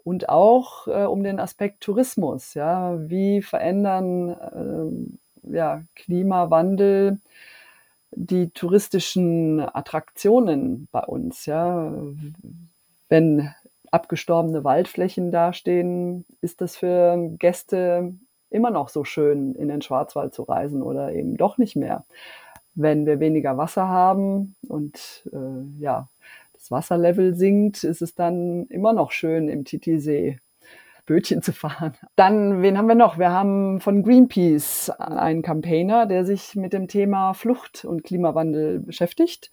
und 0.05 0.29
auch 0.29 0.87
äh, 0.89 1.05
um 1.05 1.23
den 1.23 1.41
Aspekt 1.41 1.81
Tourismus. 1.83 2.55
Ja, 2.55 2.99
wie 3.09 3.43
verändern 3.43 5.17
äh, 5.45 5.55
ja, 5.55 5.83
Klimawandel 5.97 7.21
die 8.15 8.51
touristischen 8.51 9.61
Attraktionen 9.61 10.89
bei 10.93 11.05
uns, 11.05 11.47
ja. 11.47 11.93
Wenn 13.09 13.53
abgestorbene 13.91 14.65
Waldflächen 14.65 15.31
dastehen, 15.31 16.25
ist 16.41 16.61
das 16.61 16.77
für 16.77 17.31
Gäste 17.39 18.15
immer 18.51 18.71
noch 18.71 18.89
so 18.89 19.05
schön, 19.05 19.55
in 19.55 19.69
den 19.69 19.83
Schwarzwald 19.83 20.35
zu 20.35 20.43
reisen 20.43 20.83
oder 20.83 21.13
eben 21.13 21.37
doch 21.37 21.59
nicht 21.59 21.77
mehr. 21.77 22.05
Wenn 22.75 23.07
wir 23.07 23.21
weniger 23.21 23.57
Wasser 23.59 23.89
haben 23.89 24.55
und 24.69 25.29
äh, 25.33 25.81
ja, 25.81 26.09
das 26.55 26.71
Wasserlevel 26.71 27.35
sinkt, 27.35 27.85
ist 27.85 28.03
es 28.03 28.15
dann 28.15 28.67
immer 28.67 28.93
noch 28.93 29.11
schön 29.11 29.49
im 29.49 29.65
Titisee 29.65 30.39
Bötchen 31.07 31.43
zu 31.43 31.53
fahren. 31.53 31.95
Dann, 32.17 32.63
wen 32.63 32.79
haben 32.79 32.89
wir 32.89 32.95
noch? 32.95 33.19
Wir 33.19 33.31
haben 33.31 33.81
von 33.81 34.03
Greenpeace 34.03 34.91
einen 34.91 35.43
Campaigner, 35.43 36.07
der 36.07 36.25
sich 36.25 36.55
mit 36.55 36.73
dem 36.73 36.89
Thema 36.89 37.35
Flucht 37.35 37.85
und 37.85 38.05
Klimawandel 38.05 38.81
beschäftigt. 38.81 39.51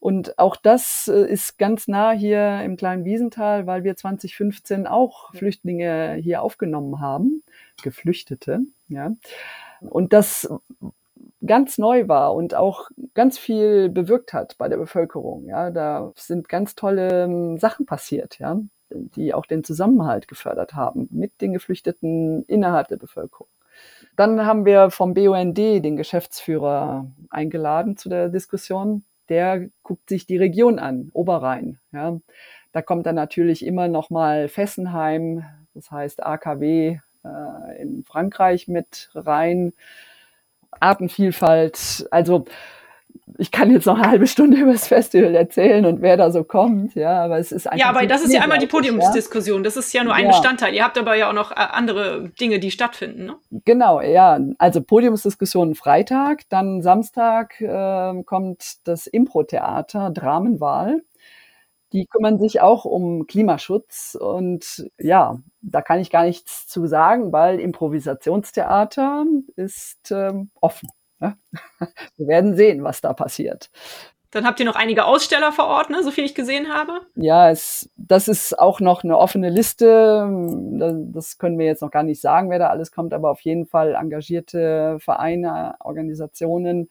Und 0.00 0.38
auch 0.38 0.56
das 0.56 1.08
äh, 1.08 1.28
ist 1.28 1.58
ganz 1.58 1.88
nah 1.88 2.12
hier 2.12 2.62
im 2.62 2.76
kleinen 2.76 3.04
Wiesental, 3.04 3.66
weil 3.66 3.82
wir 3.82 3.96
2015 3.96 4.86
auch 4.86 5.34
Flüchtlinge 5.34 6.14
hier 6.14 6.42
aufgenommen 6.42 7.00
haben, 7.00 7.42
Geflüchtete, 7.82 8.60
ja. 8.86 9.12
Und 9.80 10.12
das 10.12 10.48
ganz 11.44 11.78
neu 11.78 12.08
war 12.08 12.34
und 12.34 12.54
auch 12.54 12.90
ganz 13.14 13.38
viel 13.38 13.88
bewirkt 13.88 14.32
hat 14.32 14.56
bei 14.58 14.68
der 14.68 14.76
Bevölkerung. 14.76 15.44
Ja, 15.46 15.70
da 15.70 16.12
sind 16.16 16.48
ganz 16.48 16.74
tolle 16.74 17.24
ähm, 17.24 17.58
Sachen 17.58 17.86
passiert. 17.86 18.38
Ja, 18.38 18.60
die 18.90 19.34
auch 19.34 19.46
den 19.46 19.64
Zusammenhalt 19.64 20.28
gefördert 20.28 20.74
haben 20.74 21.08
mit 21.10 21.40
den 21.40 21.52
Geflüchteten 21.52 22.44
innerhalb 22.44 22.88
der 22.88 22.96
Bevölkerung. 22.96 23.48
Dann 24.16 24.44
haben 24.44 24.64
wir 24.64 24.90
vom 24.90 25.14
BUND 25.14 25.56
den 25.56 25.96
Geschäftsführer 25.96 27.06
eingeladen 27.30 27.96
zu 27.96 28.08
der 28.08 28.28
Diskussion. 28.28 29.04
Der 29.28 29.68
guckt 29.82 30.08
sich 30.08 30.26
die 30.26 30.38
Region 30.38 30.78
an, 30.78 31.10
Oberrhein. 31.12 31.78
Ja. 31.92 32.18
Da 32.72 32.82
kommt 32.82 33.06
dann 33.06 33.14
natürlich 33.14 33.64
immer 33.64 33.88
noch 33.88 34.10
mal 34.10 34.48
Fessenheim, 34.48 35.44
das 35.74 35.90
heißt 35.90 36.24
AKW 36.24 36.98
äh, 37.24 37.80
in 37.82 38.04
Frankreich 38.04 38.68
mit 38.68 39.10
rein. 39.14 39.72
Artenvielfalt. 40.80 42.06
Also 42.10 42.44
ich 43.38 43.50
kann 43.50 43.70
jetzt 43.70 43.86
noch 43.86 43.98
eine 43.98 44.08
halbe 44.08 44.26
Stunde 44.26 44.56
über 44.58 44.72
das 44.72 44.88
Festival 44.88 45.34
erzählen 45.34 45.84
und 45.84 46.02
wer 46.02 46.16
da 46.16 46.30
so 46.30 46.44
kommt, 46.44 46.94
ja, 46.94 47.24
aber 47.24 47.38
es 47.38 47.52
ist 47.52 47.66
einfach. 47.66 47.78
Ja, 47.78 47.88
aber 47.90 48.06
das 48.06 48.22
ist 48.22 48.32
ja 48.32 48.40
einmal 48.40 48.58
die 48.58 48.66
Podiumsdiskussion. 48.66 49.62
Das 49.62 49.76
ist 49.76 49.92
ja 49.92 50.04
nur 50.04 50.14
ein 50.14 50.24
ja. 50.24 50.30
Bestandteil. 50.30 50.74
Ihr 50.74 50.84
habt 50.84 50.98
aber 50.98 51.14
ja 51.14 51.28
auch 51.28 51.34
noch 51.34 51.50
äh, 51.52 51.54
andere 51.54 52.30
Dinge, 52.40 52.58
die 52.58 52.70
stattfinden, 52.70 53.26
ne? 53.26 53.36
Genau, 53.64 54.00
ja. 54.00 54.40
Also 54.58 54.82
Podiumsdiskussion 54.82 55.74
Freitag, 55.74 56.48
dann 56.48 56.82
Samstag 56.82 57.60
äh, 57.60 58.22
kommt 58.24 58.86
das 58.86 59.06
Impro-Theater 59.06 60.10
Dramenwahl. 60.10 61.02
Die 61.92 62.06
kümmern 62.06 62.38
sich 62.38 62.60
auch 62.60 62.84
um 62.84 63.26
Klimaschutz 63.26 64.14
und 64.20 64.90
ja, 64.98 65.38
da 65.62 65.80
kann 65.80 66.00
ich 66.00 66.10
gar 66.10 66.24
nichts 66.24 66.66
zu 66.66 66.86
sagen, 66.86 67.32
weil 67.32 67.60
Improvisationstheater 67.60 69.24
ist 69.56 70.10
ähm, 70.10 70.50
offen. 70.60 70.90
Wir 72.16 72.26
werden 72.26 72.56
sehen, 72.56 72.84
was 72.84 73.00
da 73.00 73.12
passiert. 73.12 73.70
Dann 74.30 74.44
habt 74.44 74.60
ihr 74.60 74.66
noch 74.66 74.76
einige 74.76 75.06
Aussteller 75.06 75.52
vor 75.52 75.68
Ort, 75.68 75.88
ne, 75.88 76.02
so 76.02 76.10
viel 76.10 76.24
ich 76.24 76.34
gesehen 76.34 76.68
habe. 76.68 77.00
Ja, 77.14 77.50
es, 77.50 77.88
das 77.96 78.28
ist 78.28 78.58
auch 78.58 78.80
noch 78.80 79.02
eine 79.02 79.16
offene 79.16 79.48
Liste. 79.48 80.28
Das 81.12 81.38
können 81.38 81.58
wir 81.58 81.64
jetzt 81.64 81.80
noch 81.80 81.90
gar 81.90 82.02
nicht 82.02 82.20
sagen, 82.20 82.50
wer 82.50 82.58
da 82.58 82.68
alles 82.68 82.92
kommt, 82.92 83.14
aber 83.14 83.30
auf 83.30 83.40
jeden 83.40 83.64
Fall 83.64 83.94
engagierte 83.94 84.98
Vereine, 85.00 85.76
Organisationen, 85.80 86.90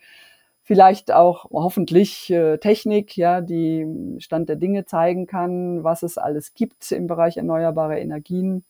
vielleicht 0.64 1.12
auch 1.12 1.46
hoffentlich 1.52 2.32
äh, 2.32 2.58
Technik, 2.58 3.16
ja, 3.16 3.42
die 3.42 4.18
Stand 4.18 4.50
der 4.50 4.56
Dinge 4.56 4.86
zeigen 4.86 5.28
kann, 5.28 5.84
was 5.84 6.02
es 6.02 6.18
alles 6.18 6.56
gibt 6.56 6.92
im 6.92 7.06
Bereich 7.06 7.38
erneuerbare 7.38 8.00
Energien 8.00 8.66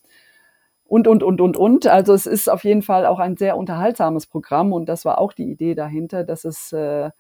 und, 0.88 1.08
und, 1.08 1.24
und, 1.24 1.42
und, 1.42 1.58
und. 1.58 1.88
Also 1.88 2.14
es 2.14 2.26
ist 2.26 2.50
auf 2.50 2.64
jeden 2.64 2.82
Fall 2.82 3.06
auch 3.06 3.20
ein 3.20 3.38
sehr 3.38 3.58
unterhaltsames 3.58 4.28
Programm 4.28 4.74
und 4.74 4.88
das 4.88 5.06
war 5.06 5.20
auch 5.20 5.34
die 5.34 5.50
Idee 5.52 5.76
dahinter, 5.76 6.24
dass 6.24 6.46
es 6.46 6.72
äh, 6.74 7.12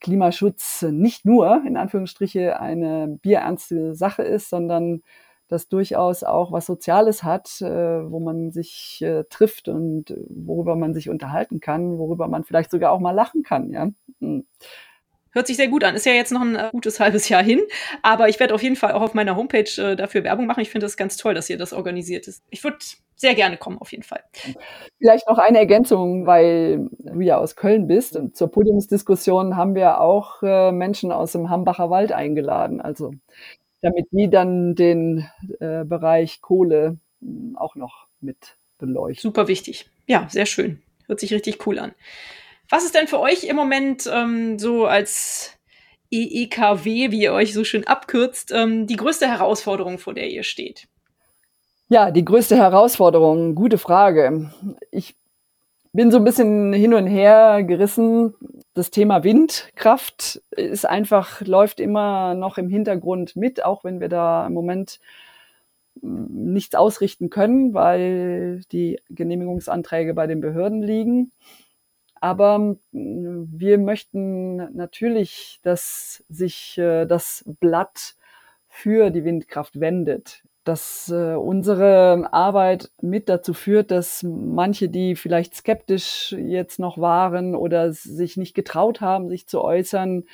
Klimaschutz 0.00 0.82
nicht 0.82 1.24
nur 1.24 1.62
in 1.66 1.76
Anführungsstriche 1.76 2.60
eine 2.60 3.18
bierernste 3.22 3.94
Sache 3.94 4.22
ist, 4.22 4.50
sondern 4.50 5.02
das 5.48 5.68
durchaus 5.68 6.24
auch 6.24 6.50
was 6.52 6.66
Soziales 6.66 7.22
hat, 7.22 7.60
äh, 7.60 8.10
wo 8.10 8.18
man 8.20 8.50
sich 8.50 9.00
äh, 9.02 9.24
trifft 9.30 9.68
und 9.68 10.14
worüber 10.28 10.74
man 10.76 10.92
sich 10.92 11.08
unterhalten 11.08 11.60
kann, 11.60 11.98
worüber 11.98 12.26
man 12.28 12.44
vielleicht 12.44 12.70
sogar 12.70 12.90
auch 12.92 13.00
mal 13.00 13.12
lachen 13.12 13.42
kann. 13.42 13.70
Ja. 13.70 13.88
Hört 15.36 15.48
sich 15.48 15.58
sehr 15.58 15.68
gut 15.68 15.84
an. 15.84 15.94
Ist 15.94 16.06
ja 16.06 16.14
jetzt 16.14 16.32
noch 16.32 16.40
ein 16.40 16.56
äh, 16.56 16.70
gutes 16.72 16.98
halbes 16.98 17.28
Jahr 17.28 17.42
hin, 17.42 17.60
aber 18.00 18.30
ich 18.30 18.40
werde 18.40 18.54
auf 18.54 18.62
jeden 18.62 18.74
Fall 18.74 18.92
auch 18.92 19.02
auf 19.02 19.12
meiner 19.12 19.36
Homepage 19.36 19.68
äh, 19.76 19.94
dafür 19.94 20.24
Werbung 20.24 20.46
machen. 20.46 20.60
Ich 20.60 20.70
finde 20.70 20.86
das 20.86 20.96
ganz 20.96 21.18
toll, 21.18 21.34
dass 21.34 21.50
ihr 21.50 21.58
das 21.58 21.74
organisiert 21.74 22.26
ist. 22.26 22.42
Ich 22.48 22.64
würde 22.64 22.78
sehr 23.16 23.34
gerne 23.34 23.58
kommen, 23.58 23.76
auf 23.76 23.92
jeden 23.92 24.02
Fall. 24.02 24.22
Vielleicht 24.98 25.28
noch 25.28 25.36
eine 25.36 25.58
Ergänzung, 25.58 26.24
weil 26.24 26.88
du 27.00 27.20
ja 27.20 27.36
aus 27.36 27.54
Köln 27.54 27.86
bist. 27.86 28.16
Und 28.16 28.34
zur 28.34 28.50
Podiumsdiskussion 28.50 29.58
haben 29.58 29.74
wir 29.74 30.00
auch 30.00 30.42
äh, 30.42 30.72
Menschen 30.72 31.12
aus 31.12 31.32
dem 31.32 31.50
Hambacher 31.50 31.90
Wald 31.90 32.12
eingeladen. 32.12 32.80
Also 32.80 33.12
damit 33.82 34.06
die 34.12 34.30
dann 34.30 34.74
den 34.74 35.28
äh, 35.60 35.84
Bereich 35.84 36.40
Kohle 36.40 36.96
hm, 37.20 37.58
auch 37.58 37.74
noch 37.74 38.06
mit 38.22 38.56
beleuchten. 38.78 39.20
Super 39.20 39.48
wichtig. 39.48 39.90
Ja, 40.06 40.26
sehr 40.30 40.46
schön. 40.46 40.80
Hört 41.06 41.20
sich 41.20 41.34
richtig 41.34 41.66
cool 41.66 41.78
an. 41.78 41.92
Was 42.68 42.84
ist 42.84 42.94
denn 42.94 43.06
für 43.06 43.20
euch 43.20 43.44
im 43.44 43.56
Moment 43.56 44.10
ähm, 44.12 44.58
so 44.58 44.86
als 44.86 45.56
EEKW, 46.10 47.10
wie 47.10 47.22
ihr 47.22 47.32
euch 47.32 47.52
so 47.52 47.64
schön 47.64 47.86
abkürzt, 47.86 48.52
ähm, 48.52 48.86
die 48.86 48.96
größte 48.96 49.28
Herausforderung, 49.28 49.98
vor 49.98 50.14
der 50.14 50.28
ihr 50.28 50.42
steht? 50.42 50.88
Ja, 51.88 52.10
die 52.10 52.24
größte 52.24 52.56
Herausforderung, 52.56 53.54
gute 53.54 53.78
Frage. 53.78 54.50
Ich 54.90 55.14
bin 55.92 56.10
so 56.10 56.18
ein 56.18 56.24
bisschen 56.24 56.72
hin 56.72 56.92
und 56.94 57.06
her 57.06 57.62
gerissen. 57.62 58.34
Das 58.74 58.90
Thema 58.90 59.22
Windkraft 59.22 60.42
ist 60.50 60.84
einfach, 60.84 61.40
läuft 61.42 61.80
immer 61.80 62.34
noch 62.34 62.58
im 62.58 62.68
Hintergrund 62.68 63.36
mit, 63.36 63.64
auch 63.64 63.84
wenn 63.84 64.00
wir 64.00 64.08
da 64.08 64.46
im 64.46 64.52
Moment 64.52 64.98
hm, 66.00 66.52
nichts 66.52 66.74
ausrichten 66.74 67.30
können, 67.30 67.72
weil 67.72 68.62
die 68.72 69.00
Genehmigungsanträge 69.08 70.12
bei 70.12 70.26
den 70.26 70.40
Behörden 70.40 70.82
liegen. 70.82 71.32
Aber 72.20 72.76
hm, 72.92 73.48
wir 73.52 73.78
möchten 73.78 74.56
natürlich, 74.76 75.60
dass 75.62 76.24
sich 76.28 76.78
äh, 76.78 77.06
das 77.06 77.44
Blatt 77.60 78.16
für 78.68 79.10
die 79.10 79.24
Windkraft 79.24 79.80
wendet. 79.80 80.42
Dass 80.64 81.08
äh, 81.10 81.34
unsere 81.34 82.28
Arbeit 82.32 82.90
mit 83.00 83.28
dazu 83.28 83.54
führt, 83.54 83.92
dass 83.92 84.24
manche, 84.24 84.88
die 84.88 85.14
vielleicht 85.14 85.54
skeptisch 85.54 86.32
jetzt 86.32 86.80
noch 86.80 86.98
waren 86.98 87.54
oder 87.54 87.92
sich 87.92 88.36
nicht 88.36 88.54
getraut 88.54 89.00
haben, 89.00 89.28
sich 89.28 89.46
zu 89.46 89.62
äußern, 89.62 90.24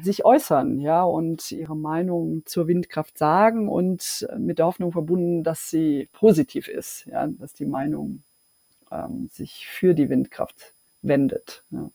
sich 0.00 0.24
äußern, 0.24 0.78
ja, 0.78 1.02
und 1.02 1.50
ihre 1.50 1.76
Meinung 1.76 2.42
zur 2.46 2.68
Windkraft 2.68 3.18
sagen 3.18 3.68
und 3.68 4.28
mit 4.38 4.58
der 4.60 4.66
Hoffnung 4.66 4.92
verbunden, 4.92 5.42
dass 5.42 5.70
sie 5.70 6.08
positiv 6.12 6.68
ist, 6.68 7.06
ja, 7.06 7.26
dass 7.26 7.52
die 7.52 7.66
Meinung 7.66 8.22
ähm, 8.92 9.28
sich 9.32 9.66
für 9.66 9.94
die 9.94 10.08
Windkraft 10.08 10.72
wendet. 11.02 11.64
Ja. 11.70 11.90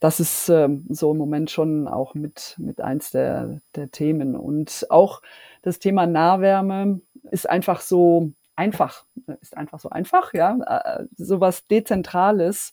Das 0.00 0.18
ist 0.18 0.48
ähm, 0.48 0.86
so 0.88 1.12
im 1.12 1.18
Moment 1.18 1.50
schon 1.50 1.86
auch 1.86 2.14
mit, 2.14 2.54
mit 2.58 2.80
eins 2.80 3.10
der, 3.10 3.60
der 3.74 3.90
Themen. 3.90 4.34
Und 4.34 4.86
auch 4.88 5.20
das 5.62 5.78
Thema 5.78 6.06
Nahwärme 6.06 7.00
ist 7.30 7.48
einfach 7.48 7.82
so 7.82 8.32
einfach, 8.56 9.04
ist 9.40 9.56
einfach 9.56 9.78
so 9.78 9.90
einfach, 9.90 10.32
ja, 10.32 10.58
äh, 11.00 11.04
sowas 11.16 11.66
Dezentrales 11.66 12.72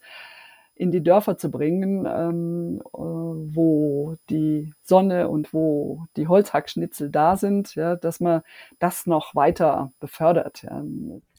in 0.75 0.91
die 0.91 1.03
Dörfer 1.03 1.37
zu 1.37 1.49
bringen, 1.49 2.05
ähm, 2.05 2.81
äh, 2.85 2.97
wo 2.97 4.15
die 4.29 4.73
Sonne 4.83 5.27
und 5.27 5.53
wo 5.53 6.05
die 6.15 6.27
Holzhackschnitzel 6.27 7.09
da 7.09 7.35
sind, 7.35 7.75
ja, 7.75 7.95
dass 7.95 8.19
man 8.19 8.41
das 8.79 9.05
noch 9.05 9.35
weiter 9.35 9.91
befördert. 9.99 10.63
Ja. 10.63 10.83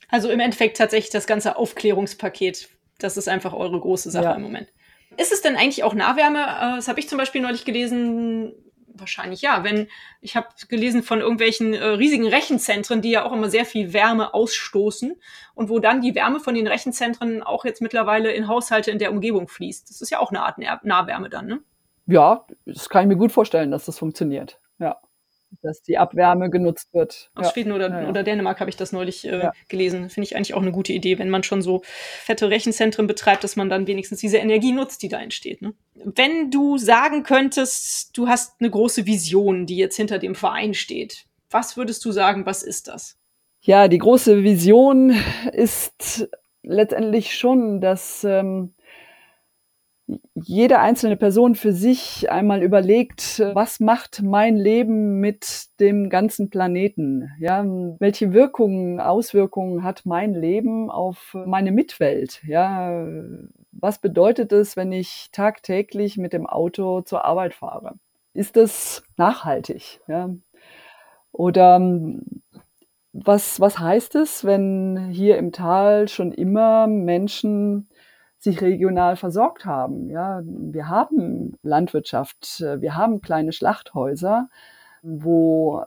Also 0.09 0.29
im 0.31 0.41
Endeffekt 0.41 0.77
tatsächlich 0.77 1.11
das 1.11 1.27
ganze 1.27 1.57
Aufklärungspaket, 1.57 2.69
das 2.99 3.17
ist 3.17 3.29
einfach 3.29 3.53
eure 3.53 3.79
große 3.79 4.11
Sache 4.11 4.25
ja. 4.25 4.35
im 4.35 4.43
Moment. 4.43 4.69
Ist 5.17 5.33
es 5.33 5.43
denn 5.43 5.57
eigentlich 5.57 5.85
auch 5.85 5.95
Nahwärme? 5.95 6.41
Äh, 6.41 6.77
das 6.77 6.89
habe 6.89 7.01
ich 7.01 7.09
zum 7.09 7.19
Beispiel 7.19 7.41
neulich 7.41 7.65
gelesen, 7.65 8.53
wahrscheinlich 8.95 9.43
ja. 9.43 9.65
Wenn 9.65 9.89
ich 10.21 10.37
habe 10.37 10.49
gelesen 10.69 11.03
von 11.03 11.21
irgendwelchen 11.21 11.75
äh, 11.75 11.85
riesigen 11.85 12.27
Rechenzentren, 12.27 13.01
die 13.01 13.11
ja 13.11 13.25
auch 13.25 13.33
immer 13.33 13.51
sehr 13.51 13.65
viel 13.65 13.93
Wärme 13.93 14.35
ausstoßen 14.35 15.17
und 15.55 15.69
wo 15.69 15.79
dann 15.79 16.01
die 16.01 16.15
Wärme 16.15 16.41
von 16.41 16.55
den 16.55 16.67
Rechenzentren 16.67 17.43
auch 17.43 17.65
jetzt 17.65 17.81
mittlerweile 17.81 18.33
in 18.33 18.49
Haushalte 18.49 18.91
in 18.91 18.99
der 18.99 19.11
Umgebung 19.11 19.49
fließt. 19.49 19.89
Das 19.89 20.01
ist 20.01 20.11
ja 20.11 20.19
auch 20.19 20.31
eine 20.31 20.43
Art 20.43 20.85
Nahwärme 20.85 21.29
dann, 21.29 21.47
ne? 21.47 21.61
Ja, 22.07 22.47
das 22.65 22.89
kann 22.89 23.03
ich 23.03 23.09
mir 23.09 23.17
gut 23.17 23.33
vorstellen, 23.33 23.71
dass 23.71 23.85
das 23.85 23.99
funktioniert. 23.99 24.59
Ja 24.79 24.99
dass 25.63 25.83
die 25.83 25.99
Abwärme 25.99 26.51
genutzt 26.51 26.93
wird. 26.93 27.31
Aus 27.35 27.47
ja. 27.47 27.53
Schweden 27.53 27.73
oder, 27.73 27.91
ja, 27.91 28.03
ja. 28.03 28.09
oder 28.09 28.23
Dänemark 28.23 28.61
habe 28.61 28.71
ich 28.71 28.77
das 28.77 28.93
neulich 28.93 29.27
äh, 29.27 29.51
gelesen. 29.69 30.11
Finde 30.11 30.27
ich 30.27 30.37
eigentlich 30.37 30.55
auch 30.55 30.63
eine 30.63 30.73
gute 30.73 30.93
Idee, 30.93 31.19
wenn 31.19 31.31
man 31.31 31.43
schon 31.43 31.63
so 31.63 31.83
fette 31.85 32.51
Rechenzentren 32.51 33.07
betreibt, 33.07 33.45
dass 33.45 33.57
man 33.57 33.69
dann 33.69 33.87
wenigstens 33.87 34.21
diese 34.21 34.39
Energie 34.39 34.73
nutzt, 34.73 35.03
die 35.03 35.09
da 35.09 35.21
entsteht. 35.21 35.63
Ne? 35.63 35.75
Wenn 35.95 36.51
du 36.51 36.79
sagen 36.79 37.23
könntest, 37.23 38.17
du 38.17 38.29
hast 38.29 38.61
eine 38.61 38.71
große 38.71 39.07
Vision, 39.07 39.67
die 39.67 39.77
jetzt 39.77 39.97
hinter 39.97 40.19
dem 40.19 40.35
Verein 40.35 40.75
steht, 40.75 41.25
was 41.51 41.77
würdest 41.77 42.05
du 42.05 42.13
sagen, 42.13 42.47
was 42.47 42.63
ist 42.63 42.89
das? 42.89 43.17
Ja, 43.61 43.89
die 43.89 43.99
große 43.99 44.45
Vision 44.45 45.15
ist 45.53 46.29
letztendlich 46.63 47.37
schon, 47.37 47.81
dass 47.81 48.25
ähm, 48.25 48.75
jede 50.35 50.79
einzelne 50.79 51.17
Person 51.17 51.55
für 51.55 51.73
sich 51.73 52.31
einmal 52.31 52.63
überlegt, 52.63 53.41
was 53.53 53.81
macht 53.81 54.23
mein 54.23 54.57
Leben 54.57 55.21
mit 55.21 55.67
dem 55.81 56.09
ganzen 56.09 56.49
Planeten? 56.51 57.31
Ja, 57.39 57.65
welche 57.99 58.33
Wirkungen, 58.33 59.01
Auswirkungen 59.01 59.83
hat 59.83 60.07
mein 60.07 60.35
Leben 60.35 60.91
auf 60.91 61.37
meine 61.47 61.73
Mitwelt? 61.73 62.43
Ja, 62.47 63.07
was 63.73 63.99
bedeutet 63.99 64.53
es, 64.53 64.77
wenn 64.77 64.93
ich 64.93 65.29
tagtäglich 65.33 66.17
mit 66.17 66.33
dem 66.33 66.47
Auto 66.47 67.03
zur 67.03 67.25
Arbeit 67.25 67.55
fahre? 67.55 67.95
Ist 68.33 68.57
das 68.57 69.03
nachhaltig? 69.17 70.01
Ja? 70.09 70.31
Oder 71.33 71.81
was, 73.13 73.61
was 73.61 73.79
heißt 73.79 74.15
es, 74.15 74.45
wenn 74.45 75.09
hier 75.11 75.39
im 75.39 75.53
Tal 75.53 76.09
schon 76.09 76.33
immer 76.33 76.87
Menschen 76.87 77.89
sich 78.39 78.61
regional 78.61 79.17
versorgt 79.17 79.65
haben. 79.65 80.09
Ja, 80.09 80.43
wir 80.45 80.89
haben 80.89 81.57
Landwirtschaft, 81.63 82.61
wir 82.61 82.97
haben 82.97 83.21
kleine 83.21 83.53
Schlachthäuser, 83.53 84.49
wo 85.03 85.85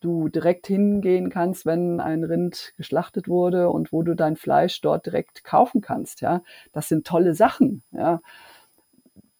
du 0.00 0.28
direkt 0.28 0.66
hingehen 0.66 1.30
kannst, 1.30 1.64
wenn 1.64 1.98
ein 1.98 2.24
Rind 2.24 2.74
geschlachtet 2.76 3.26
wurde 3.26 3.70
und 3.70 3.90
wo 3.90 4.02
du 4.02 4.14
dein 4.14 4.36
Fleisch 4.36 4.82
dort 4.82 5.06
direkt 5.06 5.44
kaufen 5.44 5.80
kannst. 5.80 6.20
Ja, 6.20 6.42
das 6.72 6.88
sind 6.88 7.06
tolle 7.06 7.34
Sachen. 7.34 7.82
Ja, 7.90 8.20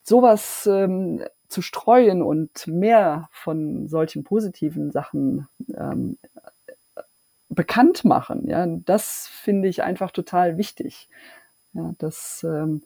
sowas 0.03 0.67
ähm, 0.71 1.23
zu 1.49 1.61
streuen 1.61 2.23
und 2.23 2.67
mehr 2.67 3.29
von 3.31 3.89
solchen 3.89 4.25
positiven 4.25 4.91
Sachen 4.91 5.49
ähm, 5.77 6.17
bekannt 7.51 8.05
machen. 8.05 8.49
Ja, 8.49 8.67
das 8.67 9.29
finde 9.29 9.69
ich 9.69 9.83
einfach 9.83 10.11
total 10.11 10.57
wichtig. 10.57 11.09
Ja, 11.75 11.95
dass 11.99 12.45
ähm, 12.49 12.83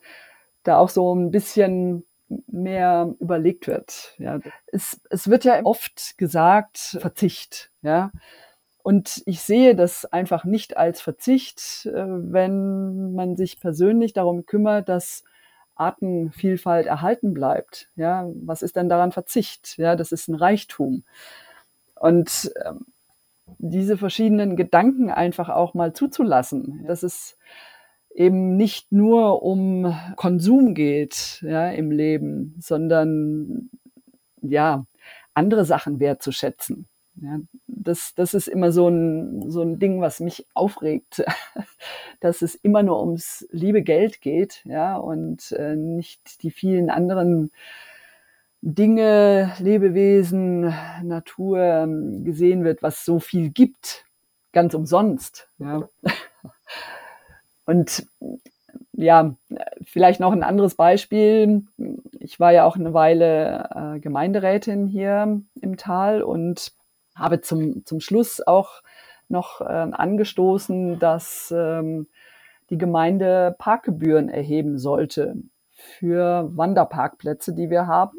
da 0.65 0.79
auch 0.79 0.89
so 0.89 1.15
ein 1.15 1.31
bisschen 1.31 2.05
mehr 2.47 3.15
überlegt 3.21 3.67
wird. 3.67 4.15
Ja, 4.19 4.41
es, 4.67 5.01
es 5.11 5.29
wird 5.29 5.45
ja 5.45 5.65
oft 5.65 6.19
gesagt, 6.19 6.79
Verzicht, 7.01 7.71
ja. 7.83 8.11
Und 8.83 9.23
ich 9.27 9.43
sehe 9.43 9.75
das 9.77 10.07
einfach 10.07 10.45
nicht 10.45 10.77
als 10.77 11.01
Verzicht, 11.01 11.87
äh, 11.87 11.93
wenn 11.95 13.13
man 13.15 13.37
sich 13.37 13.61
persönlich 13.61 14.13
darum 14.15 14.47
kümmert, 14.47 14.89
dass 14.89 15.25
Artenvielfalt 15.75 16.87
erhalten 16.87 17.35
bleibt. 17.35 17.89
Ja, 17.97 18.29
was 18.35 18.63
ist 18.63 18.77
denn 18.77 18.89
daran 18.89 19.13
Verzicht? 19.13 19.77
Ja, 19.79 19.97
das 19.97 20.13
ist 20.13 20.29
ein 20.29 20.35
Reichtum. 20.35 21.05
Und 21.97 22.51
ähm, 22.65 22.87
diese 23.59 23.97
verschiedenen 23.97 24.57
Gedanken 24.57 25.11
einfach 25.11 25.49
auch 25.49 25.75
mal 25.75 25.93
zuzulassen. 25.93 26.85
Das 26.87 27.03
ist 27.03 27.39
eben 28.19 28.57
nicht 28.57 28.91
nur 28.91 29.43
um 29.43 29.95
Konsum 30.17 30.75
geht 30.75 31.39
ja, 31.43 31.71
im 31.71 31.93
Leben, 31.93 32.57
sondern 32.59 33.71
ja, 34.43 34.85
andere 35.35 35.65
Sachen 35.65 36.01
wertzuschätzen. 36.01 36.89
Ja, 37.21 37.39
das, 37.67 38.15
das 38.17 38.35
ist 38.35 38.49
immer 38.49 38.73
so 38.73 38.89
ein, 38.89 39.51
so 39.51 39.63
ein 39.63 39.79
Ding, 39.79 40.01
was 40.01 40.19
mich 40.19 40.47
aufregt, 40.55 41.25
dass 42.21 42.43
es 42.43 42.57
immer 42.57 42.83
nur 42.83 43.01
ums 43.01 43.47
liebe 43.51 43.83
Geld 43.83 44.21
geht, 44.21 44.63
ja, 44.65 44.97
und 44.97 45.53
äh, 45.53 45.77
nicht 45.77 46.43
die 46.43 46.51
vielen 46.51 46.91
anderen 46.91 47.53
Dinge, 48.61 49.53
Lebewesen, 49.61 50.75
Natur 51.05 51.61
ähm, 51.61 52.25
gesehen 52.25 52.65
wird, 52.65 52.83
was 52.83 53.05
so 53.05 53.21
viel 53.21 53.51
gibt, 53.51 54.05
ganz 54.53 54.75
umsonst, 54.75 55.49
ja. 55.59 55.89
Und 57.69 58.07
ja, 58.93 59.35
vielleicht 59.85 60.21
noch 60.21 60.33
ein 60.33 60.43
anderes 60.43 60.75
Beispiel. 60.75 61.67
Ich 62.19 62.41
war 62.41 62.51
ja 62.51 62.65
auch 62.65 62.77
eine 62.77 62.95
Weile 62.95 63.69
äh, 63.75 64.01
Gemeinderätin 64.01 64.87
hier 64.87 65.43
im 65.61 65.77
Tal 65.77 66.23
und 66.23 66.73
habe 67.15 67.43
zum, 67.43 67.85
zum 67.85 68.01
Schluss 68.01 68.41
auch 68.47 68.83
noch 69.29 69.61
äh, 69.61 69.65
angestoßen, 69.65 70.99
dass 70.99 71.53
ähm, 71.55 72.07
die 72.71 72.79
Gemeinde 72.79 73.55
Parkgebühren 73.59 74.31
erheben 74.31 74.79
sollte 74.79 75.37
für 75.71 76.49
Wanderparkplätze, 76.57 77.53
die 77.53 77.69
wir 77.69 77.87
haben. 77.87 78.17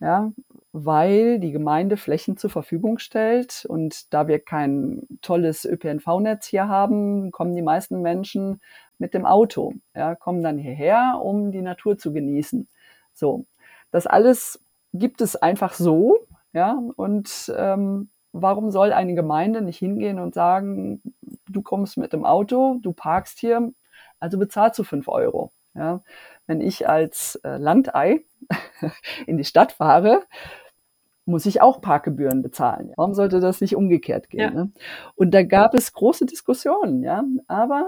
Ja, 0.00 0.32
weil 0.72 1.38
die 1.38 1.52
Gemeinde 1.52 1.96
Flächen 1.96 2.36
zur 2.36 2.50
Verfügung 2.50 2.98
stellt 2.98 3.66
und 3.68 4.12
da 4.12 4.26
wir 4.26 4.38
kein 4.38 5.02
tolles 5.20 5.64
ÖPNV-Netz 5.66 6.46
hier 6.46 6.68
haben, 6.68 7.30
kommen 7.30 7.54
die 7.54 7.62
meisten 7.62 8.00
Menschen 8.00 8.60
mit 8.98 9.12
dem 9.14 9.26
Auto, 9.26 9.74
ja, 9.94 10.14
kommen 10.14 10.42
dann 10.42 10.58
hierher, 10.58 11.20
um 11.22 11.52
die 11.52 11.60
Natur 11.60 11.98
zu 11.98 12.12
genießen. 12.12 12.68
So, 13.12 13.44
das 13.90 14.06
alles 14.06 14.60
gibt 14.94 15.20
es 15.20 15.36
einfach 15.36 15.74
so, 15.74 16.18
ja, 16.54 16.78
und 16.96 17.52
ähm, 17.56 18.08
warum 18.32 18.70
soll 18.70 18.92
eine 18.92 19.14
Gemeinde 19.14 19.60
nicht 19.60 19.78
hingehen 19.78 20.18
und 20.18 20.34
sagen, 20.34 21.02
du 21.48 21.62
kommst 21.62 21.98
mit 21.98 22.12
dem 22.14 22.24
Auto, 22.24 22.78
du 22.80 22.92
parkst 22.92 23.38
hier, 23.38 23.72
also 24.20 24.38
bezahlst 24.38 24.78
du 24.78 24.84
fünf 24.84 25.08
Euro. 25.08 25.52
Ja? 25.74 26.02
Wenn 26.46 26.60
ich 26.60 26.88
als 26.88 27.36
äh, 27.44 27.56
Landei 27.56 28.24
in 29.26 29.36
die 29.36 29.44
Stadt 29.44 29.72
fahre, 29.72 30.22
muss 31.24 31.46
ich 31.46 31.60
auch 31.60 31.80
Parkgebühren 31.80 32.42
bezahlen. 32.42 32.92
Warum 32.96 33.14
sollte 33.14 33.40
das 33.40 33.60
nicht 33.60 33.76
umgekehrt 33.76 34.28
gehen? 34.28 34.40
Ja. 34.40 34.50
Ne? 34.50 34.72
Und 35.14 35.32
da 35.32 35.42
gab 35.42 35.74
es 35.74 35.92
große 35.92 36.26
Diskussionen, 36.26 37.02
ja, 37.02 37.24
aber 37.46 37.86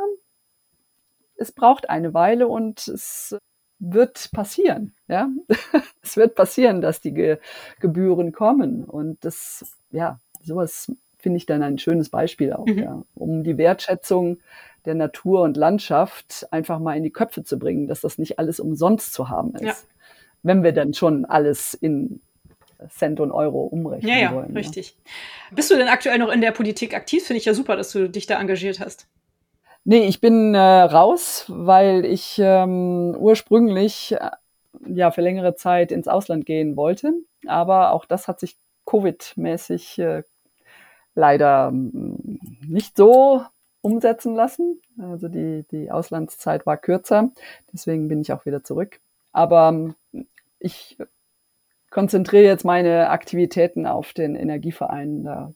es 1.37 1.53
braucht 1.53 1.91
eine 1.91 2.15
Weile 2.15 2.47
und 2.47 2.87
es 2.87 3.37
wird 3.81 4.31
passieren, 4.33 4.95
ja. 5.09 5.29
es 6.03 6.17
wird 6.17 6.37
passieren, 6.37 6.81
dass 6.81 7.01
die 7.01 7.13
Ge 7.13 7.39
Gebühren 7.81 8.33
kommen 8.33 8.85
und 8.85 9.25
das, 9.25 9.77
ja, 9.91 10.21
sowas 10.43 10.93
finde 11.19 11.39
ich 11.39 11.47
dann 11.47 11.63
ein 11.63 11.79
schönes 11.79 12.11
Beispiel 12.11 12.53
auch, 12.53 12.67
mhm. 12.67 12.79
ja, 12.79 13.03
um 13.15 13.43
die 13.43 13.59
Wertschätzung 13.59 14.39
der 14.85 14.95
Natur 14.95 15.43
und 15.43 15.57
Landschaft 15.57 16.47
einfach 16.51 16.79
mal 16.79 16.97
in 16.97 17.03
die 17.03 17.11
Köpfe 17.11 17.43
zu 17.43 17.59
bringen, 17.59 17.87
dass 17.87 18.01
das 18.01 18.19
nicht 18.19 18.39
alles 18.39 18.61
umsonst 18.61 19.13
zu 19.13 19.29
haben 19.29 19.55
ist. 19.55 19.63
Ja. 19.63 19.75
Wenn 20.43 20.63
wir 20.63 20.73
dann 20.73 20.93
schon 20.93 21.25
alles 21.25 21.75
in 21.75 22.21
Cent 22.91 23.21
und 23.21 23.33
Euro 23.33 23.63
umrechnen 23.65 24.11
ja, 24.11 24.19
ja, 24.19 24.35
wollen. 24.35 24.53
Ja, 24.53 24.59
richtig. 24.59 24.97
Bist 25.53 25.71
du 25.71 25.77
denn 25.77 25.89
aktuell 25.89 26.19
noch 26.19 26.31
in 26.31 26.41
der 26.41 26.53
Politik 26.53 26.95
aktiv? 26.95 27.25
Finde 27.25 27.39
ich 27.39 27.47
ja 27.47 27.55
super, 27.55 27.77
dass 27.77 27.93
du 27.93 28.09
dich 28.09 28.27
da 28.27 28.39
engagiert 28.41 28.81
hast. 28.81 29.07
Nee, 29.85 30.07
ich 30.07 30.21
bin 30.21 30.55
äh, 30.55 30.59
raus, 30.59 31.45
weil 31.49 32.05
ich 32.05 32.39
ähm, 32.43 33.15
ursprünglich 33.19 34.13
äh, 34.13 34.31
ja 34.87 35.11
für 35.11 35.21
längere 35.21 35.57
Zeit 35.57 35.93
ins 35.93 36.09
Ausland 36.09 36.47
gehen 36.47 36.77
wollte. 36.77 37.13
Aber 37.47 37.93
auch 37.93 38.07
das 38.07 38.27
hat 38.27 38.41
sich 38.41 38.57
Covid-mäßig 38.87 39.99
äh, 39.99 40.23
leider 41.15 41.71
mm, 41.71 42.39
nicht 42.67 42.97
so 42.97 43.45
umsetzen 43.85 44.35
lassen. 44.35 44.81
Also 44.99 45.29
die, 45.29 45.65
die 45.71 45.91
Auslandszeit 45.91 46.65
war 46.65 46.79
kürzer, 46.79 47.31
deswegen 47.73 48.09
bin 48.09 48.21
ich 48.21 48.33
auch 48.33 48.47
wieder 48.47 48.65
zurück. 48.65 49.01
Aber 49.33 49.73
mm, 49.73 49.95
ich 50.59 50.97
konzentriere 51.91 52.45
jetzt 52.45 52.65
meine 52.65 53.11
Aktivitäten 53.11 53.87
auf 53.87 54.15
den 54.15 54.37
Energieverein. 54.37 55.25
Da, 55.25 55.53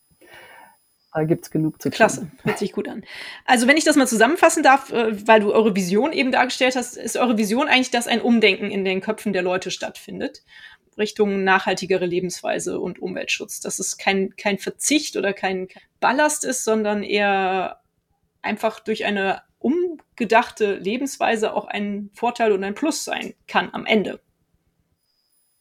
da 1.14 1.25
gibt 1.25 1.45
es 1.45 1.51
genug 1.51 1.81
zu 1.81 1.88
tun. 1.88 1.97
Klasse, 1.97 2.31
hört 2.43 2.59
sich 2.59 2.73
gut 2.73 2.87
an. 2.87 3.03
Also 3.47 3.67
wenn 3.67 3.79
ich 3.79 3.85
das 3.85 3.97
mal 3.97 4.07
zusammenfassen 4.07 4.62
darf, 4.62 4.93
äh, 4.93 5.27
weil 5.27 5.41
du 5.41 5.53
eure 5.53 5.75
Vision 5.75 6.12
eben 6.12 6.31
dargestellt 6.31 6.77
hast, 6.77 6.99
ist 6.99 7.17
eure 7.17 7.38
Vision 7.38 7.67
eigentlich, 7.67 7.91
dass 7.91 8.07
ein 8.07 8.21
Umdenken 8.21 8.71
in 8.71 8.85
den 8.85 9.01
Köpfen 9.01 9.33
der 9.33 9.43
Leute 9.43 9.71
stattfindet. 9.71 10.43
Richtung 10.99 11.45
nachhaltigere 11.45 12.05
Lebensweise 12.05 12.79
und 12.79 13.01
Umweltschutz. 13.01 13.61
Dass 13.61 13.79
es 13.79 13.97
kein, 13.97 14.37
kein 14.37 14.59
Verzicht 14.59 15.17
oder 15.17 15.33
kein 15.33 15.69
Ballast 16.01 16.45
ist, 16.45 16.64
sondern 16.64 17.03
eher 17.03 17.81
einfach 18.42 18.81
durch 18.81 19.05
eine 19.05 19.42
umgedachte 19.59 20.77
Lebensweise 20.77 21.53
auch 21.55 21.66
ein 21.66 22.11
Vorteil 22.14 22.53
und 22.53 22.64
ein 22.64 22.74
Plus 22.74 23.05
sein 23.05 23.35
kann 23.46 23.70
am 23.72 23.87
Ende. 23.87 24.20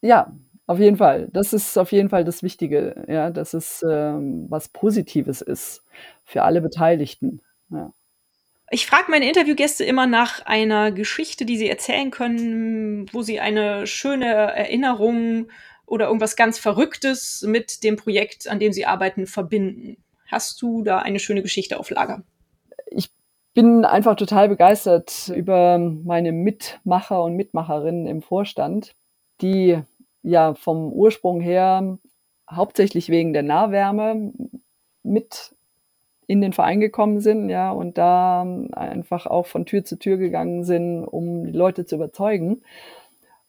Ja, 0.01 0.31
auf 0.67 0.79
jeden 0.79 0.97
Fall. 0.97 1.29
Das 1.31 1.53
ist 1.53 1.77
auf 1.77 1.91
jeden 1.91 2.09
Fall 2.09 2.23
das 2.23 2.43
Wichtige, 2.43 3.05
ja, 3.07 3.29
dass 3.31 3.53
es 3.53 3.83
ähm, 3.87 4.45
was 4.49 4.69
Positives 4.69 5.41
ist 5.41 5.83
für 6.23 6.43
alle 6.43 6.61
Beteiligten. 6.61 7.41
Ja. 7.69 7.93
Ich 8.69 8.85
frage 8.85 9.09
meine 9.09 9.27
Interviewgäste 9.27 9.85
immer 9.85 10.07
nach 10.07 10.45
einer 10.45 10.91
Geschichte, 10.91 11.45
die 11.45 11.57
sie 11.57 11.69
erzählen 11.69 12.11
können, 12.11 13.05
wo 13.13 13.21
sie 13.21 13.39
eine 13.39 13.87
schöne 13.87 14.27
Erinnerung 14.27 15.47
oder 15.85 16.07
irgendwas 16.07 16.35
ganz 16.35 16.59
Verrücktes 16.59 17.43
mit 17.47 17.81
dem 17.83 17.95
Projekt, 17.95 18.49
an 18.49 18.59
dem 18.59 18.73
sie 18.73 18.85
arbeiten, 18.85 19.25
verbinden. 19.25 20.03
Hast 20.29 20.61
du 20.61 20.83
da 20.83 20.99
eine 20.99 21.19
schöne 21.19 21.41
Geschichte 21.41 21.79
auf 21.79 21.89
Lager? 21.89 22.23
Bin 23.58 23.86
einfach 23.86 24.15
total 24.15 24.50
begeistert 24.50 25.34
über 25.36 25.80
meine 25.80 26.32
Mitmacher 26.32 27.24
und 27.24 27.36
Mitmacherinnen 27.36 28.06
im 28.06 28.22
Vorstand, 28.22 28.93
die 29.41 29.82
ja 30.22 30.54
vom 30.54 30.93
Ursprung 30.93 31.41
her 31.41 31.98
hauptsächlich 32.48 33.10
wegen 33.10 33.34
der 33.34 33.41
Nahwärme 33.41 34.32
mit 35.02 35.56
in 36.28 36.41
den 36.41 36.54
Verein 36.54 36.80
gekommen 36.80 37.20
sind, 37.20 37.50
ja, 37.50 37.72
und 37.72 37.98
da 37.98 38.43
einfach 38.74 39.26
auch 39.26 39.48
von 39.48 39.65
Tür 39.65 39.84
zu 39.84 39.98
Tür 39.98 40.17
gegangen 40.17 40.63
sind, 40.63 41.04
um 41.04 41.43
die 41.43 41.52
Leute 41.52 41.88
zu 41.88 41.96
überzeugen. 41.96 42.62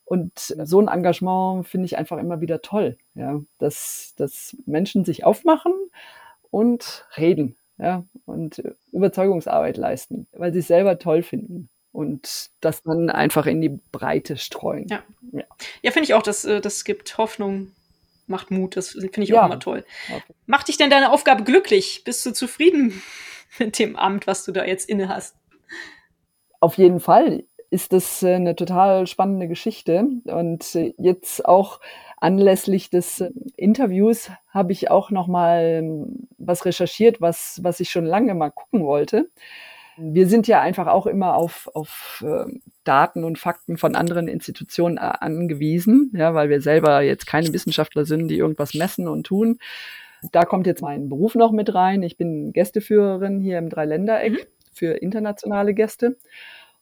Und 0.07 0.33
so 0.39 0.81
ein 0.81 0.89
Engagement 0.89 1.69
finde 1.69 1.85
ich 1.85 1.99
einfach 1.99 2.17
immer 2.17 2.41
wieder 2.41 2.63
toll, 2.63 2.97
ja, 3.15 3.43
dass, 3.59 4.15
dass 4.17 4.57
Menschen 4.65 5.05
sich 5.05 5.27
aufmachen 5.27 5.75
und 6.51 7.05
reden, 7.19 7.58
ja, 7.79 8.05
und 8.27 8.63
Überzeugungsarbeit 8.93 9.77
leisten, 9.77 10.27
weil 10.33 10.53
sie 10.53 10.61
es 10.61 10.67
selber 10.67 10.99
toll 10.99 11.23
finden 11.23 11.69
und 11.93 12.51
das 12.61 12.83
dann 12.83 13.11
einfach 13.11 13.47
in 13.47 13.61
die 13.61 13.81
Breite 13.93 14.37
streuen. 14.37 14.87
Ja, 14.89 15.03
ja. 15.33 15.45
ja 15.83 15.91
finde 15.91 16.05
ich 16.05 16.15
auch, 16.15 16.23
das, 16.23 16.45
äh, 16.45 16.61
das 16.61 16.85
gibt 16.85 17.17
Hoffnung 17.19 17.73
macht 18.29 18.51
Mut. 18.51 18.77
Das 18.77 18.91
finde 18.91 19.23
ich 19.23 19.31
ja. 19.31 19.43
auch 19.43 19.47
immer 19.47 19.59
toll. 19.59 19.85
Okay. 20.09 20.35
Macht 20.47 20.69
dich 20.69 20.77
denn 20.77 20.91
deine 20.91 21.11
Aufgabe 21.13 21.45
glücklich? 21.45 22.03
Bist 22.05 22.25
du 22.25 22.33
zufrieden 22.33 23.03
mit 23.59 23.79
dem 23.79 23.97
Amt, 23.97 24.27
was 24.27 24.45
du 24.45 24.53
da 24.53 24.65
jetzt 24.65 24.89
inne 24.89 25.09
hast? 25.09 25.35
Auf 26.61 26.77
jeden 26.77 27.01
Fall 27.01 27.45
ist 27.71 27.93
das 27.93 28.23
äh, 28.23 28.35
eine 28.35 28.57
total 28.57 29.07
spannende 29.07 29.49
Geschichte. 29.49 30.07
Und 30.25 30.75
äh, 30.75 30.95
jetzt 30.99 31.45
auch 31.45 31.81
anlässlich 32.21 32.91
des 32.91 33.21
äh, 33.21 33.31
Interviews 33.57 34.31
habe 34.51 34.73
ich 34.73 34.91
auch 34.91 35.11
noch 35.11 35.27
mal 35.27 35.81
ähm, 35.83 36.29
was 36.39 36.65
recherchiert, 36.65 37.21
was, 37.21 37.61
was 37.63 37.81
ich 37.81 37.91
schon 37.91 38.05
lange 38.05 38.35
mal 38.35 38.51
gucken 38.51 38.85
wollte. 38.85 39.31
Wir 39.97 40.29
sind 40.29 40.47
ja 40.47 40.61
einfach 40.61 40.87
auch 40.87 41.07
immer 41.07 41.35
auf, 41.35 41.69
auf 41.75 42.25
äh, 42.27 42.45
Daten 42.85 43.25
und 43.25 43.39
Fakten 43.39 43.77
von 43.77 43.97
anderen 43.97 44.29
Institutionen 44.29 44.97
äh, 44.97 45.01
angewiesen, 45.01 46.13
ja, 46.15 46.35
weil 46.35 46.49
wir 46.49 46.61
selber 46.61 47.01
jetzt 47.03 47.27
keine 47.27 47.53
Wissenschaftler 47.53 48.05
sind, 48.05 48.29
die 48.29 48.37
irgendwas 48.37 48.75
messen 48.75 49.09
und 49.09 49.25
tun. 49.25 49.59
Da 50.33 50.45
kommt 50.45 50.67
jetzt 50.67 50.83
mein 50.83 51.09
Beruf 51.09 51.35
noch 51.35 51.53
mit 51.53 51.75
rein. 51.75 52.03
Ich 52.03 52.17
bin 52.17 52.53
Gästeführerin 52.53 53.41
hier 53.41 53.59
im 53.59 53.71
Dreiländereck 53.71 54.33
mhm. 54.33 54.73
für 54.73 54.93
internationale 54.95 55.75
Gäste. 55.75 56.17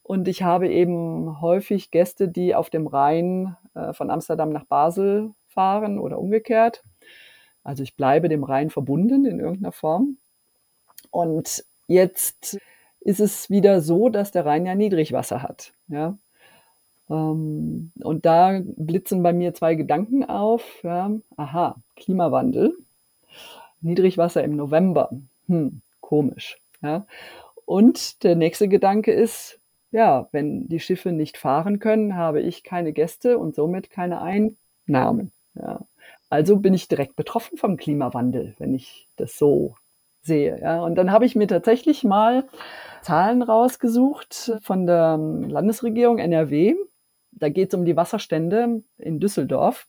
Und 0.07 0.29
ich 0.29 0.45
habe 0.45 0.69
eben 0.69 1.41
häufig 1.41 1.91
Gäste, 1.91 2.29
die 2.29 2.55
auf 2.55 2.71
dem 2.71 2.87
Rhein 2.87 3.57
äh, 3.75 3.93
von 3.93 4.09
Amsterdam 4.09 4.51
nach 4.51 4.65
Basel 4.65 5.33
fahren 5.49 5.99
oder 5.99 6.21
umgekehrt. 6.21 6.85
Also 7.65 7.83
ich 7.83 7.97
bleibe 7.97 8.29
dem 8.29 8.45
Rhein 8.45 8.71
verbunden 8.71 9.25
in 9.25 9.41
irgendeiner 9.41 9.73
Form. 9.73 10.19
Und 11.11 11.65
jetzt 11.89 12.57
ist 13.01 13.19
es 13.19 13.51
wieder 13.51 13.81
so, 13.81 14.09
dass 14.09 14.31
der 14.31 14.47
Rhein 14.47 14.65
ja 14.65 14.77
Niedrigwasser 14.77 15.43
hat. 15.43 15.73
Ja? 15.89 16.17
Ähm, 17.11 17.91
und 18.01 18.27
da 18.27 18.61
blitzen 18.65 19.25
bei 19.25 19.33
mir 19.33 19.55
zwei 19.55 19.75
Gedanken 19.75 20.23
auf. 20.25 20.85
Ja? 20.85 21.11
Aha, 21.37 21.75
Klimawandel, 21.97 22.77
Niedrigwasser 23.81 24.45
im 24.45 24.55
November. 24.55 25.11
Hm, 25.49 25.81
komisch. 26.01 26.59
Ja? 26.81 27.07
Und 27.65 28.23
der 28.23 28.37
nächste 28.37 28.69
Gedanke 28.69 29.11
ist, 29.11 29.59
ja, 29.91 30.29
wenn 30.33 30.69
die 30.69 30.81
Schiffe 30.81 31.13
nicht 31.13 31.37
fahren 31.37 31.79
können, 31.79 32.17
habe 32.17 32.41
ich 32.41 32.65
keine 32.65 32.93
Gäste 32.93 33.39
und 33.39 33.55
somit 33.55 33.91
keine 33.91 34.21
Einnahmen. 34.21 35.33
Ja. 35.55 35.87
Also 36.29 36.57
bin 36.57 36.75
ich 36.75 36.89
direkt 36.89 37.17
betroffen 37.17 37.57
vom 37.57 37.77
Klimawandel, 37.77 38.55
wenn 38.59 38.75
ich 38.75 39.09
das 39.17 39.39
so 39.39 39.77
sehe. 40.23 40.61
Ja. 40.61 40.83
Und 40.83 40.97
dann 40.97 41.13
habe 41.13 41.25
ich 41.25 41.37
mir 41.37 41.47
tatsächlich 41.47 42.05
mal 42.05 42.45
Zahlen 43.03 43.43
rausgesucht 43.43 44.59
von 44.61 44.87
der 44.87 45.17
Landesregierung 45.17 46.19
NRW. 46.19 46.75
Da 47.31 47.49
geht 47.49 47.73
es 47.73 47.79
um 47.79 47.85
die 47.85 47.97
Wasserstände 47.97 48.83
in 48.99 49.21
Düsseldorf. 49.21 49.87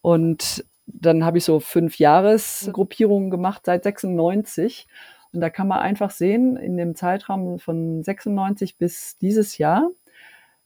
Und 0.00 0.64
dann 0.86 1.24
habe 1.24 1.38
ich 1.38 1.44
so 1.44 1.60
fünf 1.60 1.98
Jahresgruppierungen 1.98 3.30
gemacht 3.30 3.66
seit 3.66 3.84
96. 3.84 4.86
Und 5.32 5.40
da 5.40 5.50
kann 5.50 5.68
man 5.68 5.80
einfach 5.80 6.10
sehen, 6.10 6.56
in 6.56 6.76
dem 6.76 6.94
Zeitraum 6.94 7.58
von 7.58 8.02
96 8.02 8.78
bis 8.78 9.18
dieses 9.18 9.58
Jahr 9.58 9.90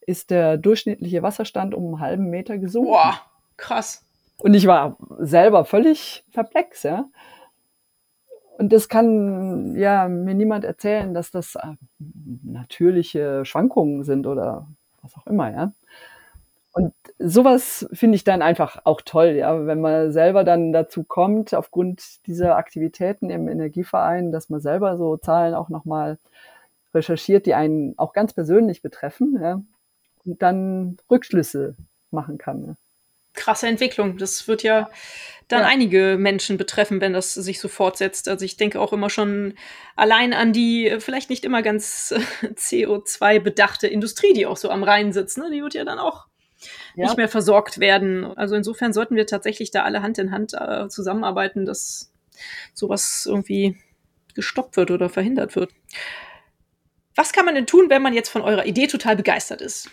ist 0.06 0.30
der 0.30 0.56
durchschnittliche 0.56 1.22
Wasserstand 1.22 1.74
um 1.74 1.86
einen 1.86 2.00
halben 2.00 2.30
Meter 2.30 2.58
gesunken. 2.58 2.90
Boah, 2.90 3.20
krass. 3.56 4.04
Und 4.38 4.54
ich 4.54 4.66
war 4.66 4.96
selber 5.18 5.64
völlig 5.64 6.24
perplex, 6.32 6.82
ja. 6.82 7.06
Und 8.58 8.72
das 8.72 8.88
kann 8.88 9.74
ja 9.76 10.08
mir 10.08 10.34
niemand 10.34 10.64
erzählen, 10.64 11.14
dass 11.14 11.30
das 11.30 11.54
äh, 11.56 11.74
natürliche 12.42 13.44
Schwankungen 13.44 14.04
sind 14.04 14.26
oder 14.26 14.68
was 15.00 15.16
auch 15.16 15.26
immer, 15.26 15.50
ja. 15.50 15.72
Und 16.72 16.94
sowas 17.18 17.86
finde 17.92 18.16
ich 18.16 18.24
dann 18.24 18.40
einfach 18.40 18.80
auch 18.84 19.02
toll, 19.02 19.34
ja, 19.36 19.66
wenn 19.66 19.80
man 19.80 20.10
selber 20.12 20.42
dann 20.42 20.72
dazu 20.72 21.04
kommt, 21.04 21.54
aufgrund 21.54 22.26
dieser 22.26 22.56
Aktivitäten 22.56 23.28
im 23.30 23.46
Energieverein, 23.48 24.32
dass 24.32 24.48
man 24.48 24.60
selber 24.60 24.96
so 24.96 25.18
Zahlen 25.18 25.54
auch 25.54 25.68
nochmal 25.68 26.18
recherchiert, 26.94 27.46
die 27.46 27.54
einen 27.54 27.98
auch 27.98 28.14
ganz 28.14 28.32
persönlich 28.32 28.80
betreffen, 28.82 29.38
ja, 29.40 29.62
und 30.24 30.42
dann 30.42 30.96
Rückschlüsse 31.10 31.76
machen 32.10 32.38
kann. 32.38 32.64
Ja 32.64 32.74
krasse 33.34 33.66
Entwicklung. 33.66 34.18
Das 34.18 34.46
wird 34.48 34.62
ja 34.62 34.90
dann 35.48 35.62
ja. 35.62 35.66
einige 35.66 36.16
Menschen 36.18 36.56
betreffen, 36.56 37.00
wenn 37.00 37.12
das 37.12 37.34
sich 37.34 37.60
so 37.60 37.68
fortsetzt. 37.68 38.28
Also 38.28 38.44
ich 38.44 38.56
denke 38.56 38.80
auch 38.80 38.92
immer 38.92 39.10
schon 39.10 39.54
allein 39.96 40.32
an 40.32 40.52
die 40.52 40.88
äh, 40.88 41.00
vielleicht 41.00 41.30
nicht 41.30 41.44
immer 41.44 41.62
ganz 41.62 42.12
äh, 42.12 42.46
CO2 42.46 43.40
bedachte 43.40 43.86
Industrie, 43.86 44.32
die 44.32 44.46
auch 44.46 44.56
so 44.56 44.70
am 44.70 44.82
Rhein 44.82 45.12
sitzt. 45.12 45.38
Ne? 45.38 45.50
Die 45.50 45.62
wird 45.62 45.74
ja 45.74 45.84
dann 45.84 45.98
auch 45.98 46.26
ja. 46.94 47.06
nicht 47.06 47.16
mehr 47.16 47.28
versorgt 47.28 47.80
werden. 47.80 48.24
Also 48.24 48.54
insofern 48.54 48.92
sollten 48.92 49.16
wir 49.16 49.26
tatsächlich 49.26 49.70
da 49.70 49.82
alle 49.82 50.02
Hand 50.02 50.18
in 50.18 50.30
Hand 50.30 50.54
äh, 50.54 50.88
zusammenarbeiten, 50.88 51.64
dass 51.64 52.12
sowas 52.74 53.26
irgendwie 53.28 53.76
gestoppt 54.34 54.76
wird 54.76 54.90
oder 54.90 55.08
verhindert 55.08 55.56
wird. 55.56 55.72
Was 57.14 57.32
kann 57.32 57.44
man 57.44 57.54
denn 57.54 57.66
tun, 57.66 57.90
wenn 57.90 58.02
man 58.02 58.14
jetzt 58.14 58.30
von 58.30 58.42
eurer 58.42 58.64
Idee 58.64 58.86
total 58.86 59.16
begeistert 59.16 59.60
ist? 59.60 59.90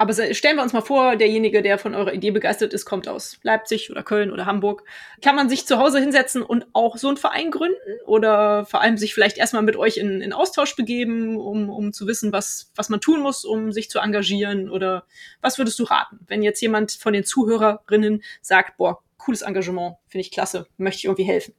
Aber 0.00 0.14
stellen 0.14 0.56
wir 0.56 0.62
uns 0.62 0.72
mal 0.72 0.80
vor, 0.80 1.16
derjenige, 1.16 1.60
der 1.60 1.76
von 1.76 1.94
eurer 1.94 2.14
Idee 2.14 2.30
begeistert 2.30 2.72
ist, 2.72 2.86
kommt 2.86 3.06
aus 3.06 3.38
Leipzig 3.42 3.90
oder 3.90 4.02
Köln 4.02 4.30
oder 4.30 4.46
Hamburg. 4.46 4.82
Kann 5.20 5.36
man 5.36 5.50
sich 5.50 5.66
zu 5.66 5.76
Hause 5.76 6.00
hinsetzen 6.00 6.40
und 6.40 6.66
auch 6.72 6.96
so 6.96 7.08
einen 7.08 7.18
Verein 7.18 7.50
gründen? 7.50 7.76
Oder 8.06 8.64
vor 8.64 8.80
allem 8.80 8.96
sich 8.96 9.12
vielleicht 9.12 9.36
erstmal 9.36 9.62
mit 9.62 9.76
euch 9.76 9.98
in, 9.98 10.22
in 10.22 10.32
Austausch 10.32 10.74
begeben, 10.74 11.36
um, 11.36 11.68
um 11.68 11.92
zu 11.92 12.06
wissen, 12.06 12.32
was, 12.32 12.72
was 12.74 12.88
man 12.88 13.02
tun 13.02 13.20
muss, 13.20 13.44
um 13.44 13.72
sich 13.72 13.90
zu 13.90 13.98
engagieren? 13.98 14.70
Oder 14.70 15.04
was 15.42 15.58
würdest 15.58 15.78
du 15.78 15.84
raten, 15.84 16.18
wenn 16.28 16.42
jetzt 16.42 16.62
jemand 16.62 16.92
von 16.92 17.12
den 17.12 17.24
Zuhörerinnen 17.24 18.22
sagt, 18.40 18.78
boah, 18.78 19.02
cooles 19.18 19.42
Engagement, 19.42 19.96
finde 20.08 20.22
ich 20.22 20.30
klasse, 20.30 20.66
möchte 20.78 21.00
ich 21.00 21.04
irgendwie 21.04 21.24
helfen? 21.24 21.52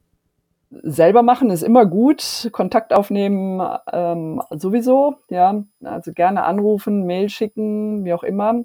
Selber 0.82 1.22
machen 1.22 1.50
ist 1.50 1.62
immer 1.62 1.86
gut. 1.86 2.48
Kontakt 2.52 2.92
aufnehmen 2.92 3.62
ähm, 3.92 4.42
sowieso, 4.50 5.16
ja. 5.28 5.64
Also 5.82 6.12
gerne 6.12 6.44
anrufen, 6.44 7.04
Mail 7.06 7.28
schicken, 7.28 8.04
wie 8.04 8.12
auch 8.12 8.22
immer. 8.22 8.64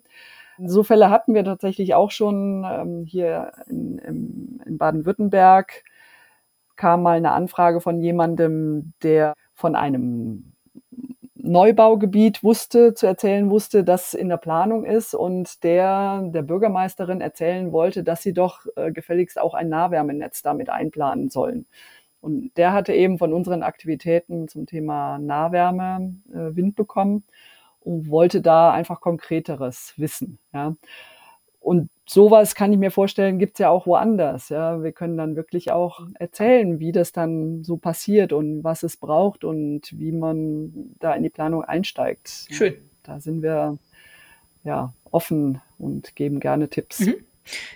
So 0.59 0.83
Fälle 0.83 1.09
hatten 1.09 1.33
wir 1.33 1.43
tatsächlich 1.43 1.93
auch 1.93 2.11
schon 2.11 2.65
ähm, 2.69 3.03
hier 3.05 3.51
in, 3.67 3.99
in, 3.99 4.77
Baden-Württemberg. 4.77 5.83
Kam 6.75 7.03
mal 7.03 7.17
eine 7.17 7.31
Anfrage 7.31 7.81
von 7.81 7.99
jemandem, 7.99 8.93
der 9.03 9.33
von 9.53 9.75
einem 9.75 10.53
Neubaugebiet 11.35 12.43
wusste, 12.43 12.93
zu 12.93 13.05
erzählen 13.07 13.49
wusste, 13.49 13.83
das 13.83 14.13
in 14.13 14.29
der 14.29 14.37
Planung 14.37 14.83
ist 14.83 15.13
und 15.13 15.63
der 15.63 16.23
der 16.23 16.41
Bürgermeisterin 16.41 17.21
erzählen 17.21 17.71
wollte, 17.71 18.03
dass 18.03 18.21
sie 18.21 18.33
doch 18.33 18.65
äh, 18.75 18.91
gefälligst 18.91 19.39
auch 19.39 19.53
ein 19.53 19.69
Nahwärmenetz 19.69 20.41
damit 20.41 20.69
einplanen 20.69 21.29
sollen. 21.29 21.65
Und 22.27 22.57
der 22.57 22.73
hatte 22.73 22.91
eben 22.91 23.17
von 23.17 23.31
unseren 23.31 23.63
Aktivitäten 23.63 24.49
zum 24.49 24.65
Thema 24.65 25.17
Nahwärme 25.17 26.13
äh, 26.29 26.53
Wind 26.57 26.75
bekommen 26.75 27.23
und 27.79 28.09
wollte 28.09 28.41
da 28.41 28.73
einfach 28.73 28.99
konkreteres 28.99 29.93
wissen. 29.95 30.37
Ja. 30.53 30.75
Und 31.61 31.89
sowas 32.05 32.53
kann 32.53 32.73
ich 32.73 32.79
mir 32.79 32.91
vorstellen, 32.91 33.39
gibt's 33.39 33.59
ja 33.59 33.69
auch 33.69 33.87
woanders. 33.87 34.49
Ja. 34.49 34.83
Wir 34.83 34.91
können 34.91 35.15
dann 35.15 35.37
wirklich 35.37 35.71
auch 35.71 36.01
erzählen, 36.15 36.81
wie 36.81 36.91
das 36.91 37.13
dann 37.13 37.63
so 37.63 37.77
passiert 37.77 38.33
und 38.33 38.61
was 38.61 38.83
es 38.83 38.97
braucht 38.97 39.45
und 39.45 39.97
wie 39.97 40.11
man 40.11 40.95
da 40.99 41.13
in 41.13 41.23
die 41.23 41.29
Planung 41.29 41.63
einsteigt. 41.63 42.47
Schön. 42.49 42.73
Da 43.03 43.21
sind 43.21 43.41
wir 43.41 43.77
ja 44.65 44.91
offen 45.11 45.61
und 45.77 46.13
geben 46.17 46.41
gerne 46.41 46.67
Tipps. 46.67 46.99
Mhm. 46.99 47.15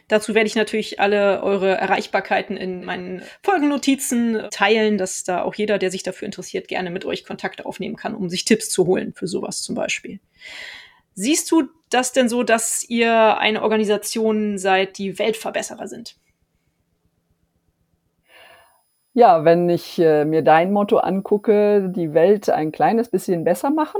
Dazu 0.08 0.36
werde 0.36 0.48
ich 0.48 0.56
natürlich 0.56 1.00
alle 1.00 1.42
eure 1.44 1.78
Erreichbarkeiten 1.78 2.58
in 2.58 2.84
meinen 2.84 3.22
Folgennotizen 3.44 4.48
teilen, 4.52 4.98
dass 4.98 5.24
da 5.24 5.44
auch 5.44 5.56
jeder, 5.56 5.78
der 5.78 5.92
sich 5.92 6.04
dafür 6.04 6.26
interessiert, 6.26 6.68
gerne 6.68 6.90
mit 6.90 7.06
euch 7.06 7.26
Kontakt 7.26 7.66
aufnehmen 7.66 7.96
kann, 7.96 8.16
um 8.16 8.30
sich 8.30 8.46
Tipps 8.46 8.70
zu 8.70 8.86
holen 8.86 9.14
für 9.14 9.28
sowas 9.28 9.62
zum 9.62 9.76
Beispiel. 9.76 10.20
Siehst 11.14 11.52
du 11.52 11.70
das 11.90 12.14
denn 12.14 12.30
so, 12.30 12.44
dass 12.44 12.84
ihr 12.88 13.38
eine 13.38 13.62
Organisation 13.64 14.58
seid, 14.58 14.98
die 14.98 15.20
Weltverbesserer 15.20 15.88
sind? 15.88 16.16
Ja, 19.14 19.44
wenn 19.44 19.70
ich 19.70 20.00
äh, 20.00 20.24
mir 20.24 20.42
dein 20.42 20.72
Motto 20.72 20.98
angucke, 20.98 21.92
die 21.94 22.14
Welt 22.14 22.50
ein 22.50 22.72
kleines 22.72 23.10
bisschen 23.10 23.44
besser 23.44 23.70
machen, 23.70 24.00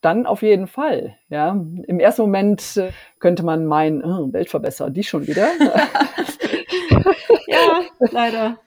dann 0.00 0.26
auf 0.26 0.42
jeden 0.42 0.66
Fall. 0.66 1.16
Ja, 1.28 1.50
im 1.50 2.00
ersten 2.00 2.22
Moment 2.22 2.76
äh, 2.76 2.92
könnte 3.18 3.42
man 3.42 3.66
meinen, 3.66 4.04
oh, 4.04 4.32
Weltverbesserer, 4.32 4.90
die 4.90 5.04
schon 5.04 5.26
wieder. 5.26 5.48
ja, 7.46 7.82
leider. 7.98 8.58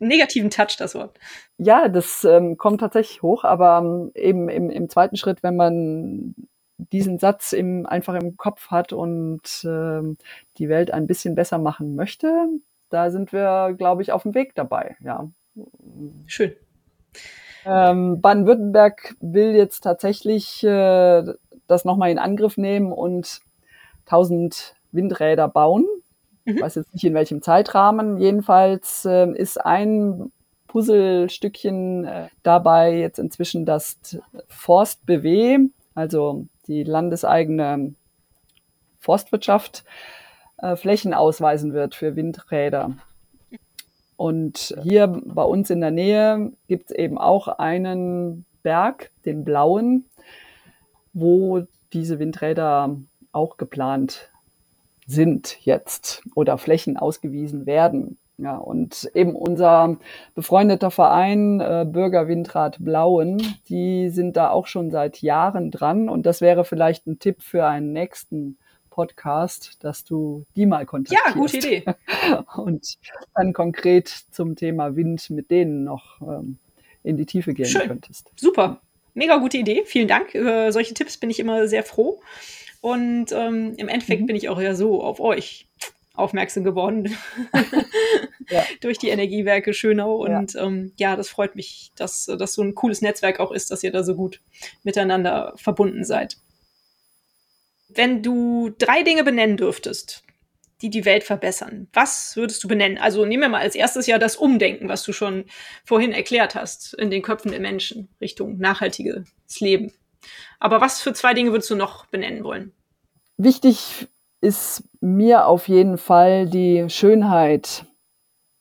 Negativen 0.00 0.50
Touch, 0.50 0.76
das 0.76 0.94
Wort. 0.94 1.18
Ja, 1.56 1.88
das 1.88 2.24
ähm, 2.24 2.56
kommt 2.56 2.80
tatsächlich 2.80 3.22
hoch, 3.22 3.44
aber 3.44 3.78
ähm, 3.78 4.10
eben 4.14 4.48
im, 4.48 4.70
im 4.70 4.88
zweiten 4.88 5.16
Schritt, 5.16 5.42
wenn 5.42 5.56
man 5.56 6.34
diesen 6.90 7.18
Satz 7.18 7.52
im, 7.52 7.86
einfach 7.86 8.14
im 8.14 8.36
Kopf 8.36 8.70
hat 8.70 8.92
und 8.92 9.64
ähm, 9.64 10.16
die 10.58 10.68
Welt 10.68 10.90
ein 10.90 11.06
bisschen 11.06 11.36
besser 11.36 11.58
machen 11.58 11.94
möchte, 11.94 12.48
da 12.90 13.10
sind 13.10 13.32
wir, 13.32 13.74
glaube 13.78 14.02
ich, 14.02 14.10
auf 14.10 14.24
dem 14.24 14.34
Weg 14.34 14.54
dabei. 14.56 14.96
Ja. 15.00 15.30
Schön. 16.26 16.54
Ähm, 17.64 18.20
Baden-Württemberg 18.20 19.14
will 19.20 19.54
jetzt 19.54 19.80
tatsächlich 19.80 20.62
äh, 20.64 21.24
das 21.66 21.84
nochmal 21.84 22.10
in 22.10 22.18
Angriff 22.18 22.56
nehmen 22.56 22.92
und 22.92 23.40
1000 24.06 24.74
Windräder 24.90 25.48
bauen. 25.48 25.86
Mhm. 26.44 26.56
Ich 26.56 26.62
weiß 26.62 26.74
jetzt 26.76 26.92
nicht 26.92 27.04
in 27.04 27.14
welchem 27.14 27.42
Zeitrahmen. 27.42 28.18
Jedenfalls 28.18 29.04
äh, 29.04 29.30
ist 29.32 29.64
ein 29.64 30.32
Puzzlestückchen 30.66 32.04
äh, 32.04 32.28
dabei 32.42 32.94
jetzt 32.96 33.18
inzwischen 33.18 33.66
das 33.66 33.98
Forst 34.48 35.04
BW, 35.06 35.58
also 35.94 36.46
die 36.66 36.82
landeseigene 36.82 37.94
Forstwirtschaft, 38.98 39.84
äh, 40.58 40.76
Flächen 40.76 41.12
ausweisen 41.12 41.74
wird 41.74 41.94
für 41.94 42.16
Windräder. 42.16 42.96
Und 44.22 44.76
hier 44.84 45.08
bei 45.08 45.42
uns 45.42 45.68
in 45.68 45.80
der 45.80 45.90
Nähe 45.90 46.52
gibt 46.68 46.92
es 46.92 46.96
eben 46.96 47.18
auch 47.18 47.48
einen 47.48 48.44
Berg, 48.62 49.10
den 49.24 49.44
blauen, 49.44 50.04
wo 51.12 51.64
diese 51.92 52.20
Windräder 52.20 52.98
auch 53.32 53.56
geplant 53.56 54.30
sind 55.08 55.56
jetzt 55.66 56.22
oder 56.36 56.56
Flächen 56.56 56.96
ausgewiesen 56.96 57.66
werden. 57.66 58.16
Ja, 58.38 58.58
und 58.58 59.10
eben 59.12 59.34
unser 59.34 59.96
befreundeter 60.36 60.92
Verein 60.92 61.58
äh, 61.58 61.84
Bürgerwindrat 61.84 62.76
Blauen, 62.78 63.42
die 63.68 64.08
sind 64.10 64.36
da 64.36 64.50
auch 64.50 64.68
schon 64.68 64.92
seit 64.92 65.20
Jahren 65.20 65.72
dran 65.72 66.08
und 66.08 66.26
das 66.26 66.40
wäre 66.40 66.64
vielleicht 66.64 67.08
ein 67.08 67.18
Tipp 67.18 67.42
für 67.42 67.66
einen 67.66 67.92
nächsten 67.92 68.56
Podcast, 68.92 69.78
dass 69.80 70.04
du 70.04 70.44
die 70.54 70.66
mal 70.66 70.84
kontaktierst. 70.84 71.26
Ja, 71.26 71.32
gute 71.32 71.56
Idee. 71.56 71.84
Und 72.56 72.98
dann 73.34 73.54
konkret 73.54 74.08
zum 74.30 74.54
Thema 74.54 74.96
Wind 74.96 75.30
mit 75.30 75.50
denen 75.50 75.84
noch 75.84 76.20
ähm, 76.20 76.58
in 77.02 77.16
die 77.16 77.24
Tiefe 77.24 77.54
gehen 77.54 77.66
Schön. 77.66 77.88
könntest. 77.88 78.30
Super. 78.36 78.82
Mega 79.14 79.38
gute 79.38 79.56
Idee. 79.56 79.82
Vielen 79.86 80.08
Dank. 80.08 80.34
Über 80.34 80.72
solche 80.72 80.92
Tipps 80.92 81.16
bin 81.16 81.30
ich 81.30 81.40
immer 81.40 81.68
sehr 81.68 81.82
froh. 81.82 82.20
Und 82.82 83.32
ähm, 83.32 83.74
im 83.78 83.88
Endeffekt 83.88 84.22
mhm. 84.22 84.26
bin 84.26 84.36
ich 84.36 84.50
auch 84.50 84.60
ja 84.60 84.74
so 84.74 85.02
auf 85.02 85.20
euch 85.20 85.68
aufmerksam 86.14 86.62
geworden 86.62 87.16
ja. 88.50 88.64
durch 88.82 88.98
die 88.98 89.08
Energiewerke 89.08 89.72
Schönau. 89.72 90.16
Und 90.16 90.52
ja. 90.52 90.66
Ähm, 90.66 90.92
ja, 90.96 91.16
das 91.16 91.30
freut 91.30 91.56
mich, 91.56 91.92
dass 91.96 92.26
das 92.26 92.52
so 92.52 92.62
ein 92.62 92.74
cooles 92.74 93.00
Netzwerk 93.00 93.40
auch 93.40 93.52
ist, 93.52 93.70
dass 93.70 93.82
ihr 93.82 93.90
da 93.90 94.04
so 94.04 94.14
gut 94.14 94.42
miteinander 94.82 95.54
verbunden 95.56 96.04
seid. 96.04 96.36
Wenn 97.94 98.22
du 98.22 98.70
drei 98.78 99.02
Dinge 99.02 99.24
benennen 99.24 99.56
dürftest, 99.56 100.24
die 100.82 100.90
die 100.90 101.04
Welt 101.04 101.22
verbessern. 101.22 101.88
Was 101.92 102.36
würdest 102.36 102.62
du 102.64 102.68
benennen? 102.68 102.98
Also 102.98 103.24
nehmen 103.24 103.42
wir 103.42 103.48
mal 103.48 103.60
als 103.60 103.76
erstes 103.76 104.06
ja 104.08 104.18
das 104.18 104.36
Umdenken, 104.36 104.88
was 104.88 105.04
du 105.04 105.12
schon 105.12 105.44
vorhin 105.84 106.12
erklärt 106.12 106.56
hast, 106.56 106.94
in 106.94 107.10
den 107.10 107.22
Köpfen 107.22 107.52
der 107.52 107.60
Menschen 107.60 108.08
Richtung 108.20 108.58
nachhaltiges 108.58 109.60
Leben. 109.60 109.92
Aber 110.58 110.80
was 110.80 111.00
für 111.00 111.12
zwei 111.12 111.34
Dinge 111.34 111.52
würdest 111.52 111.70
du 111.70 111.76
noch 111.76 112.06
benennen 112.06 112.42
wollen? 112.42 112.72
Wichtig 113.36 114.08
ist 114.40 114.82
mir 115.00 115.46
auf 115.46 115.68
jeden 115.68 115.98
Fall 115.98 116.48
die 116.48 116.86
Schönheit, 116.88 117.86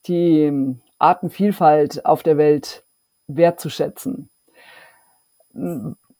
die 0.07 0.75
Artenvielfalt 0.99 2.05
auf 2.05 2.21
der 2.21 2.37
Welt 2.37 2.83
wertzuschätzen 3.27 4.29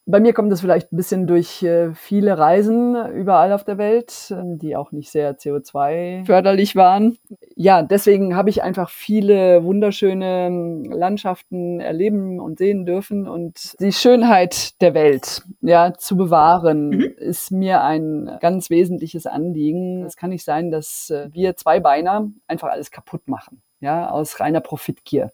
bei 0.06 0.20
mir 0.20 0.34
kommt 0.34 0.52
das 0.52 0.62
vielleicht 0.62 0.92
ein 0.92 0.98
bisschen 0.98 1.28
durch 1.28 1.62
äh, 1.62 1.94
viele 1.94 2.38
Reisen 2.38 2.96
überall 3.14 3.54
auf 3.54 3.64
der 3.64 3.78
Welt, 3.78 4.32
äh, 4.32 4.58
die 4.58 4.76
auch 4.76 4.92
nicht 4.92 5.12
sehr 5.12 5.38
CO2 5.38 6.26
förderlich 6.26 6.76
waren. 6.76 7.18
Ja, 7.56 7.84
deswegen 7.84 8.36
habe 8.36 8.50
ich 8.50 8.64
einfach 8.64 8.90
viele 8.90 9.64
wunderschöne 9.64 10.48
ähm, 10.48 10.84
Landschaften 10.86 11.80
erleben 11.80 12.40
und 12.40 12.58
sehen 12.58 12.86
dürfen 12.86 13.28
und 13.28 13.80
die 13.80 13.94
Schönheit 13.94 14.82
der 14.82 14.96
Welt, 14.96 15.44
ja, 15.62 15.94
zu 15.94 16.18
bewahren, 16.18 16.90
mhm. 16.90 17.14
ist 17.18 17.52
mir 17.52 17.84
ein 17.84 18.38
ganz 18.42 18.72
wesentliches 18.72 19.28
Anliegen. 19.28 20.04
Es 20.06 20.18
kann 20.18 20.32
nicht 20.32 20.44
sein, 20.44 20.72
dass 20.72 21.12
äh, 21.12 21.30
wir 21.32 21.56
Zweibeiner 21.56 22.28
einfach 22.48 22.70
alles 22.70 22.90
kaputt 22.90 23.28
machen, 23.28 23.62
ja, 23.80 24.10
aus 24.10 24.40
reiner 24.40 24.62
Profitgier. 24.62 25.32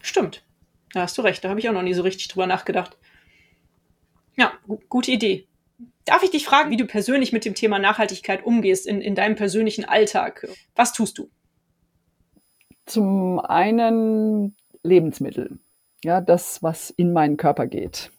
Stimmt. 0.00 0.44
Da 0.92 1.02
hast 1.02 1.16
du 1.16 1.22
recht. 1.22 1.42
Da 1.44 1.48
habe 1.48 1.60
ich 1.60 1.68
auch 1.68 1.74
noch 1.74 1.82
nie 1.82 1.94
so 1.94 2.02
richtig 2.02 2.28
drüber 2.28 2.46
nachgedacht. 2.46 2.98
Ja, 4.36 4.52
gute 4.88 5.10
Idee. 5.10 5.46
Darf 6.04 6.22
ich 6.22 6.30
dich 6.30 6.44
fragen, 6.44 6.70
wie 6.70 6.76
du 6.76 6.86
persönlich 6.86 7.32
mit 7.32 7.44
dem 7.44 7.54
Thema 7.54 7.78
Nachhaltigkeit 7.78 8.44
umgehst 8.44 8.86
in, 8.86 9.00
in 9.00 9.14
deinem 9.14 9.36
persönlichen 9.36 9.84
Alltag? 9.84 10.48
Was 10.74 10.92
tust 10.92 11.18
du? 11.18 11.30
Zum 12.86 13.38
einen 13.38 14.56
Lebensmittel. 14.82 15.60
Ja, 16.02 16.20
das, 16.20 16.62
was 16.62 16.90
in 16.90 17.12
meinen 17.12 17.36
Körper 17.36 17.66
geht. 17.66 18.10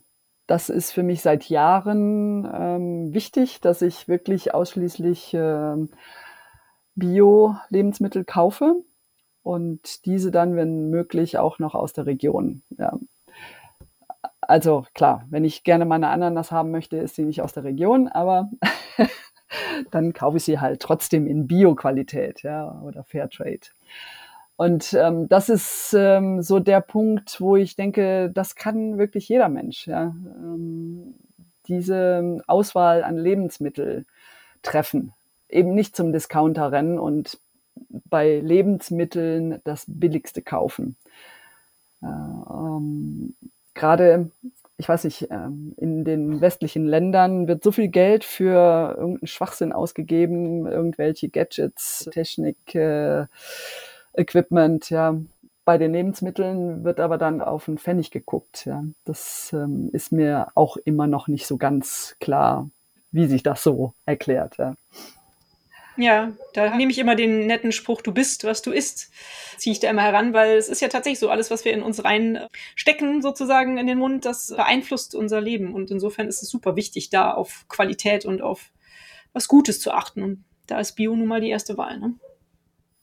Das 0.51 0.67
ist 0.67 0.91
für 0.91 1.01
mich 1.01 1.21
seit 1.21 1.45
Jahren 1.45 2.45
ähm, 2.53 3.13
wichtig, 3.13 3.61
dass 3.61 3.81
ich 3.81 4.09
wirklich 4.09 4.53
ausschließlich 4.53 5.33
äh, 5.33 5.77
Bio-Lebensmittel 6.95 8.25
kaufe 8.25 8.75
und 9.43 10.05
diese 10.05 10.29
dann, 10.29 10.57
wenn 10.57 10.89
möglich, 10.89 11.37
auch 11.37 11.57
noch 11.57 11.73
aus 11.73 11.93
der 11.93 12.05
Region. 12.05 12.63
Ja. 12.77 12.99
Also 14.41 14.83
klar, 14.93 15.25
wenn 15.29 15.45
ich 15.45 15.63
gerne 15.63 15.85
meine 15.85 16.09
Ananas 16.09 16.51
haben 16.51 16.71
möchte, 16.71 16.97
ist 16.97 17.15
sie 17.15 17.23
nicht 17.23 17.41
aus 17.41 17.53
der 17.53 17.63
Region, 17.63 18.09
aber 18.09 18.49
dann 19.91 20.11
kaufe 20.11 20.35
ich 20.35 20.43
sie 20.43 20.59
halt 20.59 20.81
trotzdem 20.81 21.27
in 21.27 21.47
Bio-Qualität 21.47 22.43
ja, 22.43 22.77
oder 22.81 23.05
Fairtrade. 23.05 23.69
Und 24.61 24.93
ähm, 24.93 25.27
das 25.27 25.49
ist 25.49 25.95
ähm, 25.97 26.43
so 26.43 26.59
der 26.59 26.81
Punkt, 26.81 27.41
wo 27.41 27.55
ich 27.55 27.75
denke, 27.75 28.29
das 28.31 28.53
kann 28.53 28.99
wirklich 28.99 29.27
jeder 29.27 29.49
Mensch. 29.49 29.87
Ja? 29.87 30.13
Ähm, 30.23 31.15
diese 31.67 32.43
Auswahl 32.45 33.03
an 33.03 33.17
Lebensmittel 33.17 34.05
treffen. 34.61 35.13
Eben 35.49 35.73
nicht 35.73 35.95
zum 35.95 36.13
Discounter 36.13 36.71
rennen 36.71 36.99
und 36.99 37.39
bei 37.89 38.37
Lebensmitteln 38.37 39.61
das 39.63 39.85
Billigste 39.87 40.43
kaufen. 40.43 40.95
Äh, 42.03 42.05
ähm, 42.05 43.33
Gerade, 43.73 44.29
ich 44.77 44.87
weiß 44.87 45.05
nicht, 45.05 45.27
ähm, 45.31 45.73
in 45.77 46.05
den 46.05 46.39
westlichen 46.39 46.85
Ländern 46.85 47.47
wird 47.47 47.63
so 47.63 47.71
viel 47.71 47.87
Geld 47.87 48.23
für 48.23 48.93
irgendeinen 48.95 49.25
Schwachsinn 49.25 49.73
ausgegeben, 49.73 50.67
irgendwelche 50.67 51.29
Gadgets, 51.29 52.07
Technik. 52.11 52.75
Äh, 52.75 53.25
Equipment, 54.13 54.89
ja. 54.89 55.19
Bei 55.63 55.77
den 55.77 55.93
Lebensmitteln 55.93 56.83
wird 56.83 56.99
aber 56.99 57.17
dann 57.17 57.39
auf 57.39 57.65
den 57.65 57.77
Pfennig 57.77 58.11
geguckt, 58.11 58.65
ja. 58.65 58.83
Das 59.05 59.51
ähm, 59.53 59.89
ist 59.93 60.11
mir 60.11 60.47
auch 60.55 60.77
immer 60.77 61.07
noch 61.07 61.27
nicht 61.27 61.45
so 61.45 61.57
ganz 61.57 62.15
klar, 62.19 62.69
wie 63.11 63.27
sich 63.27 63.43
das 63.43 63.63
so 63.63 63.93
erklärt, 64.05 64.57
ja. 64.57 64.75
Ja, 65.97 66.31
da 66.53 66.75
nehme 66.75 66.91
ich 66.91 66.99
immer 66.99 67.15
den 67.15 67.47
netten 67.47 67.71
Spruch, 67.71 68.01
du 68.01 68.13
bist, 68.13 68.45
was 68.45 68.61
du 68.61 68.71
isst, 68.71 69.11
ziehe 69.57 69.73
ich 69.73 69.79
da 69.79 69.89
immer 69.89 70.03
heran, 70.03 70.33
weil 70.33 70.57
es 70.57 70.69
ist 70.69 70.81
ja 70.81 70.87
tatsächlich 70.87 71.19
so, 71.19 71.29
alles, 71.29 71.51
was 71.51 71.65
wir 71.65 71.73
in 71.73 71.83
uns 71.83 72.03
reinstecken, 72.03 73.21
sozusagen 73.21 73.77
in 73.77 73.87
den 73.87 73.99
Mund, 73.99 74.25
das 74.25 74.47
beeinflusst 74.47 75.13
unser 75.15 75.41
Leben. 75.41 75.73
Und 75.73 75.91
insofern 75.91 76.27
ist 76.27 76.41
es 76.41 76.49
super 76.49 76.75
wichtig, 76.75 77.09
da 77.09 77.31
auf 77.31 77.65
Qualität 77.67 78.25
und 78.25 78.41
auf 78.41 78.71
was 79.33 79.47
Gutes 79.47 79.79
zu 79.81 79.91
achten. 79.91 80.23
Und 80.23 80.43
da 80.65 80.79
ist 80.79 80.93
Bio 80.93 81.15
nun 81.15 81.27
mal 81.27 81.41
die 81.41 81.49
erste 81.49 81.77
Wahl. 81.77 81.99
Ne? 81.99 82.13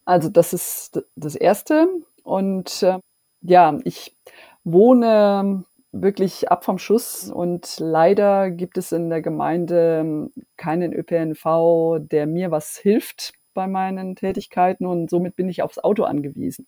Also 0.08 0.30
das 0.30 0.54
ist 0.54 1.04
das 1.16 1.34
Erste. 1.34 1.86
Und 2.22 2.82
äh, 2.82 2.98
ja, 3.42 3.78
ich 3.84 4.16
wohne 4.64 5.64
wirklich 5.92 6.50
ab 6.50 6.64
vom 6.64 6.78
Schuss 6.78 7.30
und 7.30 7.76
leider 7.78 8.50
gibt 8.50 8.78
es 8.78 8.90
in 8.92 9.10
der 9.10 9.20
Gemeinde 9.20 10.30
keinen 10.56 10.94
ÖPNV, 10.94 11.98
der 12.00 12.26
mir 12.26 12.50
was 12.50 12.78
hilft 12.78 13.34
bei 13.52 13.66
meinen 13.66 14.16
Tätigkeiten 14.16 14.86
und 14.86 15.10
somit 15.10 15.36
bin 15.36 15.50
ich 15.50 15.62
aufs 15.62 15.78
Auto 15.78 16.04
angewiesen. 16.04 16.66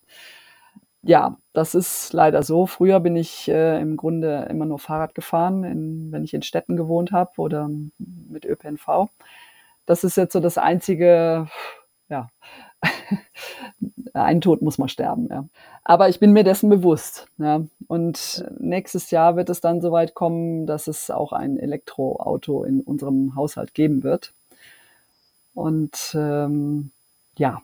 Ja, 1.03 1.39
das 1.55 1.75
ist 1.75 2.13
leider 2.13 2.43
so. 2.43 2.67
Früher 2.67 3.01
bin 3.01 3.17
ich 3.17 3.49
äh, 3.49 3.81
im 3.81 3.97
Grunde 3.97 4.49
immer 4.51 4.67
nur 4.67 4.79
Fahrrad 4.79 5.15
gefahren, 5.15 5.65
in, 5.65 6.13
wenn 6.13 6.25
ich 6.25 6.35
in 6.35 6.43
Städten 6.43 6.77
gewohnt 6.77 7.11
habe 7.13 7.31
oder 7.39 7.71
mit 7.99 8.45
ÖPNV. 8.45 9.09
Das 9.87 10.05
ist 10.05 10.19
jetzt 10.19 10.35
so 10.35 10.41
das 10.41 10.59
einzige, 10.59 11.49
ja, 12.11 12.29
Ein 14.13 14.41
Tod 14.41 14.63
muss 14.63 14.79
man 14.79 14.89
sterben, 14.89 15.29
ja. 15.31 15.45
Aber 15.85 16.09
ich 16.09 16.21
bin 16.21 16.33
mir 16.33 16.45
dessen 16.45 16.69
bewusst. 16.71 17.27
Ja. 17.39 17.63
Und 17.87 18.45
nächstes 18.59 19.11
Jahr 19.11 19.37
wird 19.37 19.51
es 19.51 19.61
dann 19.61 19.81
soweit 19.81 20.15
kommen, 20.15 20.67
dass 20.67 20.87
es 20.87 21.11
auch 21.11 21.33
ein 21.33 21.59
Elektroauto 21.59 22.65
in 22.65 22.81
unserem 22.81 23.35
Haushalt 23.35 23.75
geben 23.75 24.03
wird. 24.03 24.33
Und 25.55 26.15
ähm, 26.15 26.91
ja. 27.37 27.63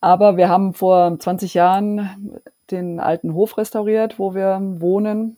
Aber 0.00 0.36
wir 0.36 0.48
haben 0.48 0.74
vor 0.74 1.18
20 1.18 1.54
Jahren 1.54 2.40
den 2.70 2.98
alten 3.00 3.34
Hof 3.34 3.56
restauriert, 3.58 4.18
wo 4.18 4.34
wir 4.34 4.58
wohnen 4.80 5.36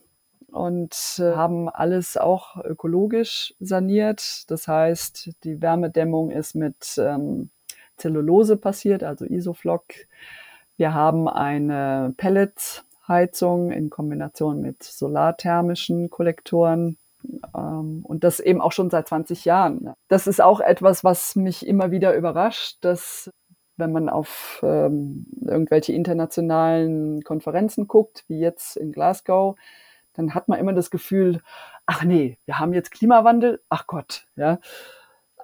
und 0.54 0.94
äh, 1.18 1.34
haben 1.34 1.68
alles 1.68 2.16
auch 2.16 2.64
ökologisch 2.64 3.54
saniert. 3.58 4.50
Das 4.50 4.68
heißt, 4.68 5.30
die 5.42 5.60
Wärmedämmung 5.60 6.30
ist 6.30 6.54
mit 6.54 6.96
ähm, 6.96 7.50
Zellulose 7.96 8.56
passiert, 8.56 9.02
also 9.02 9.24
Isoflock. 9.24 9.84
Wir 10.76 10.94
haben 10.94 11.28
eine 11.28 12.14
Pelletsheizung 12.16 13.70
in 13.70 13.90
Kombination 13.90 14.60
mit 14.60 14.82
solarthermischen 14.82 16.10
Kollektoren 16.10 16.98
ähm, 17.54 18.04
und 18.04 18.24
das 18.24 18.40
eben 18.40 18.60
auch 18.60 18.72
schon 18.72 18.90
seit 18.90 19.08
20 19.08 19.44
Jahren. 19.44 19.94
Das 20.08 20.26
ist 20.26 20.40
auch 20.40 20.60
etwas, 20.60 21.04
was 21.04 21.36
mich 21.36 21.66
immer 21.66 21.90
wieder 21.90 22.14
überrascht, 22.14 22.78
dass 22.80 23.30
wenn 23.76 23.92
man 23.92 24.08
auf 24.08 24.60
ähm, 24.62 25.26
irgendwelche 25.40 25.92
internationalen 25.92 27.22
Konferenzen 27.22 27.88
guckt, 27.88 28.24
wie 28.28 28.38
jetzt 28.38 28.76
in 28.76 28.92
Glasgow, 28.92 29.56
dann 30.14 30.34
hat 30.34 30.48
man 30.48 30.60
immer 30.60 30.72
das 30.72 30.90
Gefühl, 30.90 31.40
ach 31.86 32.04
nee, 32.04 32.38
wir 32.44 32.58
haben 32.58 32.72
jetzt 32.72 32.92
Klimawandel, 32.92 33.60
ach 33.68 33.86
Gott, 33.86 34.26
ja. 34.36 34.58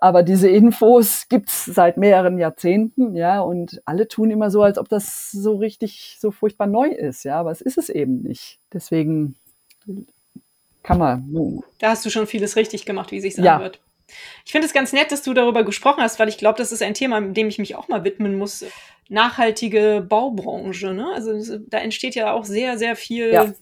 Aber 0.03 0.23
diese 0.23 0.49
Infos 0.49 1.29
gibt's 1.29 1.67
seit 1.67 1.99
mehreren 1.99 2.39
Jahrzehnten, 2.39 3.15
ja, 3.15 3.41
und 3.41 3.83
alle 3.85 4.09
tun 4.09 4.31
immer 4.31 4.51
so, 4.51 4.63
als 4.63 4.79
ob 4.79 4.89
das 4.89 5.31
so 5.31 5.57
richtig 5.57 6.17
so 6.19 6.31
furchtbar 6.31 6.67
neu 6.67 6.89
ist, 6.89 7.25
ja, 7.25 7.39
aber 7.39 7.51
es 7.51 7.61
ist 7.61 7.77
es 7.77 7.91
eben 7.91 8.23
nicht. 8.23 8.59
Deswegen 8.73 9.37
kann 10.83 10.99
man. 10.99 11.63
Da 11.79 11.91
hast 11.91 12.05
du 12.07 12.11
schon 12.11 12.27
vieles 12.27 12.57
richtig 12.57 12.87
gemacht, 12.87 13.11
wie 13.13 13.21
sich 13.21 13.35
sagen 13.35 13.47
ja. 13.47 13.61
wird. 13.61 13.81
Ich 14.45 14.53
finde 14.53 14.67
es 14.67 14.73
ganz 14.73 14.93
nett, 14.93 15.13
dass 15.13 15.23
du 15.23 15.35
darüber 15.35 15.65
gesprochen 15.65 16.03
hast, 16.03 16.19
weil 16.19 16.29
ich 16.29 16.39
glaube, 16.39 16.59
das 16.59 16.73
ist 16.73 16.83
ein 16.83 16.95
Thema, 16.95 17.21
dem 17.21 17.49
ich 17.49 17.59
mich 17.59 17.77
auch 17.77 17.89
mal 17.89 18.03
widmen 18.03 18.39
muss. 18.39 18.65
Nachhaltige 19.09 20.05
Baubranche. 20.09 20.95
Ne? 20.95 21.07
Also 21.15 21.59
da 21.69 21.79
entsteht 21.79 22.15
ja 22.15 22.33
auch 22.33 22.45
sehr, 22.45 22.79
sehr 22.79 22.97
viel 22.97 23.33
ja. 23.33 23.53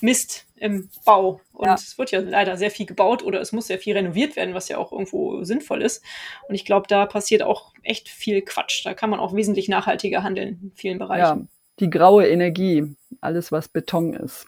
Mist 0.00 0.46
im 0.64 0.88
Bau. 1.04 1.42
Und 1.52 1.66
ja. 1.66 1.74
es 1.74 1.98
wird 1.98 2.10
ja 2.10 2.20
leider 2.20 2.56
sehr 2.56 2.70
viel 2.70 2.86
gebaut 2.86 3.22
oder 3.22 3.38
es 3.40 3.52
muss 3.52 3.66
sehr 3.66 3.78
viel 3.78 3.94
renoviert 3.94 4.34
werden, 4.34 4.54
was 4.54 4.70
ja 4.70 4.78
auch 4.78 4.92
irgendwo 4.92 5.44
sinnvoll 5.44 5.82
ist. 5.82 6.02
Und 6.48 6.54
ich 6.54 6.64
glaube, 6.64 6.86
da 6.88 7.04
passiert 7.04 7.42
auch 7.42 7.74
echt 7.82 8.08
viel 8.08 8.40
Quatsch. 8.40 8.84
Da 8.86 8.94
kann 8.94 9.10
man 9.10 9.20
auch 9.20 9.34
wesentlich 9.34 9.68
nachhaltiger 9.68 10.22
handeln 10.22 10.58
in 10.62 10.72
vielen 10.74 10.98
Bereichen. 10.98 11.40
Ja, 11.40 11.46
die 11.80 11.90
graue 11.90 12.26
Energie, 12.26 12.96
alles 13.20 13.52
was 13.52 13.68
Beton 13.68 14.14
ist. 14.14 14.46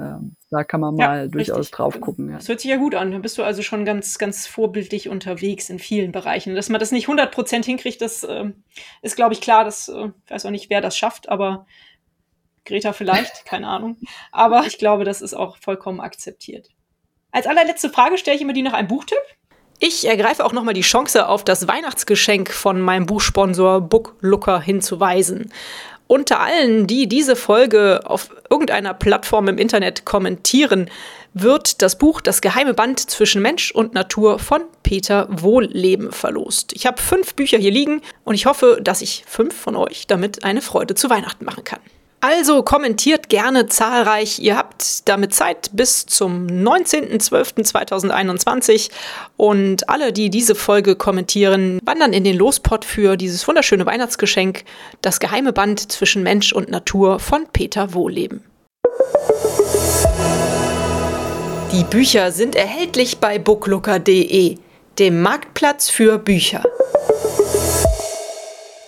Ähm, 0.00 0.34
da 0.50 0.64
kann 0.64 0.80
man 0.80 0.96
mal 0.96 1.24
ja, 1.24 1.26
durchaus 1.28 1.58
richtig. 1.58 1.76
drauf 1.76 2.00
gucken. 2.00 2.30
Ja. 2.30 2.38
Das 2.38 2.48
hört 2.48 2.60
sich 2.60 2.70
ja 2.70 2.78
gut 2.78 2.96
an. 2.96 3.12
Da 3.12 3.18
bist 3.18 3.38
du 3.38 3.44
also 3.44 3.62
schon 3.62 3.84
ganz, 3.84 4.18
ganz 4.18 4.48
vorbildlich 4.48 5.08
unterwegs 5.08 5.70
in 5.70 5.78
vielen 5.78 6.10
Bereichen. 6.10 6.56
Dass 6.56 6.70
man 6.70 6.80
das 6.80 6.90
nicht 6.90 7.06
100% 7.06 7.64
hinkriegt, 7.64 8.00
das 8.00 8.24
äh, 8.24 8.50
ist, 9.02 9.14
glaube 9.14 9.34
ich, 9.34 9.40
klar. 9.40 9.64
Das 9.64 9.88
äh, 9.88 10.08
weiß 10.26 10.44
auch 10.44 10.50
nicht, 10.50 10.70
wer 10.70 10.80
das 10.80 10.96
schafft, 10.96 11.28
aber 11.28 11.66
Greta 12.64 12.92
vielleicht, 12.92 13.44
keine 13.44 13.66
Ahnung. 13.66 13.96
Aber 14.30 14.64
ich 14.66 14.78
glaube, 14.78 15.04
das 15.04 15.20
ist 15.20 15.34
auch 15.34 15.56
vollkommen 15.56 16.00
akzeptiert. 16.00 16.68
Als 17.30 17.46
allerletzte 17.46 17.90
Frage 17.90 18.18
stelle 18.18 18.36
ich 18.36 18.42
immer 18.42 18.52
die 18.52 18.62
nach 18.62 18.74
einem 18.74 18.88
Buchtipp. 18.88 19.18
Ich 19.78 20.06
ergreife 20.06 20.44
auch 20.44 20.52
nochmal 20.52 20.74
die 20.74 20.82
Chance, 20.82 21.28
auf 21.28 21.42
das 21.42 21.66
Weihnachtsgeschenk 21.66 22.52
von 22.52 22.80
meinem 22.80 23.06
Buchsponsor 23.06 23.80
Booklooker 23.80 24.60
hinzuweisen. 24.60 25.52
Unter 26.06 26.40
allen, 26.40 26.86
die 26.86 27.08
diese 27.08 27.36
Folge 27.36 28.00
auf 28.04 28.30
irgendeiner 28.50 28.94
Plattform 28.94 29.48
im 29.48 29.58
Internet 29.58 30.04
kommentieren, 30.04 30.90
wird 31.34 31.80
das 31.82 31.96
Buch 31.96 32.20
Das 32.20 32.42
geheime 32.42 32.74
Band 32.74 33.00
zwischen 33.00 33.42
Mensch 33.42 33.72
und 33.72 33.94
Natur 33.94 34.38
von 34.38 34.62
Peter 34.82 35.26
Wohlleben 35.30 36.12
verlost. 36.12 36.74
Ich 36.74 36.86
habe 36.86 37.00
fünf 37.00 37.34
Bücher 37.34 37.58
hier 37.58 37.70
liegen 37.70 38.02
und 38.24 38.34
ich 38.34 38.46
hoffe, 38.46 38.78
dass 38.82 39.00
ich 39.00 39.24
fünf 39.26 39.54
von 39.58 39.74
euch 39.74 40.06
damit 40.06 40.44
eine 40.44 40.60
Freude 40.60 40.94
zu 40.94 41.08
Weihnachten 41.08 41.44
machen 41.44 41.64
kann. 41.64 41.80
Also 42.24 42.62
kommentiert 42.62 43.28
gerne 43.28 43.66
zahlreich. 43.66 44.38
Ihr 44.38 44.56
habt 44.56 45.08
damit 45.08 45.34
Zeit 45.34 45.70
bis 45.72 46.06
zum 46.06 46.46
19.12.2021. 46.46 48.92
Und 49.36 49.88
alle, 49.88 50.12
die 50.12 50.30
diese 50.30 50.54
Folge 50.54 50.94
kommentieren, 50.94 51.80
wandern 51.84 52.12
in 52.12 52.22
den 52.22 52.36
Lospot 52.36 52.84
für 52.84 53.16
dieses 53.16 53.48
wunderschöne 53.48 53.86
Weihnachtsgeschenk, 53.86 54.62
das 55.00 55.18
geheime 55.18 55.52
Band 55.52 55.90
zwischen 55.90 56.22
Mensch 56.22 56.52
und 56.52 56.68
Natur 56.68 57.18
von 57.18 57.44
Peter 57.52 57.92
Wohleben. 57.92 58.44
Die 61.72 61.82
Bücher 61.82 62.30
sind 62.30 62.54
erhältlich 62.54 63.18
bei 63.18 63.40
booklooker.de, 63.40 64.58
dem 65.00 65.22
Marktplatz 65.22 65.90
für 65.90 66.18
Bücher. 66.18 66.62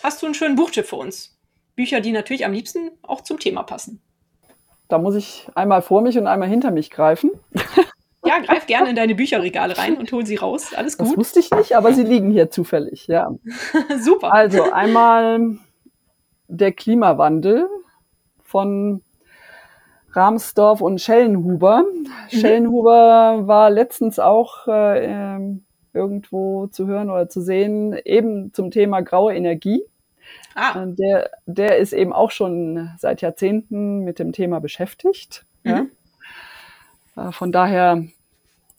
Hast 0.04 0.22
du 0.22 0.26
einen 0.26 0.36
schönen 0.36 0.54
Buchtipp 0.54 0.86
für 0.86 0.94
uns? 0.96 1.33
Bücher, 1.76 2.00
die 2.00 2.12
natürlich 2.12 2.44
am 2.44 2.52
liebsten 2.52 2.90
auch 3.02 3.20
zum 3.20 3.38
Thema 3.38 3.62
passen. 3.62 4.00
Da 4.88 4.98
muss 4.98 5.14
ich 5.14 5.48
einmal 5.54 5.82
vor 5.82 6.02
mich 6.02 6.18
und 6.18 6.26
einmal 6.26 6.48
hinter 6.48 6.70
mich 6.70 6.90
greifen. 6.90 7.30
Ja, 8.26 8.38
greif 8.38 8.66
gerne 8.66 8.88
in 8.88 8.96
deine 8.96 9.14
Bücherregale 9.14 9.76
rein 9.76 9.98
und 9.98 10.10
hol 10.10 10.24
sie 10.24 10.36
raus. 10.36 10.72
Alles 10.74 10.96
gut. 10.96 11.08
Das 11.08 11.16
wusste 11.16 11.40
ich 11.40 11.50
nicht, 11.50 11.76
aber 11.76 11.92
sie 11.92 12.04
liegen 12.04 12.30
hier 12.30 12.50
zufällig, 12.50 13.06
ja. 13.06 13.30
Super. 14.00 14.32
Also 14.32 14.72
einmal 14.72 15.58
der 16.48 16.72
Klimawandel 16.72 17.68
von 18.42 19.02
Ramsdorf 20.12 20.80
und 20.80 21.00
Schellenhuber. 21.00 21.82
Mhm. 21.82 22.38
Schellenhuber 22.38 23.42
war 23.46 23.68
letztens 23.68 24.18
auch 24.18 24.68
äh, 24.68 25.04
ähm, 25.04 25.64
irgendwo 25.92 26.66
zu 26.68 26.86
hören 26.86 27.10
oder 27.10 27.28
zu 27.28 27.40
sehen, 27.40 27.94
eben 28.04 28.52
zum 28.54 28.70
Thema 28.70 29.02
graue 29.02 29.34
Energie. 29.34 29.82
Ah. 30.54 30.82
Äh, 30.82 30.94
der, 30.94 31.30
der 31.46 31.78
ist 31.78 31.92
eben 31.92 32.12
auch 32.12 32.30
schon 32.30 32.90
seit 32.98 33.22
Jahrzehnten 33.22 34.00
mit 34.00 34.18
dem 34.18 34.32
Thema 34.32 34.60
beschäftigt. 34.60 35.44
Mhm. 35.62 35.90
Ja. 37.16 37.28
Äh, 37.28 37.32
von 37.32 37.52
daher, 37.52 38.04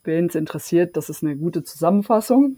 wen 0.03 0.27
es 0.27 0.35
interessiert, 0.35 0.97
das 0.97 1.09
ist 1.09 1.23
eine 1.23 1.35
gute 1.35 1.63
Zusammenfassung. 1.63 2.57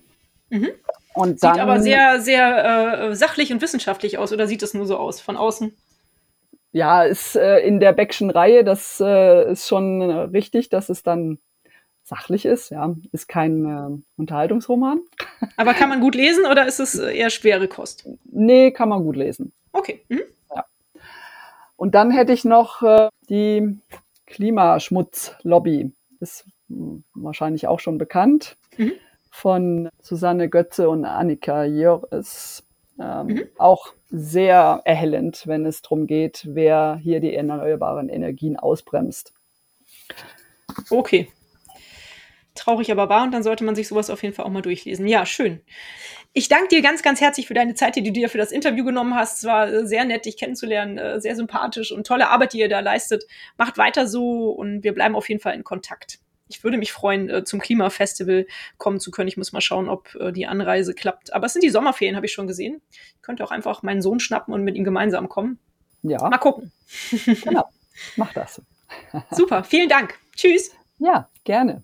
Mhm. 0.50 0.70
Und 1.14 1.44
dann, 1.44 1.56
sieht 1.56 1.64
aber 1.64 1.80
sehr, 1.80 2.22
sehr 2.22 3.10
äh, 3.10 3.16
sachlich 3.16 3.52
und 3.52 3.62
wissenschaftlich 3.62 4.18
aus, 4.20 4.32
oder 4.32 4.48
sieht 4.48 4.62
es 4.62 4.74
nur 4.74 4.86
so 4.86 4.98
aus 4.98 5.20
von 5.20 5.36
außen? 5.36 5.76
Ja, 6.72 7.04
ist 7.04 7.36
äh, 7.36 7.60
in 7.60 7.80
der 7.80 7.94
Beckschen 7.94 8.30
Reihe, 8.30 8.64
das 8.64 9.02
äh, 9.04 9.52
ist 9.52 9.68
schon 9.68 10.02
richtig, 10.02 10.70
dass 10.70 10.90
es 10.90 11.02
dann 11.02 11.40
sachlich 12.08 12.46
ist, 12.46 12.70
ja. 12.72 12.96
Ist 13.12 13.28
kein 13.28 13.66
äh, 13.66 14.02
Unterhaltungsroman. 14.16 15.02
Aber 15.58 15.74
kann 15.74 15.90
man 15.90 16.00
gut 16.00 16.16
lesen 16.16 16.46
oder 16.46 16.66
ist 16.66 16.80
es 16.80 16.98
äh, 16.98 17.16
eher 17.16 17.30
schwere 17.30 17.68
Kost? 17.68 18.08
Nee, 18.26 18.72
kann 18.72 18.90
man 18.90 19.04
gut 19.04 19.18
lesen. 19.18 19.52
Okay. 19.74 20.02
Mhm. 20.08 20.22
Ja. 20.56 20.66
Und 21.76 21.96
dann 21.96 22.12
hätte 22.12 22.32
ich 22.32 22.46
noch 22.46 22.82
äh, 22.82 23.10
die 23.30 23.80
Klimaschmutzlobby. 24.26 25.92
Ist 26.22 26.46
hm, 26.70 27.04
wahrscheinlich 27.14 27.68
auch 27.68 27.82
schon 27.82 27.98
bekannt. 27.98 28.56
Mhm. 28.78 28.94
Von 29.30 29.90
Susanne 30.02 30.50
Götze 30.50 30.90
und 30.90 31.04
Annika 31.04 31.66
Jörs. 31.66 32.64
Ähm, 33.00 33.28
mhm. 33.28 33.48
Auch 33.58 33.94
sehr 34.10 34.82
erhellend, 34.86 35.46
wenn 35.46 35.66
es 35.66 35.82
darum 35.82 36.08
geht, 36.08 36.48
wer 36.50 36.96
hier 36.96 37.20
die 37.20 37.36
erneuerbaren 37.36 38.08
Energien 38.08 38.58
ausbremst. 38.58 39.34
Okay, 40.90 41.30
traurig 42.58 42.92
aber 42.92 43.10
wahr 43.10 43.24
und 43.24 43.32
dann 43.32 43.44
sollte 43.44 43.64
man 43.64 43.76
sich 43.76 43.88
sowas 43.88 44.10
auf 44.10 44.24
jeden 44.24 44.36
Fall 44.36 44.46
auch 44.46 44.52
mal 44.52 44.62
durchlesen. 44.62 45.08
Ja, 45.08 45.26
schön. 45.26 45.62
Ich 46.34 46.50
danke 46.50 46.68
dir 46.68 46.82
ganz, 46.82 47.02
ganz 47.02 47.20
herzlich 47.20 47.48
für 47.48 47.54
deine 47.54 47.74
Zeit, 47.74 47.96
die 47.96 48.04
du 48.04 48.12
dir 48.12 48.30
für 48.30 48.38
das 48.38 48.52
Interview 48.52 48.86
genommen 48.86 49.16
hast. 49.16 49.40
Es 49.40 49.44
war 49.46 49.68
äh, 49.68 49.88
sehr 49.88 50.06
nett, 50.06 50.26
dich 50.26 50.38
kennenzulernen, 50.38 50.98
äh, 50.98 51.20
sehr 51.20 51.36
sympathisch 51.36 51.92
und 51.92 52.06
tolle 52.06 52.30
Arbeit, 52.30 52.54
die 52.54 52.60
ihr 52.60 52.70
da 52.70 52.80
leistet. 52.80 53.24
Macht 53.58 53.78
weiter 53.78 54.08
so 54.08 54.52
und 54.52 54.84
wir 54.84 54.94
bleiben 54.94 55.16
auf 55.16 55.30
jeden 55.30 55.42
Fall 55.42 55.56
in 55.56 55.64
Kontakt. 55.64 56.20
Ich 56.48 56.64
würde 56.64 56.78
mich 56.78 56.92
freuen, 56.94 57.30
äh, 57.30 57.44
zum 57.44 57.60
Klimafestival 57.60 58.46
kommen 58.78 59.00
zu 59.00 59.10
können. 59.10 59.28
Ich 59.28 59.38
muss 59.38 59.52
mal 59.52 59.62
schauen, 59.62 59.90
ob 59.90 60.16
die 60.34 60.46
Anreise 60.46 60.94
klappt. 60.94 61.34
Aber 61.34 61.48
es 61.48 61.54
sind 61.54 61.64
die 61.64 61.70
Sommerferien, 61.70 62.16
habe 62.16 62.28
ich 62.28 62.34
schon 62.34 62.48
gesehen. 62.48 62.82
Ich 62.92 63.22
könnte 63.22 63.44
auch 63.44 63.52
einfach 63.52 63.84
meinen 63.84 64.02
Sohn 64.02 64.20
schnappen 64.20 64.54
und 64.54 64.64
mit 64.64 64.76
ihm 64.76 64.84
gemeinsam 64.84 65.30
kommen. 65.30 65.60
Ja. 66.04 66.20
Mal 66.30 66.38
gucken. 66.38 66.72
Genau. 67.44 67.66
Mach 68.16 68.32
das. 68.34 68.62
Super. 69.32 69.64
Vielen 69.64 69.90
Dank. 69.90 70.20
Tschüss. 70.36 70.72
Ja, 71.00 71.30
gerne. 71.44 71.84